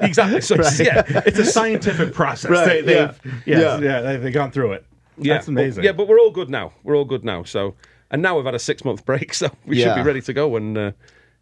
exactly. 0.00 0.42
So 0.42 0.54
it's- 0.56 0.78
yeah, 0.78 1.02
It's 1.26 1.38
a 1.40 1.44
scientific 1.58 2.12
process. 2.12 2.50
Right, 2.50 2.84
They, 2.86 2.94
yeah. 2.94 3.06
they've, 3.24 3.42
yeah, 3.46 3.58
Yeah. 3.58 3.78
yeah, 4.02 4.16
they've 4.18 4.32
gone 4.32 4.52
through 4.52 4.74
it. 4.74 4.86
Yeah, 5.24 5.34
That's 5.34 5.48
amazing. 5.48 5.76
But, 5.82 5.84
yeah, 5.84 5.92
but 5.92 6.08
we're 6.08 6.18
all 6.20 6.30
good 6.30 6.50
now. 6.50 6.72
We're 6.82 6.96
all 6.96 7.04
good 7.04 7.24
now. 7.24 7.42
So, 7.44 7.74
and 8.10 8.22
now 8.22 8.36
we've 8.36 8.44
had 8.44 8.54
a 8.54 8.58
six 8.58 8.84
month 8.84 9.04
break, 9.10 9.34
so 9.34 9.50
we 9.66 9.76
should 9.80 9.94
be 9.96 10.02
ready 10.02 10.20
to 10.22 10.32
go. 10.32 10.56
And 10.56 10.76
uh, 10.78 10.92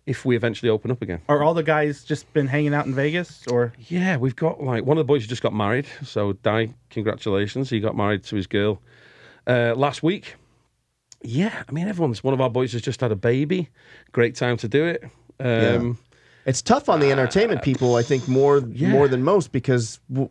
if 0.07 0.25
we 0.25 0.37
eventually 0.37 0.71
open 0.71 0.91
up 0.91 1.03
again, 1.03 1.21
Are 1.29 1.43
all 1.43 1.55
the 1.55 1.63
guys 1.63 2.05
just 2.05 2.33
been 2.33 2.47
hanging 2.47 2.75
out 2.75 2.87
in 2.87 2.95
Vegas, 2.95 3.47
or 3.49 3.73
yeah, 3.89 4.17
we've 4.17 4.37
got 4.37 4.63
like 4.63 4.85
one 4.85 4.97
of 4.99 5.01
the 5.03 5.07
boys 5.13 5.27
just 5.27 5.43
got 5.43 5.53
married. 5.55 5.87
So, 6.05 6.33
Di, 6.33 6.75
congratulations, 6.91 7.71
he 7.71 7.81
got 7.81 7.97
married 7.97 8.25
to 8.25 8.37
his 8.37 8.47
girl 8.47 8.81
uh, 9.47 9.75
last 9.77 10.03
week. 10.03 10.35
Yeah, 11.23 11.63
I 11.69 11.73
mean, 11.73 11.89
everyone's 11.89 12.23
one 12.23 12.33
of 12.33 12.41
our 12.41 12.51
boys 12.51 12.73
has 12.73 12.83
just 12.83 13.01
had 13.01 13.11
a 13.11 13.17
baby. 13.17 13.71
Great 14.13 14.35
time 14.37 14.57
to 14.59 14.69
do 14.69 14.85
it. 14.87 15.05
Um, 15.41 15.99
It's 16.47 16.63
tough 16.63 16.89
on 16.89 17.01
the 17.01 17.11
entertainment 17.11 17.63
people, 17.63 17.97
I 17.97 18.03
think, 18.03 18.29
more 18.29 18.61
more 18.61 19.09
than 19.09 19.23
most 19.23 19.53
because 19.53 20.01
w- 20.11 20.31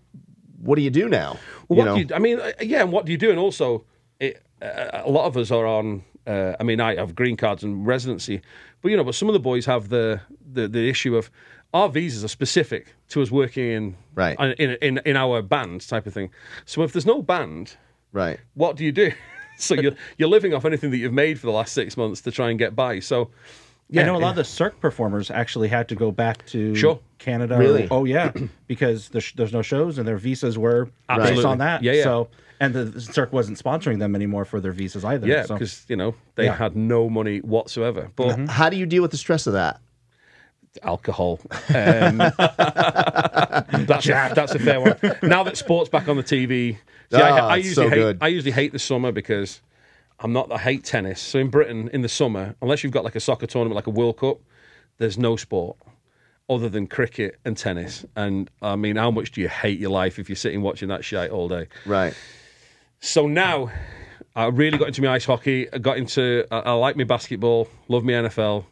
what 0.67 0.75
do 0.75 0.81
you 0.81 0.89
do 0.89 1.07
now? 1.07 1.39
Well, 1.69 1.79
You 1.79 1.85
know? 1.85 1.95
do 1.95 1.99
you? 2.01 2.15
I 2.15 2.19
mean, 2.19 2.39
uh, 2.41 2.51
yeah, 2.61 2.81
and 2.81 2.91
what 2.91 3.05
do 3.05 3.11
you 3.13 3.17
do? 3.17 3.29
And 3.29 3.39
also, 3.39 3.85
it, 4.19 4.43
uh, 4.61 5.01
a 5.05 5.09
lot 5.09 5.25
of 5.25 5.37
us 5.37 5.49
are 5.49 5.65
on. 5.65 6.03
Uh, 6.27 6.55
I 6.59 6.63
mean, 6.63 6.81
I 6.81 6.95
have 6.95 7.15
green 7.15 7.37
cards 7.37 7.63
and 7.63 7.87
residency, 7.87 8.41
but 8.81 8.91
you 8.91 8.97
know, 8.97 9.05
but 9.05 9.15
some 9.15 9.29
of 9.29 9.33
the 9.33 9.39
boys 9.39 9.65
have 9.65 9.87
the 9.87 10.19
the, 10.53 10.67
the 10.67 10.89
issue 10.89 11.15
of 11.15 11.31
our 11.73 11.87
visas 11.87 12.23
are 12.25 12.27
specific 12.27 12.93
to 13.09 13.21
us 13.21 13.31
working 13.31 13.65
in 13.71 13.95
Right. 14.13 14.37
in, 14.59 14.71
in 14.81 14.99
in 15.05 15.15
our 15.15 15.41
band 15.41 15.87
type 15.87 16.05
of 16.05 16.13
thing. 16.13 16.31
So 16.65 16.83
if 16.83 16.91
there's 16.91 17.05
no 17.05 17.21
band, 17.21 17.77
right. 18.11 18.39
what 18.55 18.75
do 18.75 18.83
you 18.83 18.91
do? 18.91 19.13
so 19.57 19.73
you're 19.73 19.95
you're 20.17 20.27
living 20.29 20.53
off 20.53 20.65
anything 20.65 20.91
that 20.91 20.97
you've 20.97 21.13
made 21.13 21.39
for 21.39 21.47
the 21.47 21.53
last 21.53 21.71
six 21.73 21.95
months 21.95 22.19
to 22.21 22.31
try 22.31 22.49
and 22.49 22.59
get 22.59 22.75
by. 22.75 22.99
So. 22.99 23.29
Yeah, 23.89 24.01
I 24.01 24.05
know 24.05 24.15
a 24.15 24.19
lot 24.19 24.31
of 24.31 24.35
the 24.35 24.43
Cirque 24.43 24.79
performers 24.81 25.31
actually 25.31 25.69
had 25.69 25.87
to 25.89 25.95
go 25.95 26.11
back 26.11 26.45
to 26.47 26.75
Sure. 26.75 26.99
Canada. 27.19 27.57
Really? 27.57 27.87
oh 27.89 28.03
yeah, 28.05 28.31
because 28.67 29.09
there's, 29.09 29.31
there's 29.33 29.53
no 29.53 29.61
shows 29.61 29.97
and 29.97 30.07
their 30.07 30.17
visas 30.17 30.57
were 30.57 30.89
based 31.07 31.45
on 31.45 31.59
that. 31.59 31.83
Yeah, 31.83 31.93
yeah. 31.93 32.03
So 32.03 32.27
and 32.59 32.73
the, 32.73 32.83
the 32.85 32.99
Cirque 33.01 33.31
wasn't 33.31 33.57
sponsoring 33.63 33.99
them 33.99 34.15
anymore 34.15 34.43
for 34.43 34.59
their 34.59 34.71
visas 34.73 35.05
either. 35.05 35.25
Yeah, 35.27 35.43
so. 35.45 35.55
because 35.55 35.85
you 35.87 35.95
know 35.95 36.15
they 36.35 36.45
Yeah. 36.45 36.55
had 36.55 36.75
no 36.75 37.09
money 37.09 37.39
whatsoever. 37.39 38.11
But 38.15 38.49
How 38.49 38.69
do 38.69 38.75
you 38.77 38.85
deal 38.85 39.01
with 39.01 39.11
the 39.11 39.17
stress 39.17 39.47
of 39.47 39.53
that? 39.53 39.79
alcohol. 40.83 41.39
Um, 41.73 42.17
that's, 43.87 44.05
a, 44.07 44.31
that's 44.35 44.53
a 44.55 44.59
fair 44.59 44.79
one. 44.79 44.95
Now 45.23 45.43
that 45.43 45.57
sports 45.57 45.89
back 45.89 46.07
on 46.07 46.17
the 46.17 46.23
TV, 46.23 46.77
see, 47.11 47.17
I, 47.17 47.29
Ah, 47.39 47.47
I 47.47 47.57
it's 47.57 47.67
usually 47.67 47.85
so 47.85 47.89
hate. 47.89 47.95
good. 47.95 48.17
I 48.21 48.27
usually 48.27 48.51
hate 48.51 48.71
the 48.71 48.79
summer 48.79 49.11
because 49.11 49.61
I'm 50.19 50.33
not. 50.33 50.51
I 50.51 50.57
hate 50.57 50.83
tennis. 50.83 51.21
So 51.21 51.39
in 51.39 51.49
Britain, 51.49 51.89
in 51.93 52.01
the 52.01 52.09
summer, 52.09 52.55
unless 52.61 52.83
you've 52.83 52.93
got 52.93 53.03
like 53.03 53.15
a 53.15 53.19
soccer 53.19 53.45
tournament, 53.45 53.75
like 53.75 53.87
a 53.87 53.91
World 53.91 54.17
Cup, 54.17 54.39
there's 54.97 55.17
no 55.17 55.35
sport 55.35 55.77
other 56.49 56.69
than 56.69 56.87
cricket 56.87 57.39
and 57.45 57.57
tennis. 57.57 58.05
And 58.15 58.49
I 58.61 58.75
mean, 58.75 58.95
how 58.95 59.11
much 59.11 59.31
do 59.31 59.41
you 59.41 59.49
hate 59.49 59.79
your 59.79 59.91
life 59.91 60.17
if 60.17 60.29
you're 60.29 60.35
sitting 60.35 60.61
watching 60.61 60.89
that 60.89 61.03
shit 61.03 61.29
all 61.29 61.47
day? 61.47 61.67
Right. 61.85 62.13
So 62.99 63.27
now, 63.27 63.71
I 64.35 64.45
really 64.47 64.77
got 64.77 64.87
into 64.87 65.01
my 65.01 65.09
ice 65.09 65.25
hockey. 65.25 65.71
I 65.71 65.77
got 65.77 65.97
into. 65.97 66.45
I, 66.51 66.59
I 66.59 66.71
like 66.73 66.95
my 66.95 67.03
basketball. 67.03 67.67
Love 67.87 68.03
my 68.03 68.13
NFL. 68.13 68.65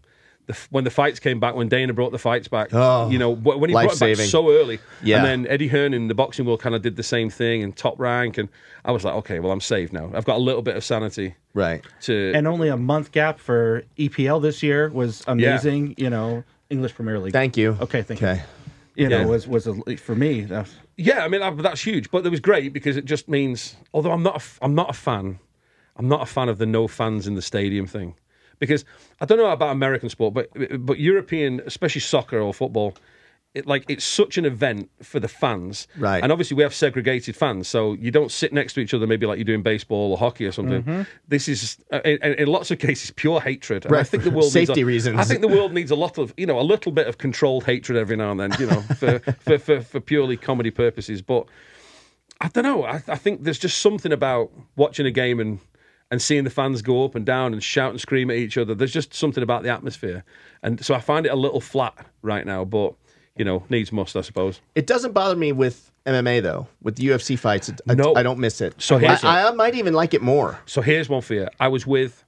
The, 0.48 0.56
when 0.70 0.84
the 0.84 0.90
fights 0.92 1.20
came 1.20 1.40
back, 1.40 1.56
when 1.56 1.70
Dana 1.70 1.92
brought 1.94 2.12
the 2.12 2.20
fights 2.20 2.48
back, 2.48 2.70
Oh, 2.72 3.10
you 3.10 3.18
know, 3.18 3.32
when 3.32 3.70
he 3.70 3.74
brought 3.74 3.86
it 3.86 3.90
back 3.96 4.02
life-saving. 4.02 4.28
so 4.28 4.52
early, 4.52 4.80
Yeah. 5.02 5.18
and 5.18 5.26
then 5.26 5.48
Eddie 5.52 5.68
Hearn 5.70 5.94
in 5.94 6.08
the 6.08 6.14
boxing 6.14 6.46
world 6.46 6.62
kind 6.62 6.76
of 6.76 6.82
did 6.84 6.96
the 6.98 7.04
same 7.04 7.30
thing 7.32 7.64
and 7.64 7.76
top 7.76 8.00
rank, 8.00 8.38
and 8.38 8.48
I 8.84 8.92
was 8.92 9.04
like, 9.04 9.16
okay, 9.16 9.40
well, 9.40 9.52
I'm 9.52 9.60
saved 9.62 9.92
now. 9.92 10.12
I've 10.14 10.26
got 10.26 10.36
a 10.36 10.40
little 10.44 10.62
bit 10.62 10.76
of 10.76 10.84
sanity 10.84 11.34
Right. 11.56 11.84
to. 12.02 12.32
and 12.36 12.48
only 12.48 12.68
a 12.70 12.78
month 12.78 13.12
gap 13.12 13.40
for 13.40 13.84
EPL 13.98 14.40
this 14.42 14.62
year 14.62 14.90
was 14.90 15.24
amazing. 15.28 15.96
You 15.98 16.10
know, 16.12 16.44
English 16.70 16.94
Premier 16.96 17.18
League. 17.20 17.34
Thank 17.34 17.58
you. 17.58 17.78
Okay, 17.82 18.02
thank 18.04 18.22
Okay. 18.22 18.42
you. 18.96 19.04
You 19.06 19.10
know, 19.10 19.20
Yeah. 19.22 19.26
was 19.26 19.48
was 19.48 19.66
a, 19.68 19.74
for 19.98 20.16
me. 20.16 20.42
That, 20.42 20.70
Yeah, 20.96 21.26
I 21.26 21.28
mean 21.28 21.42
I, 21.42 21.50
that's 21.50 21.82
huge, 21.84 22.12
but 22.12 22.26
it 22.26 22.30
was 22.30 22.40
great 22.40 22.72
because 22.72 22.96
it 22.98 23.06
just 23.06 23.28
means. 23.28 23.76
Although 23.94 24.12
I'm 24.12 24.24
not, 24.24 24.34
a, 24.36 24.38
f- 24.38 24.60
I'm 24.62 24.74
not 24.76 24.90
a 24.90 24.94
fan. 24.94 25.40
I'm 25.98 26.08
not 26.08 26.22
a 26.22 26.26
fan 26.26 26.50
of 26.50 26.58
the 26.60 26.66
no 26.66 26.88
fans 26.88 27.26
in 27.28 27.36
the 27.36 27.42
stadium 27.42 27.88
thing, 27.88 28.16
because 28.60 28.86
I 29.22 29.26
don't 29.26 29.38
know 29.38 29.50
about 29.52 29.72
American 29.72 30.10
sport, 30.10 30.34
but 30.34 30.50
but 30.86 31.00
European, 31.00 31.62
especially 31.66 32.02
soccer 32.02 32.40
or 32.40 32.54
football, 32.54 32.96
it, 33.56 33.66
like 33.66 33.86
it's 33.88 34.04
such 34.04 34.38
an 34.38 34.46
event 34.46 34.92
for 35.02 35.20
the 35.20 35.30
fans, 35.30 35.88
Right. 35.98 36.22
And 36.22 36.32
obviously 36.32 36.56
we 36.56 36.64
have 36.64 36.74
segregated 36.74 37.36
fans, 37.36 37.68
so 37.68 37.94
you 37.94 38.12
don't 38.12 38.32
sit 38.32 38.52
next 38.52 38.74
to 38.74 38.82
each 38.82 38.94
other, 38.94 39.08
maybe 39.08 39.26
like 39.26 39.40
you 39.40 39.46
do 39.46 39.54
in 39.54 39.64
baseball 39.64 40.12
or 40.12 40.18
hockey 40.18 40.46
or 40.46 40.52
something. 40.52 40.84
Mm-hmm. 40.84 41.02
This 41.28 41.48
is 41.48 41.78
uh, 41.92 42.02
in, 42.04 42.18
in 42.22 42.48
lots 42.48 42.70
of 42.70 42.80
cases 42.80 43.12
pure 43.12 43.40
hatred. 43.40 43.86
And 43.86 43.96
I 43.96 44.04
think 44.04 44.24
the 44.24 44.30
world 44.30 44.54
needs 44.54 44.68
Safety 44.68 44.82
a, 44.82 44.86
reasons. 44.86 45.20
I 45.20 45.24
think 45.24 45.40
the 45.40 45.48
world 45.48 45.74
needs 45.74 45.90
a 45.90 45.96
lot 45.96 46.18
of 46.18 46.34
you 46.38 46.46
know 46.46 46.60
a 46.60 46.62
little 46.62 46.92
bit 46.92 47.08
of 47.08 47.18
controlled 47.18 47.64
hatred 47.64 47.98
every 47.98 48.18
now 48.18 48.32
and 48.32 48.40
then, 48.40 48.52
you 48.60 48.68
know, 48.68 48.82
for 49.00 49.20
for, 49.20 49.58
for, 49.58 49.82
for 49.82 50.00
purely 50.00 50.38
comedy 50.38 50.72
purposes, 50.72 51.22
but. 51.22 51.48
I 52.42 52.50
don't 52.50 52.66
know. 52.66 52.84
I, 52.84 53.02
I 53.08 53.16
think 53.16 53.44
there's 53.44 53.58
just 53.58 53.78
something 53.78 54.12
about 54.12 54.52
watching 54.76 55.06
a 55.06 55.12
game 55.12 55.40
and 55.40 55.58
and 56.12 56.22
seeing 56.22 56.44
the 56.44 56.50
fans 56.50 56.82
go 56.82 57.04
up 57.04 57.16
and 57.16 57.26
down 57.26 57.54
and 57.54 57.64
shout 57.64 57.92
and 57.92 58.00
scream 58.00 58.30
at 58.30 58.38
each 58.38 58.58
other. 58.58 58.76
There's 58.76 58.94
just 58.94 59.14
something 59.14 59.44
about 59.44 59.64
the 59.64 59.70
atmosphere, 59.70 60.24
and 60.64 60.84
so 60.84 60.94
I 60.94 61.00
find 61.00 61.26
it 61.26 61.30
a 61.30 61.36
little 61.36 61.62
flat 61.62 61.94
right 62.22 62.46
now. 62.46 62.64
But 62.66 62.94
you 63.36 63.44
know, 63.44 63.64
needs 63.70 63.92
must, 63.92 64.16
I 64.16 64.22
suppose. 64.22 64.62
It 64.76 64.88
doesn't 64.88 65.12
bother 65.12 65.36
me 65.36 65.52
with 65.52 65.92
MMA 66.06 66.42
though. 66.42 66.68
With 66.82 66.96
the 66.96 67.08
UFC 67.08 67.38
fights, 67.38 67.72
I, 67.90 67.96
No. 67.96 68.16
I 68.16 68.24
don't 68.24 68.40
miss 68.40 68.62
it. 68.62 68.82
So 68.82 68.98
here's 68.98 69.24
I, 69.24 69.48
I 69.48 69.52
might 69.52 69.76
even 69.76 69.94
like 69.94 70.14
it 70.14 70.22
more. 70.22 70.60
So 70.66 70.82
here's 70.82 71.10
one 71.10 71.22
for 71.22 71.34
you. 71.34 71.48
I 71.60 71.68
was 71.68 71.86
with. 71.86 72.24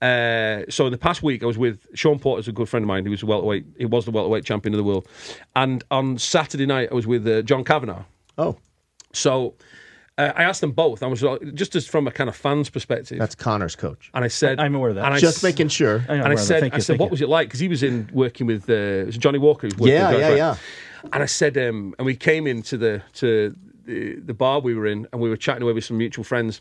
Uh, 0.00 0.64
so 0.68 0.86
in 0.86 0.90
the 0.90 0.98
past 0.98 1.22
week, 1.22 1.44
I 1.44 1.46
was 1.46 1.56
with 1.56 1.86
Shawn 1.94 2.18
Porter, 2.18 2.22
Porter's 2.22 2.48
a 2.48 2.52
good 2.52 2.68
friend 2.68 2.82
of 2.82 2.88
mine. 2.88 3.04
He 3.04 3.10
was 3.10 3.22
a 3.22 3.26
welterweight. 3.26 3.64
He 3.78 3.86
was 3.86 4.04
the 4.04 4.10
welterweight 4.10 4.44
champion 4.44 4.74
of 4.74 4.78
the 4.78 4.84
world. 4.84 5.06
And 5.54 5.84
on 5.92 6.18
Saturday 6.18 6.66
night, 6.66 6.88
I 6.90 6.94
was 6.94 7.06
with 7.06 7.24
uh, 7.24 7.42
John 7.42 7.62
Kavanagh. 7.62 8.02
Oh, 8.36 8.56
So 9.12 9.54
I 10.24 10.42
asked 10.44 10.60
them 10.60 10.72
both. 10.72 11.02
I 11.02 11.06
was 11.06 11.22
uh, 11.24 11.38
just 11.54 11.74
as 11.76 11.86
from 11.86 12.06
a 12.06 12.10
kind 12.10 12.28
of 12.28 12.36
fan's 12.36 12.70
perspective. 12.70 13.18
that's 13.18 13.34
Conor's 13.34 13.76
coach. 13.76 14.10
and 14.14 14.24
I 14.24 14.28
said, 14.28 14.60
I'm 14.60 14.74
aware 14.74 14.90
of 14.90 14.96
that. 14.96 15.04
And 15.06 15.14
I 15.14 15.18
Just 15.18 15.38
s- 15.38 15.42
making 15.42 15.68
sure. 15.68 16.04
I 16.08 16.16
know, 16.16 16.24
and 16.24 16.32
I 16.32 16.36
said, 16.36 16.60
thank 16.60 16.74
I 16.74 16.76
you, 16.76 16.82
said, 16.82 16.98
what 16.98 17.06
you. 17.06 17.10
was 17.12 17.22
it 17.22 17.28
like? 17.28 17.48
Because 17.48 17.60
he 17.60 17.68
was 17.68 17.82
in 17.82 18.08
working 18.12 18.46
with 18.46 18.68
uh, 18.70 19.06
was 19.06 19.16
Johnny 19.18 19.38
Walker. 19.38 19.66
Who's 19.66 19.76
working 19.76 19.94
Yeah, 19.94 20.10
with 20.10 20.20
yeah, 20.20 20.28
Right. 20.28 20.36
yeah. 20.36 20.56
And 21.12 21.22
I 21.22 21.26
said, 21.26 21.58
um, 21.58 21.94
and 21.98 22.06
we 22.06 22.14
came 22.16 22.46
into 22.46 22.76
the 22.76 23.02
to 23.14 23.56
the, 23.84 24.14
the 24.20 24.34
bar 24.34 24.60
we 24.60 24.74
were 24.74 24.86
in, 24.86 25.06
and 25.12 25.20
we 25.20 25.28
were 25.28 25.36
chatting 25.36 25.62
away 25.62 25.72
with 25.72 25.84
some 25.84 25.98
mutual 25.98 26.24
friends. 26.24 26.60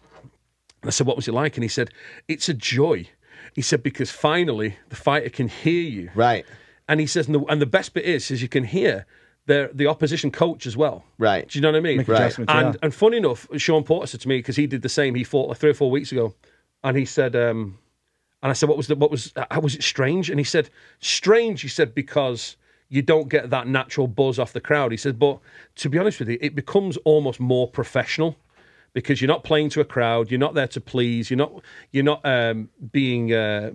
And 0.81 0.87
I 0.89 0.91
said, 0.91 1.05
what 1.05 1.15
was 1.15 1.27
it 1.27 1.33
like? 1.33 1.57
And 1.57 1.63
he 1.63 1.67
said, 1.69 1.91
it's 2.27 2.49
a 2.49 2.53
joy. 2.55 3.07
He 3.53 3.61
said 3.61 3.83
because 3.83 4.09
finally 4.09 4.77
the 4.89 4.95
fighter 4.95 5.29
can 5.29 5.47
hear 5.47 5.81
you. 5.83 6.09
Right, 6.15 6.45
And 6.87 6.99
he 6.99 7.05
says, 7.05 7.27
and 7.27 7.35
the, 7.35 7.43
and 7.45 7.61
the 7.61 7.65
best 7.67 7.93
bit 7.93 8.05
is, 8.05 8.31
is 8.31 8.41
you 8.41 8.47
can 8.47 8.63
hear 8.63 9.05
the 9.45 9.69
the 9.73 9.87
opposition 9.87 10.31
coach 10.31 10.65
as 10.65 10.77
well. 10.77 11.03
Right. 11.17 11.47
Do 11.47 11.57
you 11.57 11.61
know 11.61 11.69
what 11.69 11.77
I 11.77 11.81
mean? 11.81 11.97
Make 11.97 12.07
Right. 12.07 12.37
And 12.37 12.47
yeah. 12.47 12.73
and 12.81 12.93
funny 12.93 13.17
enough, 13.17 13.47
Shawn 13.57 13.83
Porter 13.83 14.07
said 14.07 14.21
to 14.21 14.27
me 14.27 14.37
because 14.39 14.55
he 14.55 14.67
did 14.67 14.81
the 14.81 14.89
same. 14.89 15.15
He 15.15 15.23
fought 15.23 15.49
like 15.49 15.57
three 15.57 15.71
or 15.71 15.75
four 15.75 15.91
weeks 15.91 16.11
ago, 16.11 16.33
and 16.83 16.97
he 16.97 17.05
said, 17.05 17.35
um, 17.35 17.77
and 18.43 18.49
I 18.49 18.53
said, 18.53 18.69
what 18.69 18.77
was 18.77 18.87
the 18.87 18.95
what 18.95 19.11
was 19.11 19.33
how 19.49 19.59
was 19.59 19.75
it 19.75 19.83
strange? 19.83 20.29
And 20.29 20.39
he 20.39 20.43
said, 20.43 20.69
strange. 20.99 21.61
He 21.61 21.67
said 21.67 21.95
because 21.95 22.57
you 22.89 23.01
don't 23.01 23.29
get 23.29 23.49
that 23.49 23.67
natural 23.67 24.07
buzz 24.07 24.37
off 24.37 24.53
the 24.53 24.61
crowd. 24.61 24.91
He 24.91 24.97
said, 24.97 25.17
but 25.17 25.39
to 25.75 25.89
be 25.89 25.97
honest 25.97 26.19
with 26.19 26.29
you, 26.29 26.37
it 26.41 26.55
becomes 26.55 26.97
almost 26.97 27.39
more 27.39 27.67
professional. 27.67 28.35
Because 28.93 29.21
you're 29.21 29.29
not 29.29 29.45
playing 29.45 29.69
to 29.69 29.79
a 29.79 29.85
crowd, 29.85 30.29
you're 30.29 30.39
not 30.39 30.53
there 30.53 30.67
to 30.67 30.81
please, 30.81 31.29
you're 31.29 31.37
not 31.37 31.53
you're 31.91 32.03
not 32.03 32.19
um, 32.25 32.69
being 32.91 33.31
uh, 33.33 33.71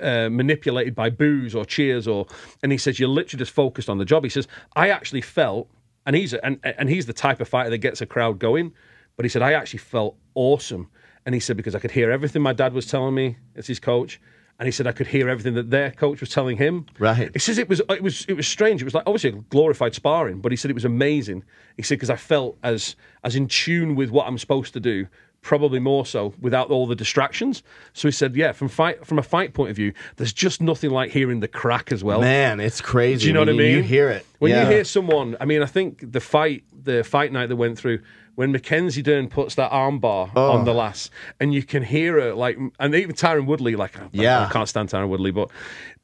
uh, 0.00 0.28
manipulated 0.28 0.94
by 0.94 1.08
boos 1.08 1.54
or 1.54 1.64
cheers 1.64 2.08
or. 2.08 2.26
And 2.62 2.72
he 2.72 2.78
says 2.78 2.98
you're 2.98 3.08
literally 3.08 3.38
just 3.38 3.52
focused 3.52 3.88
on 3.88 3.98
the 3.98 4.04
job. 4.04 4.24
He 4.24 4.30
says 4.30 4.48
I 4.74 4.88
actually 4.88 5.20
felt, 5.20 5.68
and 6.04 6.16
he's 6.16 6.34
and 6.34 6.58
and 6.64 6.88
he's 6.88 7.06
the 7.06 7.12
type 7.12 7.40
of 7.40 7.48
fighter 7.48 7.70
that 7.70 7.78
gets 7.78 8.00
a 8.00 8.06
crowd 8.06 8.40
going. 8.40 8.72
But 9.16 9.24
he 9.24 9.28
said 9.28 9.42
I 9.42 9.52
actually 9.52 9.78
felt 9.78 10.16
awesome, 10.34 10.90
and 11.24 11.34
he 11.34 11.40
said 11.40 11.56
because 11.56 11.76
I 11.76 11.78
could 11.78 11.92
hear 11.92 12.10
everything 12.10 12.42
my 12.42 12.52
dad 12.52 12.72
was 12.72 12.86
telling 12.86 13.14
me 13.14 13.36
as 13.54 13.68
his 13.68 13.78
coach, 13.78 14.20
and 14.58 14.66
he 14.66 14.72
said 14.72 14.86
I 14.86 14.92
could 14.92 15.06
hear 15.08 15.28
everything 15.28 15.54
that 15.54 15.70
their 15.70 15.90
coach 15.90 16.20
was 16.20 16.30
telling 16.30 16.56
him. 16.56 16.86
Right. 16.98 17.30
He 17.32 17.38
says 17.38 17.58
it 17.58 17.68
was 17.68 17.80
it 17.88 18.02
was 18.02 18.24
it 18.26 18.34
was 18.34 18.46
strange. 18.46 18.80
It 18.80 18.84
was 18.84 18.94
like 18.94 19.04
obviously 19.06 19.32
glorified 19.50 19.94
sparring, 19.94 20.40
but 20.40 20.52
he 20.52 20.56
said 20.56 20.70
it 20.70 20.74
was 20.74 20.84
amazing. 20.84 21.44
He 21.76 21.82
said 21.82 21.96
because 21.96 22.10
I 22.10 22.16
felt 22.16 22.56
as 22.62 22.96
as 23.24 23.36
in 23.36 23.48
tune 23.48 23.94
with 23.96 24.10
what 24.10 24.26
I'm 24.26 24.38
supposed 24.38 24.72
to 24.74 24.80
do, 24.80 25.06
probably 25.42 25.78
more 25.78 26.04
so 26.06 26.34
without 26.40 26.70
all 26.70 26.86
the 26.86 26.96
distractions. 26.96 27.62
So 27.92 28.08
he 28.08 28.12
said, 28.12 28.34
yeah, 28.34 28.52
from 28.52 28.68
fight 28.68 29.06
from 29.06 29.18
a 29.18 29.22
fight 29.22 29.52
point 29.54 29.70
of 29.70 29.76
view, 29.76 29.92
there's 30.16 30.32
just 30.32 30.60
nothing 30.62 30.90
like 30.90 31.10
hearing 31.10 31.40
the 31.40 31.48
crack 31.48 31.92
as 31.92 32.02
well. 32.02 32.20
man, 32.20 32.58
it's 32.60 32.80
crazy. 32.80 33.22
Do 33.22 33.26
you 33.28 33.32
know 33.34 33.40
what 33.40 33.48
I 33.50 33.52
mean? 33.52 33.72
You 33.76 33.82
hear 33.82 34.08
it 34.08 34.24
When 34.38 34.50
Yeah. 34.52 34.62
you 34.64 34.68
hear 34.74 34.84
someone, 34.84 35.36
I 35.40 35.44
mean, 35.44 35.62
I 35.62 35.66
think 35.66 36.12
the 36.12 36.20
fight, 36.20 36.64
the 36.82 37.04
fight 37.04 37.30
night 37.32 37.48
that 37.48 37.56
went 37.56 37.78
through, 37.78 38.00
when 38.36 38.52
Mackenzie 38.52 39.02
Dern 39.02 39.28
puts 39.28 39.54
that 39.56 39.70
armbar 39.72 40.30
Oh. 40.36 40.52
on 40.52 40.64
the 40.64 40.72
oh. 40.72 40.76
lass, 40.76 41.10
and 41.40 41.52
you 41.52 41.62
can 41.62 41.82
hear 41.82 42.20
her 42.20 42.34
like, 42.34 42.56
and 42.78 42.94
even 42.94 43.14
Tyron 43.16 43.46
Woodley, 43.46 43.74
like, 43.76 43.98
I- 43.98 44.08
Yeah. 44.12 44.46
I 44.46 44.52
can't 44.52 44.68
stand 44.68 44.88
Tyron 44.90 45.08
Woodley, 45.08 45.32
but 45.32 45.50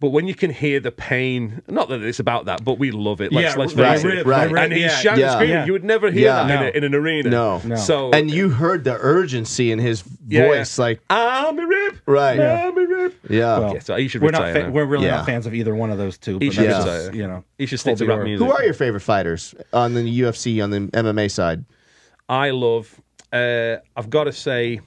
but 0.01 0.09
when 0.11 0.27
you 0.27 0.35
can 0.35 0.51
hear 0.51 0.81
the 0.81 0.91
pain, 0.91 1.63
not 1.69 1.89
that 1.89 2.03
it's 2.03 2.19
about 2.19 2.47
that, 2.47 2.65
but 2.65 2.77
we 2.77 2.91
love 2.91 3.21
it. 3.21 3.33
Let's, 3.33 3.55
Yeah, 3.55 3.61
let's 3.61 3.75
right, 3.75 4.01
face 4.01 4.05
it. 4.05 4.27
right, 4.27 4.51
right. 4.51 4.65
And 4.65 4.73
he's 4.73 4.83
yeah. 4.83 4.97
shouting 4.99 5.21
Yeah. 5.21 5.31
screaming. 5.35 5.55
Yeah. 5.59 5.65
You 5.67 5.73
would 5.75 5.85
never 5.85 6.11
hear 6.11 6.25
Yeah. 6.25 6.45
that 6.45 6.61
in, 6.61 6.67
a, 6.67 6.77
in 6.79 6.85
an 6.93 6.95
arena. 6.97 7.31
No. 7.31 7.61
No. 7.65 7.77
So 7.77 8.11
and 8.11 8.29
you 8.29 8.49
heard 8.49 8.83
the 8.83 8.97
urgency 8.99 9.71
in 9.71 9.79
his 9.79 10.03
Yeah. 10.27 10.49
voice, 10.49 10.77
like 10.77 10.99
I'm 11.09 11.57
a 11.57 11.65
rip. 11.67 11.99
Right. 12.05 12.41
I'm 12.41 12.77
a 12.77 12.85
rip. 12.85 13.15
yeah. 13.31 13.59
Well, 13.61 13.75
Yeah, 13.75 13.79
so 13.81 13.95
he 13.95 14.09
should 14.09 14.23
we're 14.23 14.31
retire 14.31 14.53
not 14.53 14.59
now. 14.61 14.65
fa- 14.67 14.71
we're 14.73 14.85
really 14.87 15.05
Yeah. 15.07 15.19
not 15.19 15.27
fans 15.27 15.47
of 15.47 15.55
either 15.55 15.73
one 15.73 15.91
of 15.93 15.99
those 15.99 16.19
two. 16.19 16.39
He 16.41 16.47
But 16.49 16.55
should 16.57 16.67
that's 16.69 16.85
just, 16.85 17.15
you 17.15 17.29
know, 17.29 17.45
He 17.59 17.67
should 17.67 17.79
stick 17.79 17.91
hold 17.91 17.99
to 17.99 18.07
rap 18.17 18.25
music. 18.25 18.45
Who 18.45 18.53
are 18.53 18.65
your 18.65 18.75
favorite 18.75 19.03
fighters 19.03 19.55
on 19.73 19.95
the 19.95 20.03
UFC 20.03 20.61
on 20.61 20.71
the 20.71 20.81
MMA 20.95 21.29
side? 21.31 21.65
I 22.33 22.51
love. 22.51 22.99
Uh, 23.31 23.77
I've 23.95 24.09
got 24.09 24.25
to 24.25 24.33
say. 24.33 24.81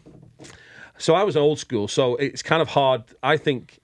So 0.97 1.13
I 1.13 1.23
was 1.23 1.37
old 1.37 1.59
school, 1.59 1.87
so 1.87 2.15
it's 2.15 2.41
kind 2.41 2.61
of 2.61 2.69
hard. 2.69 3.03
I 3.21 3.37
think 3.37 3.79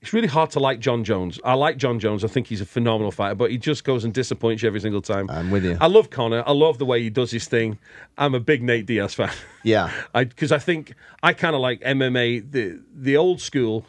it's 0.00 0.14
really 0.14 0.28
hard 0.28 0.50
to 0.52 0.58
like 0.58 0.80
Jon 0.80 1.04
Jones. 1.04 1.38
I 1.44 1.52
like 1.52 1.76
Jon 1.76 1.98
Jones. 1.98 2.24
I 2.24 2.28
think 2.28 2.46
he's 2.46 2.62
a 2.62 2.66
phenomenal 2.66 3.10
fighter, 3.10 3.34
but 3.34 3.50
he 3.50 3.58
just 3.58 3.84
goes 3.84 4.04
and 4.04 4.14
disappoints 4.14 4.62
you 4.62 4.68
every 4.68 4.80
single 4.80 5.02
time. 5.02 5.28
I'm 5.28 5.50
with 5.50 5.64
you. 5.66 5.76
I 5.82 5.88
love 5.88 6.08
Conor. 6.08 6.44
I 6.46 6.52
love 6.52 6.78
the 6.78 6.86
way 6.86 7.02
he 7.02 7.10
does 7.10 7.30
his 7.30 7.46
thing. 7.46 7.78
I'm 8.16 8.34
a 8.34 8.40
big 8.40 8.62
Nate 8.62 8.86
Diaz 8.86 9.12
fan. 9.12 9.32
Yeah. 9.64 9.90
because 10.14 10.50
I, 10.50 10.58
think 10.58 10.94
I 11.22 11.34
kind 11.34 11.54
of 11.54 11.60
like 11.60 11.80
MMA, 11.80 12.50
the 12.50 12.80
the 12.94 13.18
old 13.18 13.42
school, 13.42 13.84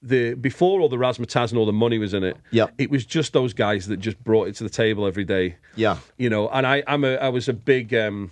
the 0.00 0.34
before 0.34 0.80
all 0.80 0.88
the 0.88 0.96
razzmatazz 0.96 1.50
and 1.50 1.58
all 1.58 1.66
the 1.66 1.72
money 1.72 1.98
was 1.98 2.14
in 2.14 2.24
it. 2.24 2.36
Yeah, 2.50 2.68
it 2.78 2.90
was 2.90 3.04
just 3.04 3.32
those 3.32 3.52
guys 3.52 3.88
that 3.88 3.98
just 3.98 4.22
brought 4.22 4.48
it 4.48 4.54
to 4.56 4.64
the 4.64 4.70
table 4.70 5.06
every 5.06 5.24
day. 5.24 5.56
Yeah. 5.76 5.98
you 6.16 6.30
know, 6.30 6.48
and 6.48 6.66
I 6.66 6.82
I'm 6.86 7.04
a 7.04 7.16
I 7.16 7.28
was 7.28 7.48
a 7.48 7.52
big 7.52 7.94
um, 7.94 8.30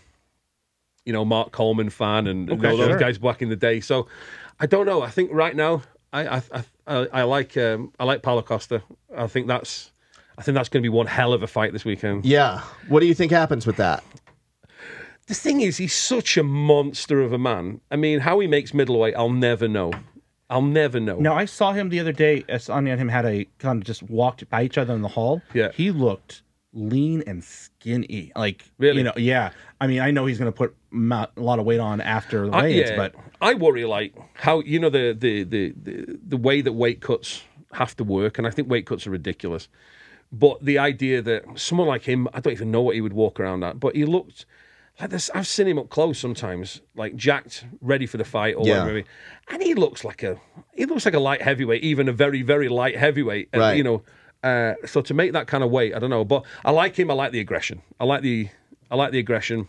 you 1.07 1.13
know, 1.13 1.25
Mark 1.25 1.53
Coleman 1.53 1.89
fan 1.91 2.27
and, 2.27 2.51
and 2.51 2.59
Okay, 2.61 2.71
all 2.71 2.77
those 2.77 3.01
guys 3.01 3.17
back 3.19 3.41
in 3.41 3.49
the 3.49 3.57
day. 3.57 3.81
So 3.81 4.07
I 4.61 4.67
don't 4.67 4.85
know. 4.87 5.01
I 5.03 5.09
think 5.11 5.31
right 5.33 5.57
now 5.57 5.83
I 6.13 6.27
I 6.37 6.43
I, 6.53 6.65
I, 6.87 7.09
I 7.13 7.23
like 7.23 7.57
um, 7.57 7.93
I 7.99 8.05
like 8.05 8.23
Paulo 8.23 8.43
Costa. 8.43 8.83
I 9.17 9.27
think 9.27 9.47
that's. 9.47 9.93
I 10.39 10.43
think 10.43 10.55
that's 10.55 10.69
going 10.69 10.83
to 10.83 10.85
be 10.85 10.91
one 10.95 11.07
hell 11.07 11.33
of 11.33 11.43
a 11.43 11.47
fight 11.47 11.73
this 11.73 11.87
weekend. 11.87 12.27
Yeah. 12.27 12.61
What 12.89 13.01
do 13.01 13.07
you 13.07 13.15
think 13.15 13.33
happens 13.33 13.67
with 13.67 13.77
that? 13.77 14.05
The 15.29 15.35
thing 15.35 15.63
is, 15.63 15.79
he's 15.79 15.95
such 15.95 16.37
a 16.37 16.43
monster 16.43 17.23
of 17.23 17.33
a 17.33 17.39
man. 17.39 17.81
I 17.91 17.97
mean, 17.97 18.21
how 18.21 18.39
he 18.41 18.47
makes 18.47 18.75
middleweight, 18.75 19.15
I'll 19.17 19.31
never 19.31 19.67
know. 19.67 19.93
I'll 20.51 20.61
never 20.63 21.01
know. 21.01 21.19
Now 21.19 21.35
I 21.35 21.47
saw 21.47 21.73
him 21.73 21.89
the 21.89 21.99
other 22.01 22.13
day. 22.13 22.45
uh, 22.51 22.59
Sonia 22.59 22.93
and 22.93 23.01
him 23.01 23.09
had 23.09 23.25
a 23.25 23.47
kind 23.59 23.81
of 23.81 23.85
just 23.87 24.03
walked 24.05 24.49
by 24.51 24.63
each 24.63 24.77
other 24.79 24.95
in 24.95 25.01
the 25.03 25.09
hall. 25.09 25.41
Yeah. 25.55 25.73
he 25.75 25.91
looked 25.91 26.43
lean 26.75 27.25
and 27.27 27.43
skinny. 27.43 28.31
Like 28.37 28.63
Really? 28.79 28.99
you 28.99 29.05
know, 29.05 29.15
yeah. 29.17 29.51
I 29.81 29.87
mean, 29.87 30.01
I 30.01 30.11
know 30.11 30.27
he's 30.27 30.39
going 30.39 30.53
to 30.53 30.57
put 30.57 30.77
mo- 30.86 30.86
a 30.97 31.29
lot 31.37 31.59
of 31.59 31.65
weight 31.65 31.81
on 31.81 32.01
after 32.01 32.47
the 32.49 32.57
I, 32.57 32.63
weigh-ins, 32.63 32.91
yeah, 32.91 32.97
but 32.97 33.15
I 33.41 33.55
worry 33.55 33.85
like 33.85 34.15
how 34.35 34.61
you 34.61 34.79
know 34.79 34.91
the, 34.91 35.13
the 35.19 35.45
the 35.45 35.75
the 35.83 36.19
the 36.29 36.37
way 36.37 36.61
that 36.63 36.73
weight 36.73 37.01
cuts 37.01 37.43
have 37.73 37.97
to 37.97 38.05
work, 38.05 38.39
and 38.39 38.47
I 38.47 38.51
think 38.51 38.69
weight 38.69 38.87
cuts 38.87 39.07
are 39.07 39.11
ridiculous. 39.11 39.69
But 40.33 40.65
the 40.65 40.79
idea 40.79 41.23
that 41.23 41.45
someone 41.55 41.87
like 41.87 42.03
him, 42.03 42.29
I 42.35 42.41
don't 42.41 42.53
even 42.53 42.71
know 42.71 42.83
what 42.83 42.95
he 42.95 43.01
would 43.01 43.13
walk 43.13 43.39
around 43.39 43.63
at, 43.63 43.79
but 43.79 43.95
he 43.95 44.05
looked 44.05 44.45
like 45.01 45.11
this. 45.11 45.31
I've 45.35 45.47
seen 45.47 45.69
him 45.69 45.79
up 45.79 45.89
close 45.89 46.19
sometimes, 46.19 46.81
like 46.97 47.15
jacked, 47.15 47.65
ready 47.81 48.07
for 48.07 48.17
the 48.17 48.25
fight 48.25 48.57
or 48.57 48.67
Yeah. 48.67 48.81
whatever. 48.81 49.03
And 49.51 49.63
he 49.63 49.75
looks 49.75 50.05
like 50.05 50.23
a 50.23 50.41
he 50.75 50.85
looks 50.87 51.05
like 51.05 51.15
a 51.15 51.21
light 51.21 51.43
heavyweight, 51.43 51.83
even 51.83 52.09
a 52.09 52.13
very 52.13 52.43
very 52.43 52.69
light 52.69 52.97
heavyweight. 52.97 53.51
And, 53.53 53.61
Right. 53.61 53.77
You 53.77 53.85
know, 53.85 54.03
uh, 54.43 54.75
so 54.87 55.01
to 55.03 55.15
make 55.15 55.33
that 55.33 55.47
kind 55.47 55.63
of 55.63 55.71
weight, 55.71 55.95
I 55.95 55.99
don't 55.99 56.11
know, 56.11 56.25
but 56.25 56.45
I 56.65 56.71
like 56.71 56.97
him. 56.97 57.11
I 57.11 57.15
like 57.15 57.33
the 57.33 57.41
aggression. 57.41 57.83
I 58.01 58.05
like 58.05 58.23
the 58.23 58.49
I 58.91 58.97
like 58.97 59.13
the 59.13 59.19
aggression. 59.19 59.69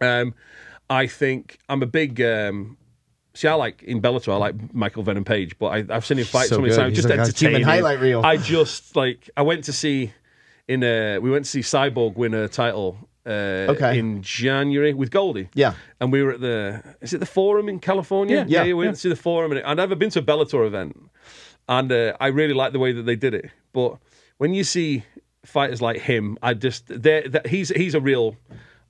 Um, 0.00 0.34
I 0.88 1.06
think 1.06 1.58
I'm 1.68 1.82
a 1.82 1.86
big. 1.86 2.20
Um, 2.20 2.76
see, 3.34 3.48
I 3.48 3.54
like 3.54 3.82
in 3.82 4.02
Bellator. 4.02 4.32
I 4.32 4.36
like 4.36 4.74
Michael 4.74 5.02
Venom 5.02 5.24
Page, 5.24 5.58
but 5.58 5.66
I, 5.66 5.94
I've 5.94 6.04
seen 6.04 6.18
him 6.18 6.24
fight 6.26 6.48
So 6.48 6.56
so, 6.56 6.62
many 6.62 6.74
times. 6.74 6.96
Just 6.96 7.08
like 7.08 7.18
entertaining. 7.18 7.62
highlight 7.62 8.00
reel. 8.00 8.22
I 8.24 8.36
just 8.36 8.96
like. 8.96 9.30
I 9.36 9.42
went 9.42 9.64
to 9.64 9.72
see 9.72 10.12
in. 10.68 10.82
a, 10.82 11.18
we 11.18 11.30
went 11.30 11.44
to 11.44 11.50
see 11.50 11.60
Cyborg 11.60 12.16
win 12.16 12.34
a 12.34 12.48
title. 12.48 12.98
Uh, 13.26 13.68
Okay. 13.68 13.98
In 13.98 14.22
January 14.22 14.94
with 14.94 15.10
Goldie. 15.10 15.50
Yeah. 15.54 15.74
And 16.00 16.10
we 16.10 16.22
were 16.22 16.32
at 16.32 16.40
the. 16.40 16.82
Is 17.00 17.12
it 17.12 17.18
the 17.18 17.26
Forum 17.26 17.68
in 17.68 17.78
California? 17.78 18.44
Yeah. 18.48 18.64
Yeah. 18.64 18.64
we 18.64 18.74
went 18.74 18.94
to 18.96 19.00
see 19.00 19.08
the 19.10 19.16
Forum, 19.16 19.52
and 19.52 19.60
I'd 19.60 19.76
never 19.76 19.94
been 19.94 20.10
to 20.10 20.20
a 20.20 20.22
Bellator 20.22 20.66
event, 20.66 20.98
and 21.68 21.92
uh, 21.92 22.16
I 22.18 22.28
really 22.28 22.54
like 22.54 22.72
the 22.72 22.78
way 22.78 22.92
that 22.92 23.02
they 23.02 23.16
did 23.16 23.34
it. 23.34 23.50
But 23.72 23.98
when 24.38 24.54
you 24.54 24.64
see 24.64 25.04
fighters 25.44 25.80
like 25.82 26.00
him, 26.00 26.38
I 26.42 26.54
just 26.54 26.84
they're, 26.88 27.28
that 27.28 27.46
he's 27.46 27.68
he's 27.68 27.94
a 27.94 28.00
real 28.00 28.36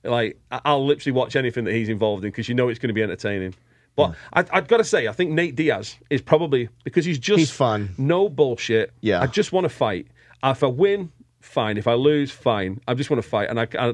like 0.03 0.39
I'll 0.51 0.85
literally 0.85 1.13
watch 1.13 1.35
anything 1.35 1.63
that 1.65 1.73
he's 1.73 1.89
involved 1.89 2.23
in 2.23 2.31
because 2.31 2.49
you 2.49 2.55
know 2.55 2.69
it's 2.69 2.79
going 2.79 2.89
to 2.89 2.93
be 2.93 3.03
entertaining. 3.03 3.53
But 3.95 4.07
hmm. 4.07 4.13
I, 4.33 4.45
I've 4.53 4.67
got 4.67 4.77
to 4.77 4.83
say, 4.83 5.07
I 5.07 5.11
think 5.11 5.31
Nate 5.31 5.55
Diaz 5.55 5.95
is 6.09 6.21
probably 6.21 6.69
because 6.83 7.05
he's 7.05 7.19
just 7.19 7.39
He's 7.39 7.51
fun. 7.51 7.89
no 7.97 8.29
bullshit. 8.29 8.93
Yeah. 9.01 9.21
I 9.21 9.27
just 9.27 9.51
want 9.51 9.65
to 9.65 9.69
fight. 9.69 10.07
Uh, 10.41 10.53
if 10.55 10.63
I 10.63 10.67
win, 10.67 11.11
fine. 11.41 11.77
If 11.77 11.87
I 11.87 11.93
lose, 11.93 12.31
fine. 12.31 12.79
I 12.87 12.93
just 12.93 13.09
want 13.09 13.21
to 13.21 13.27
fight, 13.29 13.49
and 13.49 13.59
I, 13.59 13.67
I, 13.77 13.93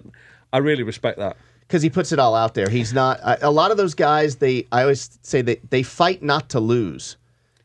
I 0.53 0.59
really 0.59 0.83
respect 0.83 1.17
that. 1.17 1.35
because 1.61 1.81
he 1.81 1.89
puts 1.89 2.11
it 2.11 2.19
all 2.19 2.35
out 2.35 2.53
there. 2.53 2.69
He's 2.69 2.93
not 2.93 3.19
I- 3.23 3.37
a 3.41 3.51
lot 3.51 3.71
of 3.71 3.77
those 3.77 3.95
guys. 3.95 4.35
They 4.37 4.67
I 4.71 4.83
always 4.83 5.17
say 5.23 5.41
that 5.41 5.69
they 5.71 5.83
fight 5.83 6.21
not 6.23 6.49
to 6.49 6.59
lose. 6.59 7.17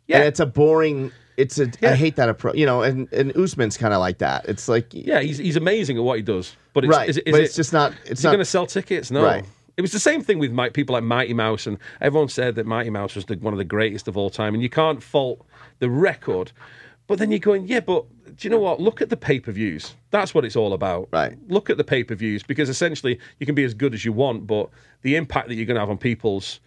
Yeah. 0.08 0.16
and 0.18 0.26
it's 0.26 0.40
a 0.40 0.46
boring. 0.46 1.12
It's 1.36 1.58
a. 1.58 1.64
I 1.64 1.70
Yeah. 1.80 1.94
hate 1.94 2.16
that 2.16 2.28
approach. 2.28 2.56
You 2.56 2.66
know, 2.66 2.82
and 2.82 3.10
and 3.12 3.36
Usman's 3.36 3.76
kind 3.76 3.94
of 3.94 4.00
like 4.00 4.18
that. 4.18 4.48
It's 4.48 4.68
like 4.68 4.92
Yeah, 4.92 5.20
he's 5.20 5.38
he's 5.38 5.56
amazing 5.56 5.96
at 5.96 6.02
what 6.02 6.16
he 6.16 6.22
does, 6.22 6.56
but 6.72 6.84
it's, 6.84 6.90
right, 6.90 7.08
is, 7.08 7.18
is 7.18 7.32
but 7.32 7.40
it, 7.40 7.44
it's 7.44 7.56
just 7.56 7.72
not. 7.72 7.92
It's 8.02 8.12
is 8.12 8.18
he 8.20 8.26
not 8.26 8.32
going 8.32 8.38
to 8.40 8.44
sell 8.44 8.66
tickets? 8.66 9.10
No. 9.10 9.24
Right. 9.24 9.44
It 9.76 9.80
was 9.80 9.92
the 9.92 9.98
same 10.00 10.22
thing 10.22 10.38
with 10.38 10.52
Mike, 10.52 10.74
people 10.74 10.92
like 10.92 11.02
Mighty 11.02 11.32
Mouse, 11.32 11.66
and 11.66 11.78
everyone 12.02 12.28
said 12.28 12.56
that 12.56 12.66
Mighty 12.66 12.90
Mouse 12.90 13.14
was 13.14 13.24
the, 13.24 13.36
one 13.36 13.54
of 13.54 13.58
the 13.58 13.64
greatest 13.64 14.06
of 14.06 14.18
all 14.18 14.28
time, 14.28 14.52
and 14.52 14.62
you 14.62 14.68
can't 14.68 15.02
fault 15.02 15.46
the 15.78 15.88
record. 15.88 16.52
But 17.06 17.18
then 17.18 17.30
you're 17.30 17.40
going, 17.40 17.66
yeah, 17.66 17.80
but 17.80 18.04
do 18.36 18.46
you 18.46 18.50
know 18.50 18.58
what? 18.60 18.80
Look 18.80 19.00
at 19.00 19.08
the 19.08 19.16
pay 19.16 19.40
per 19.40 19.50
views. 19.50 19.94
That's 20.10 20.34
what 20.34 20.44
it's 20.44 20.56
all 20.56 20.74
about. 20.74 21.08
Right. 21.10 21.36
Look 21.48 21.70
at 21.70 21.78
the 21.78 21.84
pay 21.84 22.04
per 22.04 22.14
views 22.14 22.42
because 22.42 22.68
essentially 22.68 23.18
you 23.40 23.46
can 23.46 23.54
be 23.54 23.64
as 23.64 23.72
good 23.74 23.94
as 23.94 24.04
you 24.04 24.12
want, 24.12 24.46
but 24.46 24.68
the 25.02 25.16
impact 25.16 25.48
that 25.48 25.54
you're 25.54 25.66
going 25.66 25.76
to 25.76 25.80
have 25.80 25.90
on 25.90 25.98
people's. 25.98 26.60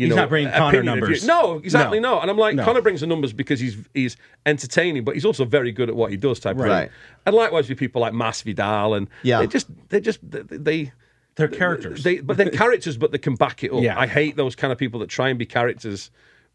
You 0.00 0.06
He's 0.06 0.14
know, 0.16 0.22
not 0.22 0.28
bringing 0.30 0.50
Conor 0.50 0.68
opinion 0.78 0.88
of 0.88 1.00
numbers. 1.00 1.26
No, 1.26 1.58
exactly 1.58 2.00
No. 2.00 2.14
not. 2.14 2.22
And 2.22 2.30
I'm 2.30 2.38
like, 2.38 2.54
No. 2.54 2.64
Conor 2.64 2.80
brings 2.80 3.02
the 3.02 3.06
numbers 3.06 3.34
because 3.34 3.60
he's 3.60 3.76
he's 3.92 4.16
entertaining, 4.46 5.04
but 5.04 5.14
he's 5.14 5.26
also 5.26 5.44
very 5.44 5.72
good 5.72 5.90
at 5.90 5.94
what 5.94 6.10
he 6.10 6.16
does. 6.16 6.40
Type 6.40 6.56
of 6.56 6.62
Right. 6.62 6.84
thing. 6.88 6.90
And 7.26 7.36
likewise 7.36 7.68
with 7.68 7.76
people 7.78 8.00
like 8.00 8.14
Masvidal, 8.14 8.96
and 8.96 9.08
Yeah. 9.22 9.40
they 9.40 9.46
just 9.46 9.66
they 9.90 10.00
just 10.00 10.20
they, 10.22 10.40
they 10.42 10.92
They're 11.34 11.48
characters. 11.48 12.02
they, 12.02 12.20
but 12.20 12.38
they're 12.38 12.48
characters, 12.50 12.96
but 12.96 13.12
they 13.12 13.18
can 13.18 13.34
back 13.34 13.62
it 13.62 13.72
up. 13.72 13.82
Yeah. 13.82 13.98
I 14.00 14.06
hate 14.06 14.36
those 14.36 14.56
kind 14.56 14.72
of 14.72 14.78
people 14.78 15.00
that 15.00 15.10
try 15.10 15.28
and 15.28 15.38
be 15.38 15.44
characters, 15.44 16.10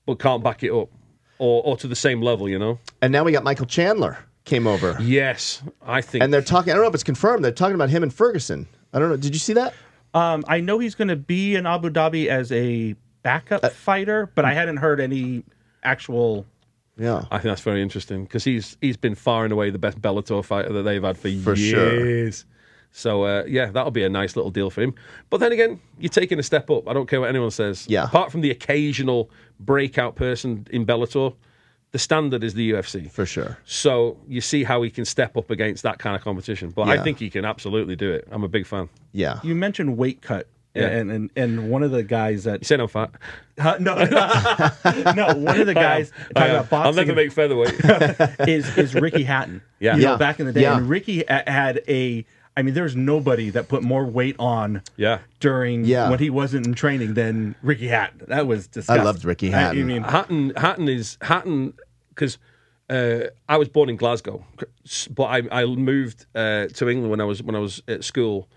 but 0.07 0.17
can't 0.17 0.43
back 0.43 0.63
it 0.63 0.71
up, 0.71 0.89
or 1.37 1.61
or 1.63 1.77
to 1.77 1.87
the 1.87 1.95
same 1.95 2.23
level. 2.23 2.49
You 2.49 2.57
know? 2.57 2.79
And 3.03 3.11
now 3.13 3.23
we 3.23 3.31
got 3.31 3.43
Michael 3.43 3.67
Chandler 3.67 4.17
came 4.45 4.65
over, 4.65 4.97
Yes, 4.99 5.61
I 5.85 6.01
think. 6.01 6.23
and 6.23 6.33
they're 6.33 6.41
talking. 6.41 6.71
I 6.71 6.75
don't 6.77 6.83
know 6.83 6.89
if 6.89 6.95
it's 6.95 7.03
confirmed. 7.03 7.43
They're 7.45 7.51
talking 7.51 7.75
about 7.75 7.91
him 7.91 8.01
and 8.01 8.11
Ferguson. 8.11 8.65
I 8.91 8.97
don't 8.97 9.09
know. 9.09 9.17
Did 9.17 9.33
you 9.35 9.39
see 9.39 9.53
that? 9.53 9.75
Um, 10.15 10.45
I 10.47 10.61
know 10.61 10.79
he's 10.79 10.95
going 10.95 11.09
to 11.09 11.17
be 11.17 11.55
in 11.55 11.65
Abu 11.65 11.89
Dhabi 11.89 12.27
as 12.27 12.49
a 12.53 12.95
backup 13.25 13.63
Uh, 13.65 13.69
fighter, 13.69 14.29
but 14.35 14.45
I 14.45 14.53
hadn't 14.53 14.77
heard 14.77 15.01
any 15.01 15.43
actual. 15.83 16.45
Yeah. 16.97 17.25
I 17.31 17.37
think 17.39 17.49
that's 17.51 17.61
very 17.61 17.81
interesting 17.81 18.23
because 18.23 18.45
he's 18.45 18.77
he's 18.79 18.95
been 18.97 19.15
far 19.15 19.43
and 19.43 19.51
away 19.51 19.69
the 19.71 19.77
best 19.79 20.01
Bellator 20.01 20.45
fighter 20.45 20.71
that 20.71 20.83
they've 20.83 21.03
had 21.03 21.17
for, 21.17 21.29
For 21.43 21.55
sure. 21.55 21.93
years. 22.05 22.45
So 22.91 23.23
uh, 23.23 23.43
yeah, 23.47 23.65
that'll 23.71 23.91
be 23.91 24.03
a 24.05 24.09
nice 24.09 24.37
little 24.37 24.51
deal 24.51 24.69
for 24.69 24.81
him. 24.81 24.93
But 25.29 25.39
then 25.41 25.51
again, 25.51 25.81
you're 25.99 26.07
taking 26.21 26.39
a 26.39 26.43
step 26.43 26.69
up. 26.69 26.87
I 26.87 26.93
don't 26.93 27.09
care 27.09 27.19
what 27.19 27.27
anyone 27.29 27.51
says. 27.51 27.85
Yeah. 27.89 28.05
Apart 28.05 28.31
from 28.31 28.39
the 28.39 28.51
occasional 28.51 29.29
breakout 29.59 30.15
person 30.15 30.65
in 30.71 30.85
Bellator, 30.85 31.35
the 31.91 31.99
standard 31.99 32.41
is 32.43 32.53
the 32.53 32.71
UFC. 32.71 33.11
For 33.11 33.25
sure. 33.25 33.57
So 33.65 34.17
you 34.29 34.39
see 34.39 34.63
how 34.63 34.81
he 34.81 34.89
can 34.89 35.03
step 35.03 35.35
up 35.35 35.49
against 35.49 35.83
that 35.83 35.99
kind 35.99 36.15
of 36.15 36.21
competition. 36.21 36.69
But 36.69 36.87
I 36.87 37.03
think 37.03 37.19
he 37.19 37.29
can 37.29 37.43
absolutely 37.43 37.97
do 37.97 38.09
it. 38.13 38.25
I'm 38.31 38.43
a 38.45 38.47
big 38.49 38.65
fan. 38.65 38.87
Yeah. 39.11 39.39
You 39.43 39.55
mentioned 39.55 39.97
weight 39.97 40.21
cut. 40.21 40.47
Yeah. 40.75 40.87
And, 40.87 41.11
and 41.11 41.31
and 41.35 41.69
one 41.69 41.83
of 41.83 41.91
the 41.91 42.03
guys 42.03 42.43
that 42.43 42.59
You 42.61 42.65
saying 42.65 42.81
I'm 42.81 42.87
fat? 42.87 43.11
Huh? 43.57 43.77
no 43.79 43.95
no 45.13 45.33
one 45.35 45.59
of 45.59 45.67
the 45.67 45.73
guys 45.89 46.11
I 46.35 46.39
talking 46.39 46.49
am. 46.49 46.55
about 46.57 46.69
boxing 46.69 46.87
I'll 46.87 46.93
never 47.05 47.15
make 47.15 47.31
featherweight. 47.31 47.73
is 48.47 48.77
is 48.77 48.93
Ricky 48.95 49.23
Hatton. 49.23 49.61
Yeah. 49.79 49.95
You 49.95 50.03
know, 50.03 50.11
Yeah. 50.11 50.17
back 50.17 50.39
in 50.39 50.45
the 50.45 50.53
day, 50.53 50.61
Yeah. 50.61 50.77
and 50.77 50.89
Ricky 50.89 51.23
a- 51.23 51.49
had 51.49 51.81
a. 51.87 52.25
I 52.57 52.61
mean, 52.61 52.73
there's 52.73 52.95
nobody 52.95 53.49
that 53.49 53.67
put 53.67 53.83
more 53.83 54.05
weight 54.05 54.37
on 54.39 54.81
yeah. 54.95 55.19
during 55.41 55.83
Yeah. 55.83 56.09
when 56.09 56.19
he 56.19 56.29
wasn't 56.29 56.65
in 56.65 56.73
training 56.73 57.13
than 57.13 57.55
Ricky 57.61 57.87
Hatton. 57.87 58.21
That 58.29 58.47
was 58.47 58.67
disgusting. 58.67 59.01
I 59.01 59.03
loved 59.03 59.25
Ricky 59.25 59.53
I- 59.53 59.57
I 59.57 59.61
Hatton. 59.63 59.87
mean, 59.87 60.03
Hatton, 60.03 60.53
Hatton 60.55 60.87
is 60.87 61.17
Hatton 61.21 61.73
because 62.09 62.37
uh, 62.89 63.25
I 63.49 63.57
was 63.57 63.67
born 63.67 63.89
in 63.89 63.97
Glasgow, 63.97 64.45
but 65.09 65.23
I, 65.23 65.41
I 65.51 65.65
moved 65.65 66.27
uh, 66.35 66.67
to 66.67 66.87
England 66.89 67.09
when 67.11 67.19
I 67.19 67.25
was 67.25 67.41
when 67.43 67.55
I 67.55 67.59
was 67.59 67.81
at 67.89 68.03
school, 68.05 68.47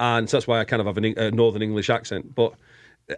and 0.00 0.28
so 0.28 0.38
that's 0.38 0.46
why 0.46 0.58
I 0.58 0.64
kind 0.64 0.80
of 0.80 0.86
have 0.86 0.98
a 0.98 1.26
a 1.26 1.30
Northern 1.30 1.62
English 1.62 1.90
accent. 1.90 2.34
But 2.34 2.54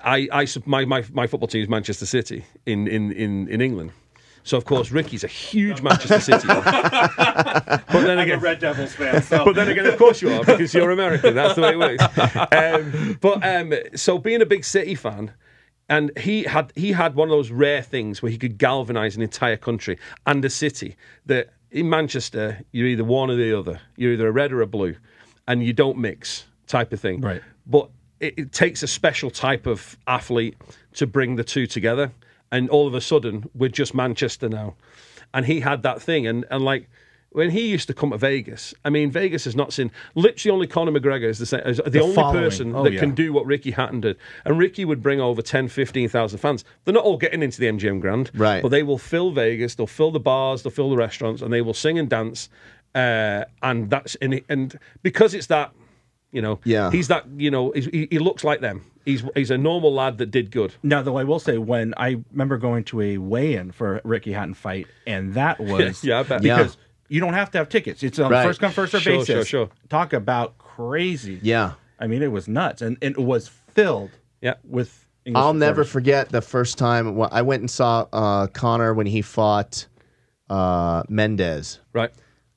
I, 0.05 0.29
I 0.33 0.47
my, 0.67 0.85
my 0.85 1.05
my 1.13 1.27
football 1.27 1.47
team 1.47 1.63
is 1.63 1.69
Manchester 1.69 2.07
City 2.07 2.45
in 2.67 2.87
in 2.89 3.13
in, 3.13 3.49
in 3.49 3.61
England. 3.61 3.93
So 4.43 4.57
of 4.57 4.65
course 4.65 4.91
Ricky's 4.91 5.23
a 5.23 5.29
huge 5.29 5.83
Manchester 5.83 6.21
City. 6.21 6.49
fan. 6.49 6.63
but 6.65 7.87
then 7.93 8.19
again, 8.19 8.41
Red 8.41 8.59
Devils 8.59 8.93
fan, 8.95 9.23
so 9.23 9.45
but 9.45 9.55
then 9.55 9.69
again, 9.69 9.87
of 9.87 9.97
course 9.97 10.21
you 10.21 10.33
are 10.33 10.45
because 10.45 10.75
you're 10.75 10.91
American. 10.91 11.37
That's 11.37 11.55
the 11.55 11.63
way 11.63 11.71
it 11.71 11.79
works. 11.79 12.05
Um, 12.53 13.19
but 13.21 13.45
um, 13.45 13.73
so 13.95 14.19
being 14.19 14.43
a 14.43 14.47
big 14.47 14.65
City 14.65 14.97
fan, 14.97 15.33
and 15.89 16.11
he 16.19 16.43
had 16.43 16.73
he 16.75 16.91
had 16.91 17.15
one 17.15 17.29
of 17.29 17.33
those 17.33 17.53
rare 17.53 17.83
things 17.83 18.21
where 18.23 18.33
he 18.33 18.39
could 18.39 18.59
galvanise 18.59 19.15
an 19.15 19.23
entire 19.23 19.57
country 19.57 19.99
and 20.27 20.45
a 20.45 20.51
city. 20.51 20.97
That 21.27 21.51
in 21.71 21.89
Manchester, 21.89 22.61
you're 22.73 22.89
either 22.89 23.05
one 23.05 23.31
or 23.31 23.37
the 23.37 23.57
other. 23.57 23.81
You're 23.97 24.15
either 24.15 24.27
a 24.27 24.33
red 24.33 24.53
or 24.53 24.61
a 24.61 24.67
blue, 24.67 24.97
and 25.47 25.65
you 25.65 25.73
don't 25.73 25.99
mix 25.99 26.47
type 26.67 26.93
of 26.93 27.01
thing. 27.01 27.21
Right. 27.21 27.43
But 27.67 27.91
it, 28.21 28.35
it 28.37 28.53
takes 28.53 28.83
a 28.83 28.87
special 28.87 29.31
type 29.31 29.67
of 29.67 29.97
athlete 30.07 30.57
to 30.95 31.07
bring 31.07 31.37
the 31.37 31.45
two 31.45 31.67
together. 31.67 32.13
And 32.51 32.69
all 32.69 32.87
of 32.87 32.95
a 32.95 33.01
sudden, 33.01 33.49
we're 33.55 33.71
just 33.71 33.95
Manchester 33.95 34.49
now. 34.49 34.75
And 35.33 35.47
he 35.47 35.61
had 35.61 35.83
that 35.85 36.03
thing. 36.03 36.27
And, 36.27 36.45
and 36.51 36.63
like, 36.65 36.89
when 37.31 37.51
he 37.51 37.67
used 37.67 37.87
to 37.89 37.95
come 37.95 38.11
to 38.11 38.19
Vegas, 38.19 38.75
I 38.85 38.91
mean, 38.91 39.11
Vegas 39.11 39.45
has 39.45 39.57
not 39.57 39.73
seen 39.73 39.91
literally 40.15 40.53
only 40.53 40.67
Conor 40.67 40.93
McGregor 40.93 41.25
is 41.31 41.39
the, 41.39 41.47
same, 41.47 41.61
is 41.61 41.81
the, 41.87 42.01
only 42.01 42.15
following. 42.15 42.43
person 42.43 42.75
Oh, 42.75 42.85
that 42.85 42.93
yeah. 42.93 43.01
can 43.01 43.15
do 43.15 43.33
what 43.33 43.47
Ricky 43.47 43.71
Hatton 43.71 44.03
did. 44.03 44.19
And 44.45 44.59
Ricky 44.59 44.85
would 44.85 45.03
bring 45.03 45.19
over 45.19 45.41
10, 45.41 45.69
15,000 45.69 46.39
fans. 46.39 46.65
They're 46.85 46.93
not 46.93 47.05
all 47.05 47.17
getting 47.17 47.43
into 47.43 47.59
the 47.59 47.69
MGM 47.69 48.01
Grand, 48.03 48.31
Right. 48.35 48.63
But 48.63 48.69
they 48.69 48.83
will 48.83 48.99
fill 48.99 49.31
Vegas, 49.31 49.75
they'll 49.77 49.87
fill 49.87 50.11
the 50.11 50.21
bars, 50.21 50.63
they'll 50.63 50.71
fill 50.71 50.91
the 50.91 50.97
restaurants, 50.97 51.41
and 51.41 51.51
they 51.51 51.63
will 51.63 51.73
sing 51.73 51.99
and 51.99 52.11
dance. 52.11 52.51
Uh, 52.95 53.45
and 53.63 53.89
that's 53.89 54.15
and, 54.17 54.43
and 54.51 54.79
because 55.03 55.33
it's 55.33 55.47
that, 55.47 55.73
you 56.33 56.43
know, 56.43 56.59
Yeah. 56.65 56.91
he's 56.91 57.09
that, 57.09 57.27
you 57.37 57.51
know, 57.51 57.71
he's, 57.73 57.87
he, 57.87 58.09
he 58.11 58.19
looks 58.19 58.43
like 58.43 58.61
them. 58.61 58.85
He's 59.05 59.25
he's 59.35 59.51
a 59.51 59.59
normal 59.59 59.93
lad 59.93 60.19
that 60.19 60.31
did 60.31 60.51
good. 60.51 60.75
Now, 60.83 61.03
though, 61.03 61.17
I 61.19 61.25
will 61.25 61.41
say 61.41 61.59
when 61.59 61.93
I 61.97 62.23
remember 62.31 62.57
going 62.57 62.85
to 62.85 63.01
a 63.01 63.19
weigh-in 63.19 63.73
for 63.73 63.97
a 63.97 64.01
Ricky 64.05 64.33
Hatton 64.33 64.55
fight, 64.55 64.87
and 65.07 65.35
that 65.35 65.59
was 65.73 66.03
Yeah, 66.05 66.21
I 66.21 66.23
bet. 66.23 66.43
Yeah. 66.45 66.59
because 66.59 66.77
you 67.09 67.19
don't 67.21 67.35
have 67.35 67.51
to 67.53 67.59
have 67.59 67.69
tickets; 67.69 68.03
it's 68.05 68.19
on 68.21 68.31
Right. 68.31 68.45
first 68.47 68.61
come 68.61 68.71
first 68.73 68.93
serve 68.93 69.03
Sure, 69.03 69.13
basis. 69.19 69.27
sure, 69.27 69.45
sure. 69.45 69.69
Talk 69.89 70.13
about 70.13 70.57
crazy. 70.59 71.41
Yeah. 71.43 71.73
I 71.99 72.07
mean, 72.07 72.23
it 72.23 72.31
was 72.31 72.47
nuts, 72.49 72.81
and, 72.83 72.97
and 73.03 73.17
it 73.17 73.21
was 73.23 73.49
filled. 73.49 74.11
Yeah. 74.41 74.55
with. 74.65 74.99
English 75.25 75.41
I'll 75.41 75.55
never 75.55 75.85
forget 75.85 76.31
the 76.31 76.41
first 76.41 76.79
time 76.79 77.21
I 77.31 77.43
went 77.43 77.61
and 77.61 77.71
saw 77.71 78.07
uh, 78.13 78.49
Conor 78.49 78.93
when 78.95 79.07
he 79.07 79.23
fought 79.23 79.87
uh, 80.51 81.03
Mendes. 81.09 81.79
Right. 81.93 82.11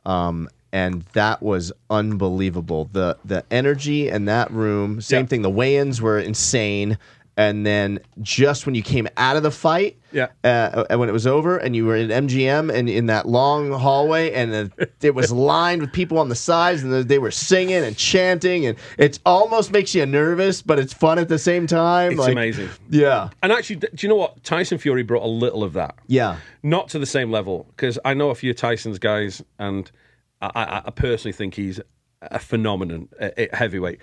um, 0.06 0.50
and 0.76 1.04
that 1.14 1.42
was 1.42 1.72
unbelievable. 1.90 2.90
The 2.92 3.18
the 3.26 3.44
energy 3.52 4.10
in 4.10 4.26
that 4.26 4.52
room. 4.52 5.02
Same 5.02 5.22
Yeah. 5.22 5.26
thing. 5.28 5.42
The 5.42 5.50
weigh-ins 5.50 6.02
were 6.02 6.20
insane. 6.20 6.98
And 7.38 7.66
then 7.66 8.00
just 8.22 8.66
when 8.66 8.76
you 8.76 8.82
came 8.82 9.10
out 9.18 9.36
of 9.36 9.44
the 9.44 9.52
fight, 9.52 9.98
Yeah. 10.14 10.28
uh, 10.46 10.86
and 10.90 11.02
when 11.02 11.10
it 11.10 11.12
was 11.12 11.28
over, 11.28 11.58
and 11.58 11.76
you 11.76 11.84
were 11.86 11.98
in 11.98 12.10
MGM 12.10 12.70
and 12.74 12.88
in 12.88 13.08
that 13.08 13.28
long 13.28 13.74
hallway, 13.74 14.32
and 14.32 14.72
uh, 14.80 14.86
it 15.02 15.14
was 15.14 15.32
lined 15.56 15.82
with 15.82 15.92
people 15.92 16.18
on 16.18 16.30
the 16.30 16.36
sides, 16.36 16.82
and 16.82 16.94
they 17.10 17.20
were 17.20 17.32
singing 17.32 17.84
and 17.84 17.98
chanting, 17.98 18.66
and 18.66 18.78
it 18.98 19.20
almost 19.26 19.74
makes 19.74 19.94
you 19.94 20.06
nervous, 20.06 20.62
but 20.62 20.80
it's 20.80 20.94
fun 20.94 21.20
at 21.20 21.28
the 21.28 21.38
same 21.38 21.68
time. 21.68 22.12
It's 22.14 22.20
like- 22.22 22.32
amazing. 22.32 22.70
Yeah, 22.90 23.28
And 23.44 23.52
actually, 23.52 23.76
do 23.78 23.88
you 24.00 24.08
know 24.08 24.16
what? 24.16 24.42
Tyson 24.46 24.78
Fury 24.78 25.04
brought 25.04 25.24
a 25.24 25.28
little 25.44 25.62
of 25.62 25.74
that. 25.74 25.96
yeah, 26.08 26.38
Not 26.64 26.88
to 26.92 27.00
the 27.00 27.06
same 27.18 27.32
level, 27.32 27.66
because 27.76 28.00
I 28.06 28.14
know 28.14 28.30
a 28.30 28.36
few 28.36 28.54
Tyson's 28.54 28.98
guys, 28.98 29.44
and 29.60 29.92
I, 30.54 30.82
I, 30.86 30.92
personally 30.92 31.34
think 31.34 31.56
he's 31.56 31.80
a 32.22 32.40
phenomenon 32.40 33.10
at 33.20 33.54
heavyweight. 33.54 34.00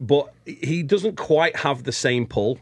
But 0.00 0.32
he 0.44 0.82
doesn't 0.82 1.16
quite 1.16 1.56
have 1.56 1.84
the 1.84 1.92
same 1.92 2.26
pull 2.26 2.58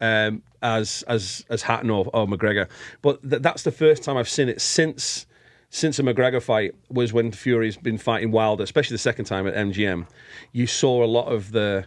um, 0.00 0.42
as 0.62 1.02
as 1.08 1.44
as 1.48 1.62
Hatton 1.62 1.90
or, 1.90 2.06
or 2.12 2.26
McGregor. 2.26 2.68
But 3.02 3.28
th- 3.28 3.42
that's 3.42 3.62
the 3.62 3.72
first 3.72 4.02
time 4.02 4.16
I've 4.16 4.28
seen 4.28 4.48
it 4.48 4.60
since 4.60 5.26
since 5.70 5.98
a 5.98 6.02
McGregor 6.02 6.42
fight 6.42 6.74
was 6.88 7.12
when 7.12 7.32
Fury's 7.32 7.76
been 7.76 7.98
fighting 7.98 8.30
Wilder, 8.30 8.62
especially 8.62 8.94
the 8.94 8.98
second 8.98 9.24
time 9.24 9.46
at 9.46 9.54
MGM. 9.54 10.06
You 10.52 10.66
saw 10.66 11.04
a 11.04 11.06
lot 11.06 11.26
of 11.26 11.52
the. 11.52 11.86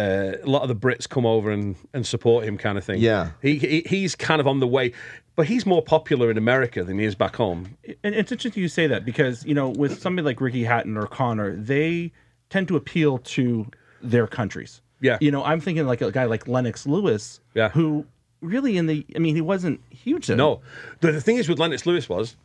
Uh, 0.00 0.36
a 0.42 0.46
lot 0.48 0.62
of 0.62 0.68
the 0.68 0.74
Brits 0.76 1.08
come 1.08 1.26
over 1.26 1.50
and, 1.50 1.76
and 1.92 2.06
support 2.06 2.44
him, 2.44 2.56
kind 2.56 2.78
of 2.78 2.84
thing. 2.84 3.00
Yeah. 3.00 3.30
he, 3.42 3.56
he 3.58 3.80
he's 3.86 4.14
kind 4.16 4.40
of 4.40 4.46
on 4.46 4.60
the 4.60 4.66
way, 4.66 4.92
but 5.36 5.46
he's 5.46 5.66
more 5.66 5.82
popular 5.82 6.30
in 6.30 6.38
America 6.38 6.82
than 6.84 6.98
he 6.98 7.04
is 7.04 7.14
back 7.14 7.36
home. 7.36 7.76
And 8.02 8.14
it's 8.14 8.32
interesting 8.32 8.62
you 8.62 8.68
say 8.68 8.86
that 8.86 9.04
because 9.04 9.44
you 9.44 9.54
know, 9.54 9.68
with 9.68 10.00
somebody 10.00 10.24
like 10.24 10.40
Ricky 10.40 10.64
Hatton 10.64 10.96
or 10.96 11.06
Conor, 11.06 11.54
they 11.56 12.12
tend 12.48 12.68
to 12.68 12.76
appeal 12.76 13.18
to 13.18 13.66
their 14.02 14.26
countries. 14.26 14.80
Yeah. 15.02 15.18
You 15.20 15.30
know, 15.30 15.44
I'm 15.44 15.60
thinking 15.60 15.86
like 15.86 16.00
a 16.02 16.10
guy 16.12 16.24
like 16.24 16.46
Lennox 16.48 16.86
Lewis, 16.86 17.40
Yeah. 17.54 17.68
who 17.70 18.06
really 18.40 18.76
in 18.78 18.86
the, 18.86 19.04
I 19.14 19.18
mean, 19.18 19.34
he 19.34 19.40
wasn't 19.42 19.80
huge. 19.90 20.26
Then. 20.28 20.38
No, 20.38 20.60
the, 21.00 21.12
the 21.12 21.20
thing 21.20 21.36
is 21.36 21.48
with 21.48 21.58
Lennox 21.58 21.84
Lewis 21.86 22.08
was 22.08 22.36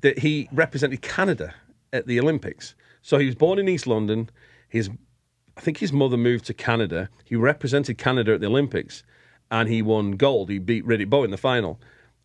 that 0.00 0.18
he 0.18 0.48
represented 0.52 1.00
Canada 1.02 1.54
at 1.92 2.06
the 2.06 2.20
Olympics. 2.20 2.74
So 3.02 3.18
he 3.18 3.26
was 3.26 3.34
born 3.34 3.58
in 3.58 3.68
East 3.68 3.86
London. 3.86 4.28
His, 4.68 4.90
I 5.58 5.60
think 5.60 5.78
his 5.78 5.92
mother 5.92 6.16
moved 6.16 6.44
to 6.46 6.54
Canada. 6.54 7.10
He 7.24 7.34
represented 7.34 7.98
Canada 7.98 8.34
at 8.34 8.40
the 8.40 8.46
Olympics, 8.46 9.02
and 9.50 9.68
he 9.68 9.82
won 9.82 10.12
gold. 10.12 10.50
He 10.50 10.60
beat 10.60 10.86
Riddick 10.86 11.10
Bowe 11.10 11.24
in 11.24 11.32
the 11.32 11.36
final, 11.36 11.80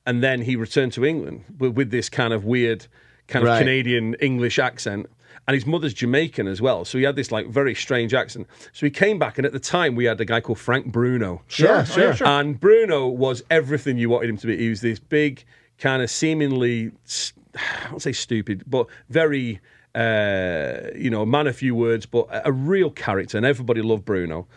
and 0.05 0.23
then 0.23 0.43
he 0.43 0.55
returned 0.55 0.93
to 0.93 1.03
England 1.03 1.43
with, 1.57 1.73
with 1.73 1.89
this 1.89 2.09
kind 2.09 2.31
of 2.31 2.45
weird, 2.45 2.85
kind 3.27 3.43
of 3.43 3.49
Right. 3.49 3.59
Canadian 3.59 4.13
English 4.15 4.59
accent. 4.59 5.09
And 5.47 5.55
his 5.55 5.65
mother's 5.65 5.95
Jamaican 5.95 6.47
as 6.47 6.61
well, 6.61 6.85
so 6.85 6.99
he 6.99 7.03
had 7.03 7.15
this 7.15 7.31
like 7.31 7.47
very 7.47 7.73
strange 7.73 8.13
accent. 8.13 8.47
So 8.71 8.85
he 8.85 8.91
came 8.91 9.17
back, 9.17 9.39
and 9.39 9.47
at 9.47 9.51
the 9.51 9.59
time 9.59 9.95
we 9.95 10.05
had 10.05 10.21
a 10.21 10.25
guy 10.25 10.39
called 10.39 10.59
Frank 10.59 10.91
Bruno. 10.91 11.41
Sure, 11.47 11.83
sure. 11.85 12.15
sure 12.15 12.27
And 12.27 12.59
Bruno 12.59 13.07
was 13.07 13.43
everything 13.49 13.97
you 13.97 14.09
wanted 14.09 14.29
him 14.29 14.37
to 14.37 14.47
be. 14.47 14.57
He 14.57 14.69
was 14.69 14.81
this 14.81 14.99
big, 14.99 15.43
kind 15.79 16.03
of 16.03 16.11
seemingly, 16.11 16.91
I 17.57 17.89
won't 17.89 18.03
say 18.03 18.13
stupid, 18.13 18.63
but 18.67 18.87
very, 19.09 19.59
uh, 19.95 20.89
you 20.95 21.09
know, 21.09 21.21
a 21.21 21.25
man 21.25 21.47
of 21.47 21.55
few 21.55 21.75
words, 21.75 22.05
but 22.05 22.27
a, 22.31 22.51
real 22.51 22.89
character, 22.89 23.37
and 23.37 23.45
everybody 23.45 23.81
loved 23.81 24.05
Bruno. 24.05 24.47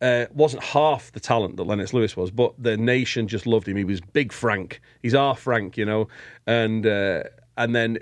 Uh, 0.00 0.26
wasn't 0.34 0.62
half 0.62 1.12
the 1.12 1.20
talent 1.20 1.56
that 1.56 1.64
Lennox 1.64 1.94
Lewis 1.94 2.16
was, 2.16 2.30
but 2.30 2.52
the 2.58 2.76
nation 2.76 3.26
just 3.26 3.46
loved 3.46 3.66
him. 3.66 3.76
He 3.76 3.84
was 3.84 4.00
big 4.00 4.32
Frank. 4.32 4.80
He's 5.02 5.14
our 5.14 5.34
Frank, 5.34 5.78
you 5.78 5.86
know, 5.86 6.08
and 6.46 6.86
uh, 6.86 7.22
and 7.56 7.74
then 7.74 7.98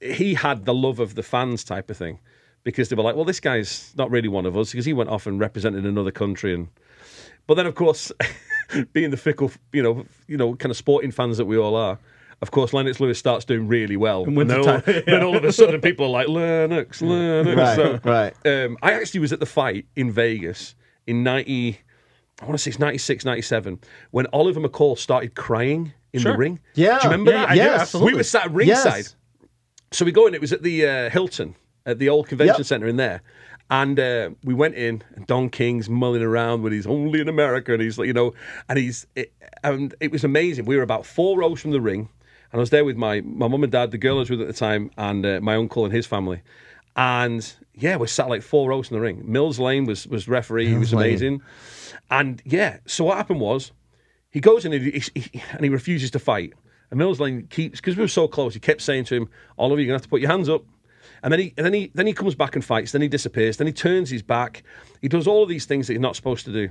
he 0.00 0.34
had 0.34 0.66
the 0.66 0.74
love 0.74 1.00
of 1.00 1.14
the 1.14 1.22
fans 1.22 1.64
type 1.64 1.88
of 1.90 1.96
thing 1.96 2.18
because 2.64 2.88
they 2.90 2.96
were 2.96 3.02
like, 3.02 3.16
well, 3.16 3.24
this 3.24 3.40
guy's 3.40 3.94
not 3.96 4.10
really 4.10 4.28
one 4.28 4.44
of 4.44 4.56
us 4.56 4.72
because 4.72 4.84
he 4.84 4.92
went 4.92 5.08
off 5.08 5.26
and 5.26 5.40
represented 5.40 5.86
another 5.86 6.10
country 6.10 6.52
and 6.52 6.68
but 7.46 7.54
then, 7.54 7.66
of 7.66 7.74
course, 7.74 8.12
being 8.92 9.10
the 9.10 9.16
fickle, 9.16 9.50
you 9.72 9.82
know, 9.82 10.04
you 10.26 10.36
know, 10.36 10.54
kind 10.56 10.70
of 10.70 10.76
sporting 10.76 11.10
fans 11.10 11.38
that 11.38 11.44
we 11.44 11.56
all 11.56 11.76
are, 11.76 11.98
of 12.42 12.50
course, 12.50 12.72
Lennox 12.72 13.00
Lewis 13.00 13.18
starts 13.18 13.44
doing 13.44 13.66
really 13.66 13.96
well, 13.96 14.24
and, 14.24 14.36
then, 14.50 14.58
all, 14.60 14.80
then 15.06 15.22
all 15.22 15.36
of 15.36 15.44
a 15.44 15.52
sudden, 15.52 15.80
people 15.82 16.06
are 16.06 16.10
like 16.10 16.28
Lennox, 16.28 17.00
Lennox. 17.02 17.56
Right, 17.56 17.76
So, 17.76 18.00
right. 18.04 18.64
Um, 18.64 18.76
I 18.82 18.92
actually 18.92 19.20
was 19.20 19.32
at 19.32 19.40
the 19.40 19.46
fight 19.46 19.86
in 19.96 20.10
Vegas 20.10 20.74
in 21.06 21.22
ninety, 21.22 21.80
I 22.40 22.44
want 22.44 22.54
to 22.54 22.58
say 22.58 22.70
it's 22.70 22.78
96, 22.78 23.24
97, 23.24 23.80
when 24.10 24.26
Oliver 24.32 24.60
McCall 24.60 24.98
started 24.98 25.34
crying 25.34 25.92
in 26.12 26.20
Sure. 26.20 26.32
the 26.32 26.38
ring. 26.38 26.60
Yeah. 26.74 26.98
do 26.98 27.06
you 27.06 27.10
remember 27.12 27.30
Yeah, 27.32 27.46
that? 27.46 27.56
Yes. 27.56 27.80
absolutely. 27.82 28.12
We 28.12 28.16
were 28.18 28.22
sat 28.24 28.50
ringside. 28.50 28.96
Yes. 28.98 29.16
So 29.92 30.04
we 30.04 30.12
go 30.12 30.26
in. 30.26 30.34
It 30.34 30.40
was 30.40 30.52
at 30.52 30.62
the 30.62 30.86
uh, 30.86 31.10
Hilton, 31.10 31.54
at 31.86 31.98
the 31.98 32.08
old 32.08 32.26
convention 32.28 32.56
Yep. 32.58 32.66
center 32.66 32.86
in 32.88 32.96
there, 32.96 33.22
and 33.70 33.98
uh, 33.98 34.30
we 34.44 34.52
went 34.52 34.74
in. 34.74 35.02
And 35.14 35.26
Don 35.26 35.48
King's 35.48 35.88
mulling 35.88 36.22
around 36.22 36.62
with 36.62 36.72
he's 36.72 36.86
only 36.86 37.20
in 37.20 37.28
America, 37.28 37.72
and 37.72 37.80
he's 37.80 37.96
like, 37.96 38.06
you 38.08 38.12
know, 38.12 38.34
and 38.68 38.78
he's, 38.78 39.06
it, 39.14 39.32
and 39.62 39.94
it 40.00 40.10
was 40.10 40.24
amazing. 40.24 40.64
We 40.66 40.76
were 40.76 40.82
about 40.82 41.06
four 41.06 41.38
rows 41.38 41.60
from 41.60 41.70
the 41.70 41.80
ring, 41.80 42.08
and 42.56 42.60
I 42.60 42.62
was 42.62 42.70
there 42.70 42.86
with 42.86 42.96
my 42.96 43.20
my 43.20 43.48
mum 43.48 43.62
and 43.64 43.70
dad, 43.70 43.90
the 43.90 43.98
girl 43.98 44.16
I 44.16 44.20
was 44.20 44.30
with 44.30 44.40
at 44.40 44.46
the 44.46 44.54
time, 44.54 44.90
and 44.96 45.26
uh, 45.26 45.40
my 45.42 45.56
uncle 45.56 45.84
and 45.84 45.92
his 45.92 46.06
family, 46.06 46.40
and 46.96 47.54
yeah, 47.74 47.96
we 47.96 48.06
sat 48.06 48.30
like 48.30 48.40
four 48.40 48.70
rows 48.70 48.90
in 48.90 48.94
the 48.94 49.00
ring. 49.02 49.22
Mills 49.30 49.58
Lane 49.58 49.84
was 49.84 50.06
was 50.06 50.26
referee. 50.26 50.68
he 50.68 50.74
was 50.78 50.94
Lane. 50.94 51.06
amazing, 51.10 51.42
and 52.10 52.40
yeah. 52.46 52.78
So 52.86 53.04
what 53.04 53.18
happened 53.18 53.40
was 53.40 53.72
he 54.30 54.40
goes 54.40 54.64
in 54.64 54.72
and 54.72 54.82
he, 54.82 55.02
he- 55.14 55.42
and 55.52 55.64
he 55.64 55.68
refuses 55.68 56.10
to 56.12 56.18
fight. 56.18 56.54
And 56.90 56.96
Mills 56.98 57.20
Lane 57.20 57.46
keeps 57.48 57.78
because 57.78 57.94
we 57.96 58.02
were 58.04 58.08
so 58.08 58.26
close. 58.26 58.54
He 58.54 58.60
kept 58.60 58.80
saying 58.80 59.04
to 59.06 59.14
him, 59.16 59.28
"Oliver, 59.58 59.82
you're 59.82 59.88
gonna 59.88 59.96
have 59.96 60.02
to 60.02 60.08
put 60.08 60.22
your 60.22 60.30
hands 60.30 60.48
up." 60.48 60.64
And 61.22 61.30
then 61.30 61.40
he 61.40 61.52
and 61.58 61.66
then 61.66 61.74
he 61.74 61.90
then 61.94 62.06
he 62.06 62.14
comes 62.14 62.34
back 62.34 62.54
and 62.54 62.64
fights. 62.64 62.92
Then 62.92 63.02
he 63.02 63.08
disappears. 63.08 63.58
Then 63.58 63.66
he 63.66 63.72
turns 63.74 64.08
his 64.08 64.22
back. 64.22 64.62
He 65.02 65.08
does 65.08 65.26
all 65.26 65.42
of 65.42 65.50
these 65.50 65.66
things 65.66 65.88
that 65.88 65.92
he's 65.92 66.00
not 66.00 66.16
supposed 66.16 66.46
to 66.46 66.52
do. 66.52 66.70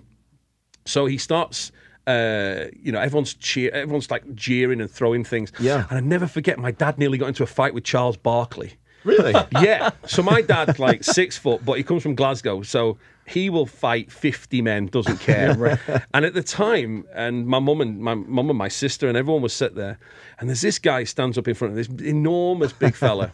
So 0.85 1.05
he 1.05 1.19
starts. 1.19 1.71
Uh, 2.07 2.65
you 2.79 2.91
know, 2.91 2.99
everyone's 2.99 3.33
cheer, 3.33 3.71
everyone's 3.71 4.11
like 4.11 4.35
jeering 4.35 4.79
and 4.79 4.89
throwing 4.89 5.23
things. 5.23 5.51
Yeah. 5.59 5.85
and 5.89 5.97
I 5.97 6.01
never 6.01 6.27
forget. 6.27 6.59
My 6.59 6.71
dad 6.71 6.97
nearly 6.99 7.17
got 7.17 7.27
into 7.27 7.43
a 7.43 7.47
fight 7.47 7.73
with 7.73 7.83
Charles 7.83 8.17
Barkley. 8.17 8.73
Really? 9.05 9.33
Yeah. 9.61 9.91
So 10.07 10.21
my 10.21 10.41
dad's 10.41 10.79
like 10.79 11.03
six 11.03 11.37
foot, 11.37 11.63
but 11.63 11.73
he 11.73 11.83
comes 11.83 12.03
from 12.03 12.15
Glasgow, 12.15 12.63
so 12.63 12.97
he 13.27 13.49
will 13.49 13.65
fight 13.65 14.11
fifty 14.11 14.61
men, 14.61 14.87
doesn't 14.87 15.19
care. 15.21 15.79
And 16.13 16.25
at 16.25 16.33
the 16.33 16.43
time, 16.43 17.05
and 17.13 17.47
my 17.47 17.59
mum 17.59 17.79
and 17.81 17.99
my 17.99 18.15
mum 18.15 18.49
and 18.49 18.57
my 18.57 18.67
sister 18.67 19.07
and 19.07 19.15
everyone 19.17 19.41
was 19.41 19.53
sit 19.53 19.75
there, 19.75 19.97
and 20.39 20.49
there's 20.49 20.61
this 20.61 20.79
guy 20.79 21.03
stands 21.03 21.37
up 21.37 21.47
in 21.47 21.53
front 21.53 21.71
of 21.71 21.77
this 21.77 21.87
enormous 22.05 22.73
big 22.73 22.95
fella, 22.95 23.31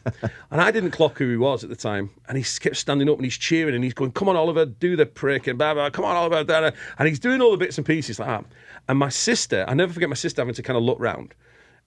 and 0.52 0.62
I 0.62 0.70
didn't 0.72 0.92
clock 0.92 1.18
who 1.18 1.30
he 1.30 1.38
was 1.38 1.64
at 1.64 1.70
the 1.70 1.76
time, 1.76 2.12
and 2.28 2.38
he 2.38 2.44
kept 2.44 2.76
standing 2.76 3.10
up 3.10 3.16
and 3.16 3.26
he's 3.26 3.38
cheering 3.38 3.74
and 3.74 3.84
he's 3.84 3.94
going, 3.94 4.12
"Come 4.12 4.30
on, 4.30 4.36
Oliver, 4.36 4.66
do 4.66 4.96
the 4.96 5.06
prick," 5.06 5.48
and 5.48 5.58
blah 5.58 5.74
blah. 5.74 5.90
Come 5.90 6.06
on, 6.06 6.16
Oliver, 6.16 6.44
da, 6.44 6.62
da." 6.62 6.72
and 7.00 7.08
he's 7.08 7.20
doing 7.20 7.42
all 7.42 7.52
the 7.52 7.58
bits 7.58 7.78
and 7.78 7.88
pieces 7.88 8.20
like 8.20 8.28
that. 8.28 8.46
And 8.90 9.00
my 9.00 9.10
sister, 9.10 9.66
I 9.68 9.74
never 9.74 9.94
forget 9.94 10.10
my 10.10 10.16
sister 10.16 10.42
having 10.42 10.56
to 10.56 10.64
kind 10.64 10.78
of 10.78 10.84
look 10.84 11.00
round. 11.00 11.34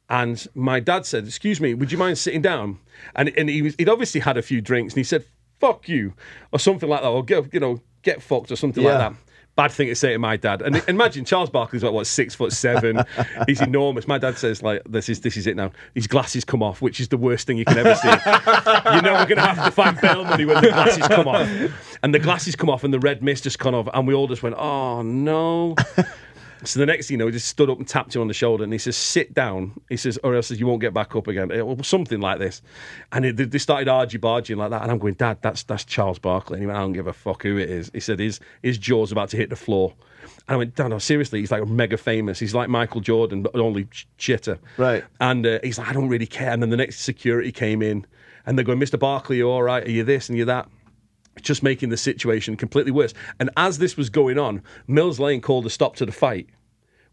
And 0.09 0.47
my 0.55 0.81
dad 0.81 1.07
said, 1.07 1.27
"Excuse 1.27 1.61
me, 1.61 1.75
would 1.75 1.91
you 1.91 1.99
mind 1.99 2.19
sitting 2.19 2.43
down?" 2.43 2.79
And 3.17 3.33
and 3.39 3.49
he 3.49 3.63
was 3.63 3.75
he'd 3.79 3.89
obviously 3.89 4.21
had 4.21 4.37
a 4.37 4.43
few 4.43 4.61
drinks, 4.61 4.93
and 4.95 4.99
he 4.99 5.05
said, 5.05 5.25
"Fuck 5.61 5.89
you," 5.89 6.13
or 6.53 6.59
something 6.59 6.89
like 6.89 7.01
that, 7.03 7.09
or 7.09 7.25
get 7.25 7.53
you 7.55 7.61
know 7.61 7.81
get 8.03 8.23
fucked 8.23 8.51
or 8.53 8.57
something 8.57 8.85
Yeah. 8.85 8.91
like 8.91 8.99
that. 8.99 9.21
Bad 9.57 9.71
thing 9.71 9.87
to 9.87 9.95
say 9.95 10.13
to 10.13 10.19
my 10.19 10.37
dad. 10.37 10.63
And 10.63 10.83
imagine 10.89 11.25
Charles 11.25 11.49
Barkley's 11.49 11.85
like 11.85 11.93
what 11.93 12.09
six 12.09 12.35
foot 12.35 12.53
seven. 12.53 13.05
He's 13.47 13.61
enormous. 13.63 14.09
My 14.09 14.19
dad 14.19 14.37
says 14.37 14.63
like 14.65 14.83
this 14.85 15.09
is 15.09 15.21
this 15.21 15.37
is 15.37 15.47
it 15.47 15.55
now. 15.57 15.71
His 15.95 16.07
glasses 16.09 16.45
come 16.45 16.61
off, 16.61 16.83
which 16.83 16.99
is 17.01 17.07
the 17.09 17.17
worst 17.17 17.47
thing 17.47 17.57
you 17.57 17.65
can 17.65 17.79
ever 17.79 17.95
see. 17.95 18.09
you 18.09 19.01
know 19.01 19.15
we're 19.15 19.27
gonna 19.27 19.41
have 19.55 19.65
to 19.65 19.71
find 19.71 19.99
bail 20.01 20.25
money 20.25 20.45
when 20.45 20.61
the 20.63 20.71
glasses 20.71 21.07
come 21.07 21.29
off. 21.29 21.49
And 22.03 22.13
the 22.13 22.19
glasses 22.19 22.57
come 22.57 22.69
off 22.69 22.83
and 22.85 22.93
the 22.93 22.99
red 22.99 23.23
mist 23.23 23.45
just 23.45 23.59
come 23.61 23.75
off, 23.77 23.89
and 23.95 24.07
we 24.09 24.13
all 24.13 24.27
just 24.29 24.43
went, 24.43 24.57
oh 24.59 25.03
no. 25.03 25.77
So 26.65 26.81
the 26.81 26.87
next 26.87 27.09
thing 27.09 27.15
you 27.15 27.19
know, 27.19 27.27
he 27.27 27.33
just 27.33 27.49
stood 27.49 27.71
up 27.71 27.79
and 27.79 27.87
tapped 27.87 28.15
him 28.15 28.23
on 28.23 28.29
the 28.29 28.35
shoulder 28.35 28.65
and 28.65 28.73
he 28.73 28.79
says, 28.79 28.97
sit 28.97 29.35
down. 29.35 29.73
He 29.89 29.97
says, 29.97 30.19
or 30.23 30.35
else 30.35 30.51
you 30.51 30.67
won't 30.67 30.81
get 30.81 30.95
back 30.95 31.15
up 31.15 31.27
again. 31.27 31.51
Or 31.53 31.83
something 31.85 32.21
like 32.21 32.39
this. 32.39 32.63
And 33.13 33.25
it, 33.25 33.51
they 33.51 33.59
started 33.59 33.89
argy 33.89 34.19
barging 34.19 34.57
like 34.57 34.71
that. 34.71 34.83
And 34.83 34.91
I'm 34.91 34.99
going, 34.99 35.15
Dad, 35.15 35.39
that's 35.43 35.63
that's 35.63 35.85
Charles 35.85 36.19
Barkley. 36.19 36.55
And 36.55 36.63
he 36.63 36.67
went, 36.67 36.79
I 36.79 36.83
don't 36.83 36.93
give 36.93 37.07
a 37.07 37.13
fuck 37.13 37.43
who 37.43 37.57
it 37.59 37.71
is. 37.71 37.91
He 37.93 38.01
said, 38.01 38.19
his, 38.19 38.41
his 38.63 38.79
jaw's 38.79 39.13
about 39.13 39.29
to 39.31 39.37
hit 39.37 39.51
the 39.51 39.57
floor. 39.57 39.95
And 40.49 40.55
I 40.55 40.57
went, 40.57 40.75
Dad, 40.75 40.89
no, 40.89 40.99
seriously, 40.99 41.41
he's 41.41 41.51
like 41.51 41.67
mega 41.67 41.97
famous. 41.97 42.39
He's 42.39 42.55
like 42.55 42.69
Michael 42.69 43.01
Jordan, 43.01 43.43
but 43.43 43.55
only 43.57 43.85
ch- 43.85 44.07
shitter. 44.19 44.59
Right. 44.77 45.05
And 45.21 45.47
uh, 45.47 45.59
he's 45.63 45.79
like, 45.79 45.89
I 45.89 45.93
don't 45.93 46.09
really 46.09 46.27
care. 46.27 46.51
And 46.51 46.63
then 46.63 46.71
the 46.71 46.77
next 46.77 47.01
security 47.01 47.53
came 47.53 47.83
in 47.83 48.07
and 48.47 48.59
they're 48.59 48.65
going, 48.65 48.79
Mr. 48.81 48.99
Barkley, 48.99 49.39
you 49.39 49.49
all 49.49 49.63
right? 49.63 49.87
Are 49.87 49.91
you 49.91 50.05
this 50.05 50.29
and 50.29 50.37
you 50.37 50.45
that? 50.47 50.69
Just 51.43 51.63
making 51.63 51.89
the 51.89 51.97
situation 51.97 52.57
completely 52.57 52.93
worse. 52.93 53.15
And 53.41 53.51
as 53.57 53.79
this 53.79 53.97
was 53.97 54.11
going 54.11 54.39
on, 54.39 54.63
Mills 54.87 55.19
Lane 55.19 55.41
called 55.41 55.67
a 55.67 55.71
stop 55.71 55.97
to 55.97 56.07
the 56.07 56.13
fight, 56.13 56.49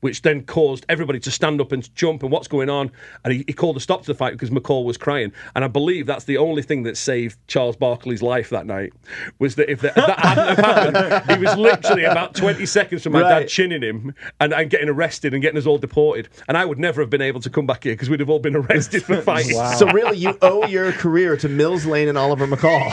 which 0.02 0.22
then 0.22 0.44
caused 0.44 0.86
everybody 0.90 1.20
to 1.22 1.32
stand 1.32 1.60
up 1.62 1.72
and 1.72 1.94
jump 1.96 2.22
and 2.24 2.32
what's 2.32 2.48
going 2.48 2.70
on. 2.70 2.92
And 3.24 3.34
he, 3.34 3.44
he 3.48 3.54
called 3.54 3.78
a 3.78 3.80
stop 3.80 4.02
to 4.02 4.08
the 4.08 4.16
fight 4.16 4.34
because 4.34 4.50
McCall 4.50 4.84
was 4.86 4.98
crying. 4.98 5.32
And 5.56 5.64
I 5.64 5.68
believe 5.68 6.06
that's 6.06 6.26
the 6.26 6.38
only 6.38 6.62
thing 6.62 6.84
that 6.84 6.98
saved 6.98 7.38
Charles 7.48 7.76
Barkley's 7.76 8.22
life 8.22 8.50
that 8.50 8.66
night 8.66 8.94
was 9.40 9.56
that 9.56 9.72
if 9.72 9.82
that, 9.82 9.98
if 9.98 10.06
that 10.06 10.20
hadn't 10.20 10.58
happened, 10.96 11.32
he 11.32 11.46
was 11.46 11.56
literally 11.58 12.04
about 12.04 12.36
20 12.36 12.66
seconds 12.66 13.04
from 13.04 13.14
my 13.14 13.22
Right. 13.22 13.42
dad 13.42 13.48
chinning 13.50 13.84
him 13.84 14.16
and, 14.40 14.54
and 14.54 14.70
getting 14.70 14.90
arrested 14.90 15.34
and 15.34 15.42
getting 15.42 15.58
us 15.58 15.66
all 15.68 15.78
deported. 15.78 16.28
And 16.48 16.58
I 16.58 16.66
would 16.66 16.80
never 16.80 17.02
have 17.02 17.10
been 17.12 17.22
able 17.22 17.40
to 17.42 17.50
come 17.50 17.68
back 17.68 17.84
here 17.84 17.94
because 17.94 18.10
we'd 18.10 18.20
have 18.20 18.30
all 18.30 18.40
been 18.40 18.56
arrested 18.56 19.04
for 19.04 19.22
fighting. 19.22 19.56
So 19.78 19.86
really, 19.92 20.18
you 20.18 20.38
owe 20.42 20.66
your 20.66 20.92
career 20.92 21.38
to 21.38 21.48
Mills 21.48 21.86
Lane 21.86 22.08
and 22.08 22.18
Oliver 22.18 22.48
McCall. 22.48 22.92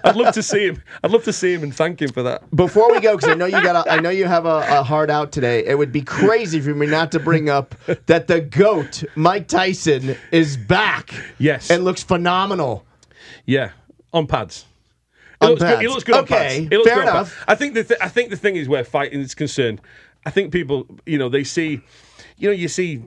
I'd 0.04 0.16
love 0.16 0.34
to 0.34 0.42
see 0.42 0.66
him. 0.66 0.82
I'd 1.02 1.10
love 1.10 1.24
to 1.24 1.32
see 1.32 1.54
him 1.54 1.62
and 1.62 1.74
thank 1.74 2.00
him 2.02 2.10
for 2.12 2.22
that. 2.22 2.54
Before 2.54 2.90
we 2.92 3.00
go, 3.00 3.16
because 3.16 3.30
I 3.30 3.34
know 3.34 3.46
you 3.46 3.62
got, 3.62 3.86
a, 3.86 3.90
I 3.90 4.00
know 4.00 4.10
you 4.10 4.26
have 4.26 4.44
a, 4.44 4.58
a 4.68 4.82
hard 4.82 5.10
out 5.10 5.32
today. 5.32 5.64
It 5.66 5.76
would 5.78 5.90
be 5.92 6.02
crazy 6.02 6.17
for 6.18 6.74
me 6.74 6.86
not 6.86 7.12
to 7.12 7.18
bring 7.20 7.48
up 7.48 7.74
that 8.06 8.26
the 8.26 8.40
goat 8.40 9.04
Mike 9.16 9.48
Tyson 9.48 10.16
is 10.32 10.56
back. 10.56 11.14
Yes. 11.38 11.70
and 11.70 11.84
looks 11.84 12.02
phenomenal. 12.02 12.84
Yeah, 13.46 13.70
on 14.12 14.26
pads. 14.26 14.64
He 15.40 15.46
On 15.46 15.50
looks, 15.52 15.62
good, 15.62 15.68
he 15.68 15.74
pads. 15.86 15.92
looks 15.94 16.04
good 16.04 16.14
on 16.16 16.24
Okay, 16.24 16.34
pads. 16.34 16.54
He 16.54 16.76
looks 16.76 16.88
fair 16.88 16.96
good 16.96 17.02
enough. 17.08 17.34
pads. 17.34 17.44
I 17.48 17.54
think 17.54 17.74
the 17.74 17.84
th- 17.84 18.00
I 18.02 18.08
think 18.08 18.30
the 18.30 18.36
thing 18.36 18.56
is 18.56 18.68
where 18.68 18.84
fighting 18.84 19.20
is 19.20 19.34
concerned. 19.34 19.80
I 20.26 20.30
think 20.30 20.52
people, 20.52 20.86
you 21.06 21.16
know, 21.18 21.28
they 21.28 21.44
see, 21.44 21.80
you 22.36 22.48
know, 22.48 22.52
you 22.54 22.68
see 22.68 23.02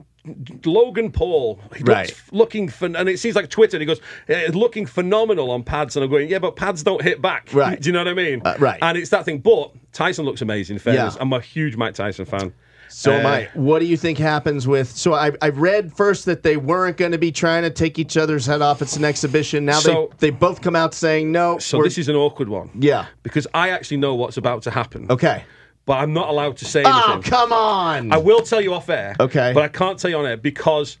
Logan 0.64 1.10
Paul 1.12 1.60
Right. 1.82 2.12
looking 2.30 2.68
fun, 2.68 2.96
and 2.96 3.08
it 3.08 3.18
seems 3.18 3.36
like 3.36 3.50
Twitter. 3.50 3.76
And 3.76 3.82
he 3.82 3.86
goes, 3.86 4.00
eh, 4.28 4.48
looking 4.52 4.86
phenomenal 4.86 5.50
on 5.50 5.62
pads, 5.62 5.94
and 5.96 6.04
I'm 6.04 6.10
going, 6.10 6.28
yeah, 6.28 6.38
but 6.38 6.56
pads 6.56 6.82
don't 6.82 7.02
hit 7.02 7.20
back. 7.20 7.52
Right. 7.52 7.80
Do 7.80 7.88
you 7.88 7.92
know 7.92 8.00
what 8.00 8.08
I 8.08 8.14
mean? 8.14 8.40
Uh, 8.44 8.56
right. 8.58 8.78
And 8.80 8.96
it's 8.96 9.10
that 9.10 9.24
thing. 9.24 9.38
But 9.40 9.72
Tyson 9.92 10.24
looks 10.24 10.40
amazing. 10.40 10.78
Fairness, 10.78 11.14
Yeah. 11.16 11.20
I'm 11.22 11.32
a 11.32 11.40
huge 11.40 11.76
Mike 11.76 11.94
Tyson 11.94 12.24
fan. 12.24 12.54
So 12.92 13.12
am 13.12 13.26
Uh, 13.26 13.28
I. 13.28 13.48
What 13.54 13.78
do 13.78 13.86
you 13.86 13.96
think 13.96 14.18
happens 14.18 14.66
with? 14.68 14.90
So 14.90 15.14
I, 15.14 15.32
I 15.40 15.48
read 15.48 15.92
first 15.96 16.26
that 16.26 16.42
they 16.42 16.56
weren't 16.56 16.96
going 16.96 17.12
to 17.12 17.18
be 17.18 17.32
trying 17.32 17.62
to 17.62 17.70
take 17.70 17.98
each 17.98 18.16
other's 18.16 18.46
head 18.46 18.62
off. 18.62 18.82
It's 18.82 18.96
an 18.96 19.04
exhibition. 19.04 19.64
Now 19.64 19.78
So- 19.80 20.10
they 20.18 20.28
they 20.28 20.30
both 20.30 20.60
come 20.60 20.76
out 20.76 20.94
saying 20.94 21.32
no. 21.32 21.58
So 21.58 21.82
this 21.82 21.98
is 21.98 22.08
an 22.08 22.16
awkward 22.16 22.48
one. 22.48 22.70
Yeah. 22.78 23.06
Because 23.22 23.46
I 23.54 23.70
actually 23.70 23.96
know 23.98 24.14
what's 24.14 24.36
about 24.36 24.62
to 24.64 24.70
happen. 24.70 25.06
okay. 25.10 25.44
But 25.84 25.94
I'm 25.94 26.12
not 26.12 26.28
allowed 26.28 26.58
to 26.58 26.64
say 26.64 26.84
Oh 26.86 27.20
come 27.24 27.52
on! 27.52 28.12
I 28.12 28.16
will 28.18 28.42
tell 28.42 28.60
you 28.60 28.72
off 28.72 28.88
air. 28.88 29.16
Okay. 29.18 29.50
But 29.52 29.64
I 29.64 29.68
can't 29.68 29.98
tell 29.98 30.10
you 30.12 30.16
on 30.18 30.26
air 30.26 30.36
because 30.36 30.96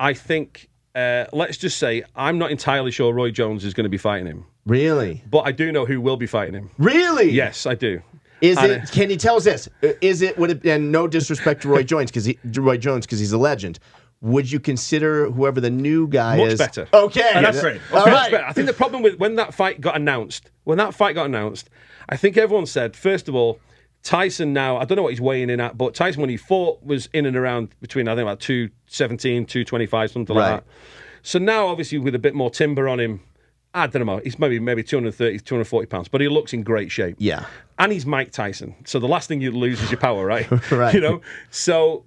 I 0.00 0.12
think, 0.12 0.68
uh, 0.96 1.26
let's 1.32 1.56
just 1.56 1.78
say, 1.78 2.02
I'm 2.16 2.36
not 2.36 2.50
entirely 2.50 2.90
sure 2.90 3.12
Roy 3.12 3.30
Jones 3.30 3.64
is 3.64 3.74
going 3.74 3.84
to 3.84 3.90
be 3.90 3.96
fighting 3.96 4.26
him. 4.26 4.44
really, 4.66 5.22
But 5.30 5.42
I 5.46 5.52
do 5.52 5.70
know 5.70 5.84
who 5.86 6.00
will 6.00 6.16
be 6.16 6.26
fighting 6.26 6.54
him. 6.54 6.70
really. 6.78 7.30
Yes, 7.30 7.64
I 7.64 7.76
do. 7.76 8.02
Is 8.44 8.58
it? 8.62 8.82
uh, 8.82 8.86
Can 8.92 9.10
you 9.10 9.16
tell 9.16 9.36
us 9.36 9.44
this? 9.44 9.68
Uh, 9.82 9.88
Is 10.00 10.22
it? 10.22 10.38
Would 10.38 10.50
it? 10.50 10.64
And 10.66 10.90
no 10.92 11.06
disrespect 11.06 11.62
to 11.62 11.68
Roy 11.68 11.82
Jones 11.92 12.10
because 12.10 12.24
he 12.24 12.38
Roy 12.56 12.76
Jones 12.76 13.06
because 13.06 13.18
he's 13.18 13.32
a 13.32 13.38
legend. 13.38 13.78
Would 14.20 14.50
you 14.50 14.58
consider 14.60 15.30
whoever 15.30 15.60
the 15.60 15.70
new 15.70 16.08
guy 16.08 16.36
Much 16.38 16.52
is 16.52 16.58
better. 16.58 16.88
Okay, 16.94 17.20
that's 17.34 17.60
great. 17.60 17.80
All 17.92 17.98
Much 18.06 18.06
right. 18.08 18.30
better. 18.30 18.44
I 18.46 18.52
think 18.52 18.66
the 18.66 18.72
problem 18.72 19.02
with 19.02 19.18
when 19.18 19.34
that 19.36 19.52
fight 19.52 19.80
got 19.82 19.96
announced, 19.96 20.50
when 20.64 20.78
that 20.78 20.94
fight 20.94 21.14
got 21.14 21.26
announced, 21.26 21.68
I 22.08 22.16
think 22.16 22.36
everyone 22.38 22.64
said, 22.66 22.96
first 22.96 23.28
of 23.28 23.34
all, 23.34 23.60
Tyson 24.02 24.52
now, 24.54 24.78
I 24.78 24.84
don't 24.86 24.96
know 24.96 25.02
what 25.02 25.12
he's 25.12 25.20
weighing 25.20 25.50
in 25.50 25.60
at, 25.60 25.76
but 25.76 25.94
Tyson 25.94 26.20
when 26.22 26.30
he 26.30 26.36
fought 26.38 26.82
was 26.82 27.08
in 27.12 27.26
and 27.26 27.36
around 27.36 27.68
between 27.80 28.08
I 28.08 28.12
think 28.14 28.22
about 28.22 28.40
217, 28.40 29.46
225, 29.46 30.10
something 30.10 30.36
Right. 30.36 30.52
like 30.52 30.60
that. 30.64 30.70
So 31.22 31.38
now 31.38 31.66
obviously 31.66 31.98
with 31.98 32.14
a 32.14 32.18
bit 32.18 32.34
more 32.34 32.50
timber 32.50 32.88
on 32.88 33.00
him, 33.00 33.20
I 33.74 33.88
don't 33.88 34.06
know, 34.06 34.18
he's 34.18 34.38
maybe 34.38 34.60
maybe 34.60 34.84
230, 34.84 35.40
240 35.40 35.86
pounds, 35.86 36.08
but 36.08 36.20
he 36.20 36.28
looks 36.28 36.52
in 36.52 36.62
great 36.62 36.92
shape. 36.92 37.16
Yeah. 37.18 37.44
And 37.78 37.90
he's 37.90 38.06
Mike 38.06 38.30
Tyson. 38.30 38.76
So 38.84 39.00
the 39.00 39.08
last 39.08 39.26
thing 39.26 39.40
you 39.40 39.50
lose 39.50 39.82
is 39.82 39.90
your 39.90 40.00
power, 40.00 40.24
right? 40.24 40.48
Right. 40.70 40.94
You 40.94 41.00
know? 41.00 41.20
So 41.50 42.04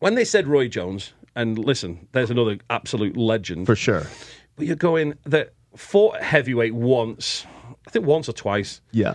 when 0.00 0.16
they 0.16 0.24
said 0.24 0.48
Roy 0.48 0.68
Jones, 0.68 1.12
and 1.36 1.56
listen, 1.56 2.08
there's 2.12 2.30
another 2.30 2.58
absolute 2.68 3.16
legend. 3.16 3.66
For 3.66 3.76
sure. 3.76 4.08
But 4.56 4.66
you're 4.66 4.74
going 4.76 5.14
that 5.24 5.52
fought 5.76 6.20
heavyweight 6.20 6.74
once, 6.74 7.46
I 7.86 7.90
think 7.90 8.04
once 8.04 8.28
or 8.28 8.32
twice. 8.32 8.80
Yeah. 8.90 9.14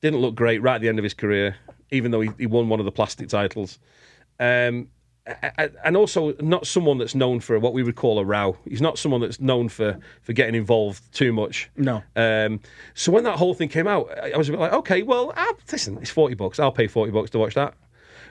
Didn't 0.00 0.20
look 0.20 0.36
great 0.36 0.62
right 0.62 0.76
at 0.76 0.80
the 0.80 0.88
end 0.88 0.98
of 0.98 1.02
his 1.02 1.14
career, 1.14 1.56
even 1.90 2.12
though 2.12 2.20
he, 2.20 2.30
he 2.38 2.46
won 2.46 2.68
one 2.68 2.78
of 2.78 2.86
the 2.86 2.92
plastic 2.92 3.28
titles. 3.28 3.80
Um, 4.38 4.88
and 5.26 5.96
also 5.96 6.34
not 6.40 6.66
someone 6.66 6.98
that's 6.98 7.14
known 7.14 7.40
for 7.40 7.58
what 7.58 7.72
we 7.72 7.82
would 7.82 7.96
call 7.96 8.18
a 8.18 8.24
row. 8.24 8.58
He's 8.68 8.82
not 8.82 8.98
someone 8.98 9.20
that's 9.20 9.40
known 9.40 9.68
for 9.68 9.98
for 10.22 10.32
getting 10.32 10.54
involved 10.54 11.12
too 11.12 11.32
much. 11.32 11.70
No. 11.76 12.02
Um, 12.14 12.60
so 12.94 13.10
when 13.10 13.24
that 13.24 13.36
whole 13.36 13.54
thing 13.54 13.68
came 13.68 13.86
out, 13.86 14.10
I 14.22 14.32
I 14.32 14.36
was 14.36 14.48
a 14.48 14.52
bit 14.52 14.60
like, 14.60 14.72
okay, 14.72 15.02
well, 15.02 15.32
I'll, 15.36 15.58
listen, 15.72 15.98
it's 15.98 16.10
forty 16.10 16.34
bucks. 16.34 16.58
I'll 16.58 16.72
pay 16.72 16.86
forty 16.86 17.10
bucks 17.10 17.30
to 17.30 17.38
watch 17.38 17.54
that. 17.54 17.74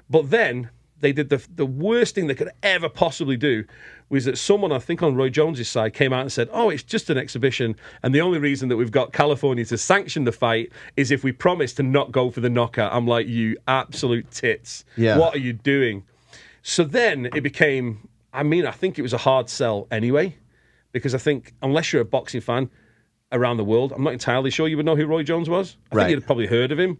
But 0.09 0.29
then 0.29 0.69
they 0.99 1.11
did 1.11 1.29
the 1.29 1.43
the 1.55 1.65
worst 1.65 2.13
thing 2.15 2.27
they 2.27 2.35
could 2.35 2.51
ever 2.61 2.89
possibly 2.89 3.37
do 3.37 3.65
was 4.09 4.25
that 4.25 4.37
someone 4.37 4.71
I 4.71 4.77
think 4.77 5.01
on 5.01 5.15
Roy 5.15 5.29
Jones's 5.29 5.67
side 5.67 5.93
came 5.95 6.13
out 6.13 6.21
and 6.21 6.31
said, 6.31 6.47
"Oh, 6.51 6.69
it's 6.69 6.83
just 6.83 7.09
an 7.09 7.17
exhibition, 7.17 7.75
and 8.03 8.13
the 8.13 8.21
only 8.21 8.37
reason 8.37 8.69
that 8.69 8.77
we've 8.77 8.91
got 8.91 9.13
California 9.13 9.65
to 9.65 9.77
sanction 9.79 10.25
the 10.25 10.31
fight 10.31 10.71
is 10.95 11.09
if 11.09 11.23
we 11.23 11.31
promise 11.31 11.73
to 11.73 11.83
not 11.83 12.11
go 12.11 12.29
for 12.29 12.39
the 12.39 12.49
knockout." 12.49 12.93
I'm 12.93 13.07
like, 13.07 13.27
"You 13.27 13.57
absolute 13.67 14.29
tits! 14.29 14.85
Yeah. 14.95 15.17
What 15.17 15.33
are 15.33 15.39
you 15.39 15.53
doing?" 15.53 16.03
So 16.63 16.83
then 16.83 17.27
it 17.27 17.41
became. 17.41 18.07
I 18.33 18.41
mean, 18.41 18.65
I 18.65 18.71
think 18.71 18.97
it 18.97 19.03
was 19.03 19.13
a 19.13 19.17
hard 19.19 19.47
sell 19.49 19.87
anyway, 19.91 20.35
because 20.91 21.13
I 21.13 21.19
think 21.19 21.53
unless 21.61 21.93
you're 21.93 22.01
a 22.01 22.05
boxing 22.05 22.41
fan 22.41 22.69
around 23.31 23.57
the 23.57 23.63
world, 23.63 23.91
I'm 23.91 24.03
not 24.03 24.13
entirely 24.13 24.49
sure 24.49 24.67
you 24.67 24.77
would 24.77 24.85
know 24.85 24.95
who 24.95 25.05
Roy 25.05 25.21
Jones 25.23 25.49
was. 25.49 25.77
I 25.91 25.95
Right. 25.95 26.01
think 26.03 26.09
you'd 26.11 26.19
have 26.19 26.25
probably 26.25 26.47
heard 26.47 26.71
of 26.71 26.79
him. 26.79 26.97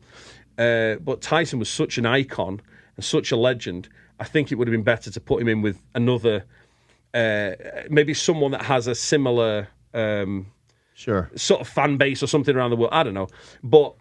Uh, 0.57 0.95
but 0.95 1.21
Tyson 1.21 1.57
was 1.57 1.69
such 1.69 1.97
an 1.97 2.05
icon 2.05 2.61
and 2.95 3.03
such 3.03 3.31
a 3.31 3.35
legend. 3.35 3.89
I 4.19 4.25
think 4.25 4.51
it 4.51 4.55
would 4.55 4.67
have 4.67 4.71
been 4.73 4.83
better 4.83 5.09
to 5.09 5.19
put 5.19 5.41
him 5.41 5.47
in 5.47 5.61
with 5.63 5.81
another, 5.95 6.45
uh, 7.15 7.51
maybe 7.89 8.13
someone 8.13 8.51
that 8.51 8.61
has 8.63 8.85
a 8.87 8.93
similar 8.95 9.67
um, 9.95 10.45
Sure. 10.93 11.31
sort 11.35 11.61
of 11.61 11.67
fan 11.67 11.97
base 11.97 12.21
or 12.21 12.27
something 12.27 12.55
around 12.55 12.69
the 12.69 12.75
world. 12.75 12.93
I 12.93 13.01
don't 13.03 13.15
know, 13.15 13.27
but 13.63 13.95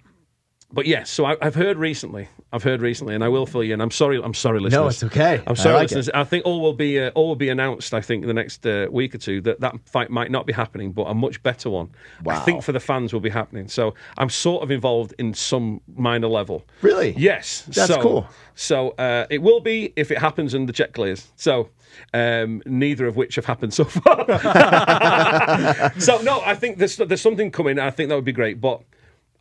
but 0.73 0.87
yes. 0.87 1.11
So 1.11 1.25
I, 1.25 1.37
I've 1.41 1.55
heard 1.55 1.77
recently. 1.77 2.29
I've 2.53 2.63
heard 2.63 2.81
recently, 2.81 3.15
and 3.15 3.23
I 3.23 3.29
will 3.29 3.47
fill 3.47 3.63
you 3.63 3.75
in. 3.75 3.81
I'm 3.81 3.91
sorry. 3.91 4.21
I'm 4.23 4.35
sorry, 4.35 4.61
listeners. 4.61 4.81
No, 4.81 4.89
it's 4.89 5.05
okay. 5.05 5.43
I'm 5.47 5.53
I 5.53 5.55
sorry, 5.55 5.75
like 5.75 5.93
it. 5.93 5.97
listeners. 5.97 6.11
I 6.15 6.25
think 6.25 6.45
all 6.45 6.61
will 6.61 6.73
be 6.73 7.01
uh, 7.01 7.11
all 7.15 7.29
will 7.29 7.37
be 7.37 7.49
announced. 7.49 7.95
I 7.95 8.01
think 8.01 8.23
in 8.23 8.29
the 8.29 8.35
next 8.35 8.67
uh, 8.67 8.89
week 8.91 9.15
or 9.15 9.19
two 9.19 9.41
that 9.43 9.61
that 9.61 9.75
fight 9.87 10.11
might 10.11 10.31
not 10.31 10.47
be 10.47 10.53
happening, 10.53 10.93
but 10.93 11.05
a 11.05 11.15
much 11.15 11.43
better 11.43 11.71
one. 11.71 11.91
Wow. 12.23 12.37
I 12.37 12.39
think 12.41 12.63
for 12.63 12.73
the 12.73 12.81
fans 12.81 13.13
will 13.13 13.21
be 13.21 13.31
happening. 13.31 13.69
So 13.69 13.95
I'm 14.19 14.31
sort 14.31 14.63
of 14.63 14.71
involved 14.71 15.15
in 15.19 15.35
some 15.35 15.81
minor 15.95 16.29
level. 16.29 16.65
Really? 16.81 17.15
Yes. 17.17 17.63
That's 17.63 17.89
so, 17.89 18.01
cool. 18.01 18.27
So 18.55 18.91
uh, 18.91 19.27
it 19.31 19.43
will 19.43 19.61
be 19.61 19.93
if 19.97 20.11
it 20.11 20.19
happens 20.19 20.55
and 20.55 20.69
the 20.69 20.73
check 20.73 20.93
clears. 20.93 21.33
So 21.37 21.69
um, 22.15 22.63
neither 22.67 23.07
of 23.07 23.17
which 23.17 23.37
have 23.37 23.47
happened 23.47 23.75
so 23.75 23.85
far. 23.85 24.25
so 25.99 26.21
no, 26.23 26.41
I 26.45 26.55
think 26.55 26.79
there's 26.79 26.97
there's 26.97 27.21
something 27.21 27.51
coming. 27.51 27.79
I 27.79 27.91
think 27.91 28.09
that 28.09 28.15
would 28.15 28.25
be 28.25 28.33
great. 28.33 28.61
But 28.61 28.83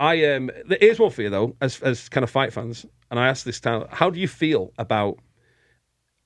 I 0.01 0.33
um, 0.33 0.49
there 0.65 0.79
is 0.81 0.99
one 0.99 1.11
for 1.11 1.21
you 1.21 1.29
though, 1.29 1.55
as 1.61 1.79
as 1.81 2.09
kind 2.09 2.23
of 2.23 2.29
fight 2.29 2.51
fans, 2.51 2.85
and 3.09 3.19
I 3.19 3.27
asked 3.27 3.45
this 3.45 3.59
time, 3.59 3.85
how 3.91 4.09
do 4.09 4.19
you 4.19 4.27
feel 4.27 4.73
about 4.77 5.19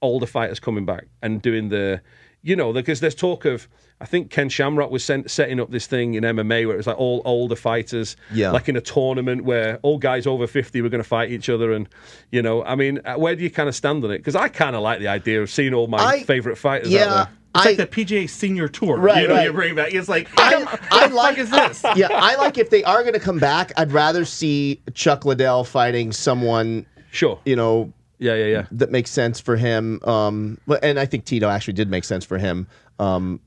older 0.02 0.26
fighters 0.26 0.60
coming 0.60 0.86
back 0.86 1.06
and 1.22 1.42
doing 1.42 1.70
the, 1.70 2.02
you 2.42 2.56
know, 2.56 2.72
because 2.74 3.00
there's 3.00 3.16
talk 3.16 3.46
of. 3.46 3.68
I 4.02 4.06
think 4.06 4.30
Ken 4.30 4.50
Shamrock 4.50 4.92
was 4.92 5.06
sent, 5.06 5.32
setting 5.32 5.58
up 5.58 5.72
this 5.72 5.88
thing 5.88 6.16
in 6.16 6.24
MMA 6.26 6.66
where 6.68 6.74
it 6.74 6.78
was 6.78 6.86
like 6.86 7.00
all 7.00 7.22
older 7.24 7.56
fighters, 7.56 8.18
Yeah. 8.34 8.52
like 8.52 8.68
in 8.68 8.76
a 8.76 8.82
tournament 8.82 9.46
where 9.46 9.80
all 9.84 9.98
guys 9.98 10.28
over 10.28 10.48
50 10.48 10.82
were 10.82 10.90
going 10.90 11.02
to 11.02 11.08
fight 11.08 11.32
each 11.32 11.48
other. 11.48 11.72
And, 11.72 11.88
you 12.30 12.42
know, 12.42 12.62
I 12.66 12.76
mean, 12.76 13.00
uh, 13.06 13.16
where 13.16 13.38
do 13.38 13.44
you 13.44 13.50
kind 13.50 13.70
of 13.70 13.74
stand 13.76 14.04
on 14.04 14.12
it? 14.12 14.18
Because 14.18 14.36
I 14.36 14.50
kind 14.50 14.76
of 14.76 14.82
like 14.82 15.00
the 15.00 15.08
idea 15.08 15.42
of 15.42 15.50
seeing 15.50 15.74
all 15.74 15.88
my 15.88 15.98
I- 15.98 16.24
favorite 16.24 16.58
fighters 16.58 16.90
out 16.90 16.92
Yeah. 16.92 17.06
there. 17.08 17.28
It's 17.56 17.66
I, 17.66 17.70
like 17.70 17.78
the 17.78 17.88
PGA 17.88 18.30
Senior 18.30 18.68
Tour. 18.68 18.98
Right, 18.98 19.22
You 19.24 19.28
know, 19.30 19.34
right. 19.36 19.46
you 19.46 19.54
bring 19.54 19.76
back. 19.76 19.94
It's 19.94 20.10
like 20.10 20.28
I, 20.38 20.56
what 20.64 20.82
I 20.92 21.08
the 21.08 21.16
like 21.16 21.38
fuck 21.38 21.44
is 21.46 21.82
this? 21.82 21.86
yeah, 21.96 22.10
I 22.12 22.36
like 22.36 22.58
if 22.58 22.70
they 22.70 22.84
are 22.84 23.02
going 23.02 23.14
to 23.14 23.20
come 23.20 23.40
back. 23.40 23.72
I'd 23.78 23.92
rather 23.92 24.26
see 24.26 24.82
Chuck 24.94 25.26
Liddell 25.26 25.64
fighting 25.64 26.12
someone 26.12 26.86
Sure. 27.12 27.40
you 27.46 27.56
know 27.56 27.94
Yeah, 28.20 28.36
yeah, 28.36 28.46
yeah. 28.46 28.66
that 28.72 28.92
makes 28.92 29.10
sense 29.10 29.40
for 29.40 29.56
him. 29.56 30.00
Um, 30.04 30.58
but- 30.68 30.84
and 30.84 31.00
I 31.00 31.06
think 31.06 31.26
Tito 31.26 31.48
actually 31.50 31.74
did 31.74 31.90
make 31.90 32.04
sense 32.04 32.26
for 32.26 32.38
him. 32.38 32.68
Um, 33.00 33.40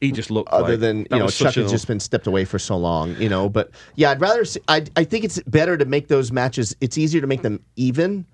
He 0.00 0.12
just 0.12 0.30
looked 0.30 0.50
other 0.50 0.70
like, 0.72 0.80
than 0.80 0.98
you 1.10 1.18
know 1.18 1.28
Chuck 1.28 1.54
has 1.54 1.66
a- 1.66 1.68
just 1.68 1.86
been 1.88 1.98
stepped 2.00 2.28
away 2.28 2.44
for 2.44 2.58
so 2.60 2.76
long, 2.76 3.16
you 3.20 3.28
know. 3.28 3.48
But 3.48 3.70
yeah, 3.96 4.10
I'd 4.12 4.20
rather. 4.20 4.44
See, 4.44 4.60
I 4.68 4.84
I 4.94 5.02
think 5.02 5.24
it's 5.24 5.40
better 5.48 5.76
to 5.76 5.84
make 5.84 6.06
those 6.06 6.30
matches. 6.30 6.76
It's 6.80 6.96
easier 6.96 7.20
to 7.20 7.26
make 7.26 7.42
them 7.42 7.58
even, 7.74 8.24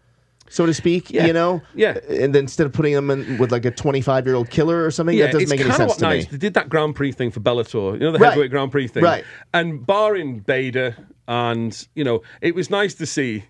so 0.55 0.67
to 0.67 0.73
speak. 0.73 1.11
Yeah. 1.11 1.27
You 1.27 1.33
know. 1.33 1.63
Yeah. 1.75 1.99
And 2.09 2.35
then 2.35 2.45
instead 2.45 2.67
of 2.67 2.73
putting 2.73 2.95
them 2.95 3.11
in 3.11 3.39
with 3.39 3.51
like 3.53 3.65
a 3.65 3.71
25 3.71 4.27
year 4.27 4.37
old 4.37 4.51
killer 4.51 4.85
or 4.85 4.91
something, 4.91 5.17
Yeah, 5.17 5.27
that 5.27 5.33
doesn't 5.33 5.49
make 5.51 5.61
any 5.61 5.71
sense 5.73 5.89
what 5.91 5.99
to 5.99 6.05
nice. 6.05 6.25
me. 6.25 6.29
They 6.33 6.39
did 6.39 6.55
that 6.55 6.69
Grand 6.69 6.95
Prix 6.95 7.13
thing 7.13 7.31
for 7.31 7.41
Bellator, 7.41 7.95
you 7.95 7.99
know, 8.01 8.13
the 8.13 8.19
Right. 8.19 8.29
heavyweight 8.31 8.51
Grand 8.53 8.71
Prix 8.71 8.87
thing, 8.89 9.03
Right. 9.03 9.25
And 9.53 9.85
barring 9.85 10.39
Bader, 10.41 10.97
and 11.27 11.87
you 11.95 12.05
know, 12.05 12.23
it 12.41 12.55
was 12.55 12.71
nice 12.71 12.95
to 12.95 13.07
see. 13.07 13.45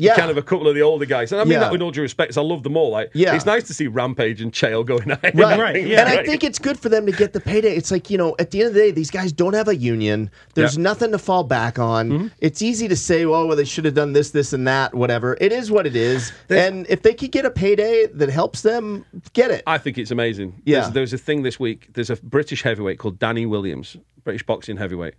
Yeah. 0.00 0.14
kind 0.14 0.30
of 0.30 0.36
a 0.36 0.42
couple 0.42 0.68
of 0.68 0.74
the 0.76 0.80
older 0.82 1.04
guys, 1.06 1.32
and 1.32 1.40
I 1.40 1.44
mean 1.44 1.54
Yeah. 1.54 1.58
that 1.60 1.72
with 1.72 1.82
all 1.82 1.90
due 1.90 2.02
respect. 2.02 2.38
I 2.38 2.40
love 2.40 2.62
them 2.62 2.76
all. 2.76 2.90
Like, 2.90 3.10
Yeah. 3.14 3.34
it's 3.34 3.44
nice 3.44 3.64
to 3.64 3.74
see 3.74 3.88
Rampage 3.88 4.40
and 4.40 4.52
Chael 4.52 4.86
going 4.86 5.10
at 5.10 5.22
it. 5.24 5.34
Right, 5.34 5.58
Right, 5.60 5.84
yeah. 5.86 6.00
and 6.00 6.08
I 6.08 6.22
think 6.24 6.44
it's 6.44 6.58
good 6.60 6.78
for 6.78 6.88
them 6.88 7.04
to 7.06 7.12
get 7.12 7.32
the 7.32 7.40
payday. 7.40 7.74
It's 7.74 7.90
like 7.90 8.08
you 8.08 8.16
know, 8.16 8.36
at 8.38 8.52
the 8.52 8.60
end 8.60 8.68
of 8.68 8.74
the 8.74 8.80
day, 8.80 8.90
these 8.92 9.10
guys 9.10 9.32
don't 9.32 9.54
have 9.54 9.66
a 9.68 9.76
union. 9.76 10.30
There's 10.54 10.78
nothing 10.78 11.10
to 11.12 11.18
fall 11.18 11.42
back 11.44 11.78
on. 11.78 12.08
Mm-hmm. 12.10 12.26
It's 12.38 12.62
easy 12.62 12.86
to 12.88 12.96
say, 12.96 13.24
"Oh, 13.24 13.46
well, 13.46 13.56
they 13.56 13.64
should 13.64 13.84
have 13.86 13.94
done 13.94 14.12
this, 14.12 14.30
this, 14.30 14.52
and 14.52 14.66
that." 14.68 14.94
Whatever. 14.94 15.36
It 15.40 15.52
is 15.52 15.70
what 15.70 15.86
it 15.86 15.96
is. 15.96 16.32
and 16.48 16.86
if 16.88 17.02
they 17.02 17.12
could 17.14 17.32
get 17.32 17.44
a 17.44 17.50
payday 17.50 18.06
that 18.14 18.28
helps 18.30 18.62
them, 18.62 19.04
get 19.32 19.50
it. 19.50 19.62
I 19.66 19.78
think 19.78 19.98
it's 19.98 20.10
amazing. 20.12 20.62
Yeah. 20.64 20.82
There's, 20.82 20.92
there's 20.92 21.12
a 21.14 21.18
thing 21.18 21.42
this 21.42 21.58
week. 21.58 21.88
There's 21.94 22.10
a 22.10 22.16
British 22.16 22.62
heavyweight 22.62 22.98
called 22.98 23.18
Danny 23.18 23.46
Williams, 23.46 23.96
British 24.24 24.44
boxing 24.46 24.76
heavyweight. 24.76 25.14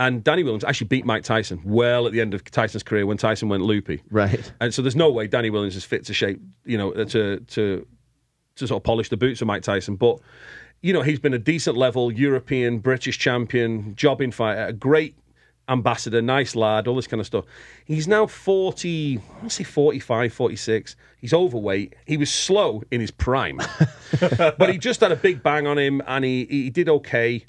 And 0.00 0.24
Danny 0.24 0.42
Williams 0.42 0.64
actually 0.64 0.86
beat 0.86 1.04
Mike 1.04 1.24
Tyson 1.24 1.60
well 1.62 2.06
at 2.06 2.12
the 2.12 2.22
end 2.22 2.32
of 2.32 2.42
Tyson's 2.42 2.82
career 2.82 3.04
when 3.04 3.18
Tyson 3.18 3.50
went 3.50 3.62
loopy. 3.62 4.02
Right. 4.10 4.50
And 4.58 4.72
so 4.72 4.80
there's 4.80 4.96
no 4.96 5.10
way 5.10 5.26
Danny 5.26 5.50
Williams 5.50 5.76
is 5.76 5.84
fit 5.84 6.06
to 6.06 6.14
shape, 6.14 6.40
you 6.64 6.78
know, 6.78 6.92
uh, 6.92 7.04
to 7.04 7.40
to 7.40 7.86
to 8.56 8.66
sort 8.66 8.78
of 8.78 8.82
polish 8.82 9.10
the 9.10 9.18
boots 9.18 9.42
of 9.42 9.46
Mike 9.46 9.62
Tyson. 9.62 9.96
But 9.96 10.18
you 10.80 10.94
know, 10.94 11.02
he's 11.02 11.18
been 11.18 11.34
a 11.34 11.38
decent 11.38 11.76
level 11.76 12.10
European, 12.10 12.78
British 12.78 13.18
champion, 13.18 13.94
jobbing 13.94 14.32
fighter, 14.32 14.64
a 14.64 14.72
great 14.72 15.16
ambassador, 15.68 16.22
nice 16.22 16.56
lad, 16.56 16.88
all 16.88 16.96
this 16.96 17.06
kind 17.06 17.20
of 17.20 17.26
stuff. 17.26 17.44
He's 17.84 18.08
now 18.08 18.26
40, 18.26 19.20
let's 19.42 19.56
say 19.56 19.64
45, 19.64 20.32
46. 20.32 20.96
He's 21.18 21.34
overweight. 21.34 21.94
He 22.06 22.16
was 22.16 22.32
slow 22.32 22.82
in 22.90 23.02
his 23.02 23.10
prime. 23.10 23.60
but 24.20 24.70
he 24.70 24.78
just 24.78 25.00
had 25.00 25.12
a 25.12 25.16
big 25.16 25.42
bang 25.42 25.66
on 25.66 25.78
him 25.78 26.02
and 26.06 26.24
he, 26.24 26.46
he 26.46 26.70
did 26.70 26.88
okay. 26.88 27.44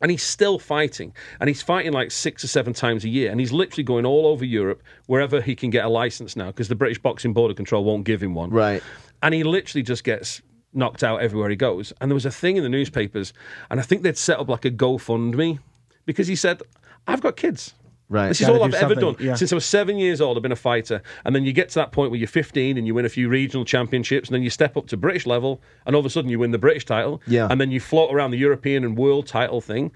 And 0.00 0.10
he's 0.10 0.22
still 0.22 0.58
fighting. 0.58 1.12
And 1.40 1.48
he's 1.48 1.62
fighting 1.62 1.92
like 1.92 2.10
six 2.10 2.44
or 2.44 2.46
seven 2.46 2.72
times 2.72 3.04
a 3.04 3.08
year. 3.08 3.30
And 3.30 3.40
he's 3.40 3.52
literally 3.52 3.82
going 3.82 4.06
all 4.06 4.26
over 4.26 4.44
Europe 4.44 4.82
wherever 5.06 5.40
he 5.40 5.56
can 5.56 5.70
get 5.70 5.84
a 5.84 5.88
license 5.88 6.36
now 6.36 6.46
because 6.46 6.68
the 6.68 6.76
British 6.76 6.98
Boxing 6.98 7.32
Board 7.32 7.50
of 7.50 7.56
Control 7.56 7.82
won't 7.82 8.04
give 8.04 8.22
him 8.22 8.34
one. 8.34 8.50
Right. 8.50 8.82
And 9.22 9.34
he 9.34 9.42
literally 9.42 9.82
just 9.82 10.04
gets 10.04 10.40
knocked 10.72 11.02
out 11.02 11.20
everywhere 11.20 11.50
he 11.50 11.56
goes. 11.56 11.92
And 12.00 12.10
there 12.10 12.14
was 12.14 12.26
a 12.26 12.30
thing 12.30 12.56
in 12.56 12.62
the 12.62 12.68
newspapers, 12.68 13.32
and 13.70 13.80
I 13.80 13.82
think 13.82 14.02
they'd 14.02 14.16
set 14.16 14.38
up 14.38 14.48
like 14.48 14.64
a 14.64 14.70
GoFundMe 14.70 15.58
because 16.06 16.26
he 16.26 16.36
said, 16.36 16.62
I've 17.06 17.20
got 17.20 17.36
kids. 17.36 17.74
Right. 18.10 18.28
This 18.28 18.40
is 18.40 18.48
all 18.48 18.62
I've 18.62 18.74
ever 18.74 18.94
done. 18.94 19.16
yeah. 19.20 19.34
Since 19.34 19.52
I 19.52 19.54
was 19.54 19.66
seven 19.66 19.98
years 19.98 20.20
old, 20.20 20.38
I've 20.38 20.42
been 20.42 20.52
a 20.52 20.56
fighter. 20.56 21.02
And 21.26 21.36
then 21.36 21.44
you 21.44 21.52
get 21.52 21.68
to 21.70 21.74
that 21.76 21.92
point 21.92 22.10
where 22.10 22.18
you're 22.18 22.26
15 22.26 22.78
and 22.78 22.86
you 22.86 22.94
win 22.94 23.04
a 23.04 23.08
few 23.10 23.28
regional 23.28 23.64
championships, 23.66 24.28
and 24.28 24.34
then 24.34 24.42
you 24.42 24.50
step 24.50 24.76
up 24.76 24.86
to 24.88 24.96
British 24.96 25.26
level, 25.26 25.60
and 25.84 25.94
all 25.94 26.00
of 26.00 26.06
a 26.06 26.10
sudden 26.10 26.30
you 26.30 26.38
win 26.38 26.50
the 26.50 26.58
British 26.58 26.86
title. 26.86 27.20
Yeah. 27.26 27.48
And 27.50 27.60
then 27.60 27.70
you 27.70 27.80
float 27.80 28.12
around 28.12 28.30
the 28.30 28.38
European 28.38 28.84
and 28.84 28.96
world 28.96 29.26
title 29.26 29.60
thing. 29.60 29.92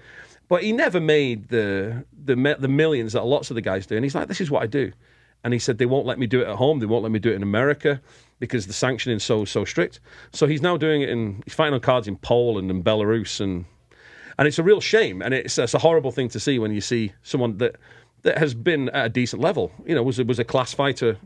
But 0.47 0.61
he 0.63 0.71
never 0.71 0.99
made 0.99 1.47
the 1.47 2.05
the 2.25 2.35
the 2.59 2.67
millions 2.67 3.13
that 3.13 3.23
lots 3.25 3.49
of 3.49 3.55
the 3.55 3.61
guys 3.61 3.87
do. 3.87 3.95
And 3.95 4.05
he's 4.05 4.13
like, 4.13 4.27
this 4.27 4.41
is 4.41 4.51
what 4.51 4.61
I 4.61 4.67
do. 4.67 4.91
And 5.43 5.51
he 5.51 5.59
said 5.59 5.77
they 5.77 5.85
won't 5.85 6.05
let 6.05 6.19
me 6.19 6.27
do 6.27 6.41
it 6.41 6.47
at 6.47 6.55
home. 6.55 6.79
They 6.79 6.85
won't 6.85 7.03
let 7.03 7.11
me 7.11 7.19
do 7.19 7.31
it 7.31 7.35
in 7.35 7.43
America 7.43 7.99
because 8.39 8.67
the 8.67 8.73
sanctioning's 8.73 9.23
so 9.23 9.45
so 9.45 9.65
strict. 9.65 9.99
So 10.31 10.45
he's 10.45 10.61
now 10.61 10.77
doing 10.77 11.01
it 11.01 11.09
in 11.09 11.41
he's 11.45 11.53
fighting 11.55 11.73
on 11.73 11.79
cards 11.79 12.07
in 12.07 12.17
Poland 12.17 12.69
and 12.69 12.83
Belarus 12.83 13.41
and 13.41 13.65
and 14.37 14.47
it's 14.47 14.59
a 14.59 14.63
real 14.63 14.81
shame 14.81 15.21
and 15.21 15.33
it's, 15.33 15.57
it's 15.57 15.73
a 15.73 15.79
horrible 15.79 16.11
thing 16.11 16.27
to 16.29 16.39
see 16.39 16.59
when 16.59 16.71
you 16.73 16.81
see 16.81 17.13
someone 17.23 17.57
that 17.57 17.75
that 18.23 18.37
has 18.37 18.53
been 18.53 18.89
at 18.89 19.05
a 19.05 19.09
decent 19.09 19.41
level 19.41 19.71
you 19.85 19.93
know 19.95 20.03
was 20.03 20.19
a, 20.19 20.23
was 20.25 20.39
a 20.39 20.43
class 20.43 20.73
fighter 20.73 21.17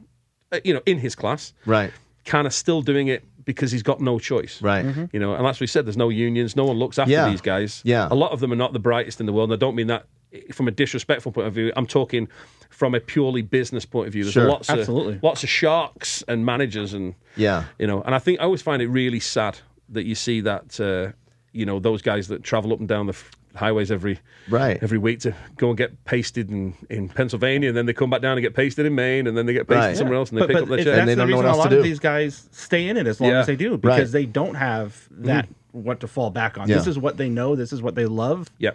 uh, 0.52 0.60
you 0.64 0.74
know 0.74 0.82
in 0.86 0.98
his 1.00 1.16
class 1.16 1.54
Right. 1.66 1.92
kind 2.26 2.46
of 2.48 2.54
still 2.54 2.82
doing 2.82 3.08
it 3.08 3.24
because 3.46 3.72
he's 3.72 3.84
got 3.84 4.02
no 4.02 4.20
choice 4.20 4.62
Right. 4.62 4.86
you 5.14 5.20
know 5.20 5.34
and 5.36 5.46
as 5.48 5.60
we 5.60 5.68
said 5.68 5.86
there's 5.86 5.98
no 5.98 6.10
unions 6.10 6.56
no 6.56 6.66
one 6.66 6.78
looks 6.78 7.00
after 7.00 7.12
Yeah. 7.12 7.30
these 7.30 7.42
guys 7.42 7.82
Yeah. 7.86 8.08
a 8.12 8.16
lot 8.16 8.32
of 8.32 8.40
them 8.42 8.52
are 8.52 8.56
not 8.58 8.74
the 8.74 8.80
brightest 8.80 9.20
in 9.20 9.26
the 9.26 9.34
world 9.34 9.50
and 9.52 9.58
I 9.58 9.60
don't 9.66 9.76
mean 9.76 9.88
that 9.88 10.06
from 10.54 10.68
a 10.68 10.72
disrespectful 10.72 11.32
point 11.32 11.48
of 11.48 11.54
view. 11.54 11.72
I'm 11.78 11.88
talking 11.88 12.28
from 12.70 12.94
a 12.94 13.00
purely 13.00 13.42
business 13.42 13.86
point 13.86 14.08
of 14.08 14.14
view. 14.14 14.24
There's 14.26 14.34
Sure. 14.34 14.50
lots 14.50 14.70
Absolutely. 14.70 15.16
of 15.16 15.24
lots 15.24 15.42
of 15.44 15.50
sharks 15.50 16.22
and 16.28 16.46
managers 16.46 16.94
and 16.94 17.16
Yeah. 17.38 17.64
you 17.80 17.88
know. 17.88 18.02
And 18.02 18.14
I 18.14 18.20
think 18.20 18.42
I 18.42 18.44
always 18.44 18.62
find 18.62 18.82
it 18.82 18.88
really 18.90 19.22
sad 19.22 19.60
that 19.88 20.04
you 20.06 20.16
see 20.16 20.42
that 20.42 20.80
uh, 20.82 21.14
you 21.54 21.66
know 21.66 21.80
those 21.80 22.02
guys 22.02 22.28
that 22.28 22.44
travel 22.44 22.74
up 22.74 22.80
and 22.80 22.90
down 22.90 23.06
the 23.08 23.14
f- 23.14 23.32
highways 23.58 23.92
every 23.92 24.20
Right. 24.50 24.78
every 24.82 24.98
week 24.98 25.20
to 25.22 25.34
go 25.58 25.70
and 25.70 25.78
get 25.78 26.06
pasted 26.06 26.50
in, 26.50 26.74
in 26.90 27.10
Pennsylvania, 27.10 27.68
and 27.70 27.78
then 27.78 27.86
they 27.86 27.94
come 27.94 28.10
back 28.10 28.22
down 28.22 28.34
and 28.38 28.42
get 28.42 28.54
pasted 28.54 28.86
in 28.86 28.96
Maine, 28.96 29.28
and 29.28 29.38
then 29.38 29.46
they 29.46 29.54
get 29.54 29.68
pasted 29.68 29.84
Right. 29.90 29.98
somewhere 29.98 30.18
else, 30.18 30.30
and 30.32 30.38
they 30.38 30.42
but 30.42 30.48
pick 30.48 30.56
but 30.56 30.62
up 30.64 30.70
their 30.70 30.80
it- 30.80 30.84
check. 30.84 30.86
that's 30.96 31.00
And 31.02 31.10
they 31.10 31.16
the 31.16 31.22
don't 31.22 31.30
know 31.32 31.38
reason 31.38 31.48
what 31.48 31.56
a 31.56 31.58
lot 31.58 31.74
of 31.74 31.84
these 31.84 32.00
guys 32.00 32.48
stay 32.52 32.88
in 32.88 32.96
it 32.98 33.06
as 33.08 33.20
long 33.20 33.32
Yeah. 33.32 33.40
as 33.40 33.48
they 33.48 33.56
do 33.56 33.78
because 33.78 34.00
Right. 34.14 34.22
they 34.22 34.26
don't 34.26 34.56
have 34.56 35.08
that 35.12 35.48
what 35.72 36.00
to 36.00 36.08
fall 36.08 36.30
back 36.30 36.58
on. 36.58 36.68
This 36.68 36.88
is 36.88 36.98
what 36.98 37.18
they 37.18 37.30
know. 37.30 37.56
This 37.56 37.74
is 37.74 37.82
what 37.82 37.96
they 37.96 38.06
love. 38.06 38.50
yeah. 38.58 38.72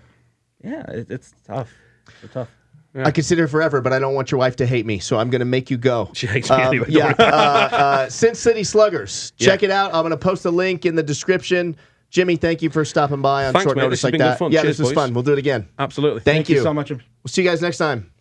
Yeah, 0.64 0.83
it, 0.93 1.11
it's 1.11 1.35
tough. 1.47 1.72
It's 2.22 2.33
tough. 2.33 2.49
I 2.95 3.11
could 3.11 3.24
sit 3.24 3.39
here 3.39 3.49
forever, 3.49 3.80
but 3.80 3.93
I 3.95 3.99
don't 3.99 4.14
want 4.14 4.30
your 4.30 4.39
wife 4.39 4.55
to 4.57 4.66
hate 4.66 4.85
me, 4.85 4.99
so 4.99 5.18
I'm 5.18 5.30
going 5.30 5.41
to 5.41 5.45
make 5.47 5.70
you 5.70 5.78
go. 5.78 6.11
She 6.14 6.26
hates 6.26 6.51
me 6.51 6.57
Um, 6.57 6.61
anyway. 6.68 6.87
Yeah, 6.89 7.07
worry. 7.07 7.14
uh, 7.18 7.24
uh, 7.24 8.09
Sin 8.11 8.35
City 8.35 8.62
Sluggers. 8.62 9.33
Check 9.39 9.62
it 9.62 9.70
out. 9.70 9.95
I'm 9.95 10.03
going 10.03 10.11
to 10.11 10.16
post 10.18 10.45
a 10.45 10.51
link 10.51 10.85
in 10.85 10.95
the 10.95 11.03
description. 11.03 11.74
Jimmy, 12.12 12.36
thank 12.36 12.60
you 12.60 12.68
for 12.68 12.84
stopping 12.84 13.22
by 13.22 13.46
on 13.46 13.54
Thanks, 13.54 13.64
short 13.64 13.76
mate. 13.78 13.84
notice 13.84 14.02
This 14.02 14.12
like 14.12 14.18
that. 14.18 14.38
fun. 14.38 14.52
Yeah, 14.52 14.60
Cheers, 14.60 14.76
this 14.76 14.84
was 14.84 14.88
boys. 14.90 14.94
fun. 15.06 15.14
We'll 15.14 15.22
do 15.24 15.32
it 15.32 15.38
again. 15.38 15.66
absolutely. 15.78 16.20
Thank, 16.20 16.46
Thank 16.46 16.48
you 16.50 16.62
so 16.62 16.74
much. 16.74 16.90
We'll 16.90 17.00
see 17.26 17.42
you 17.42 17.48
guys 17.48 17.62
next 17.62 17.78
time. 17.78 18.11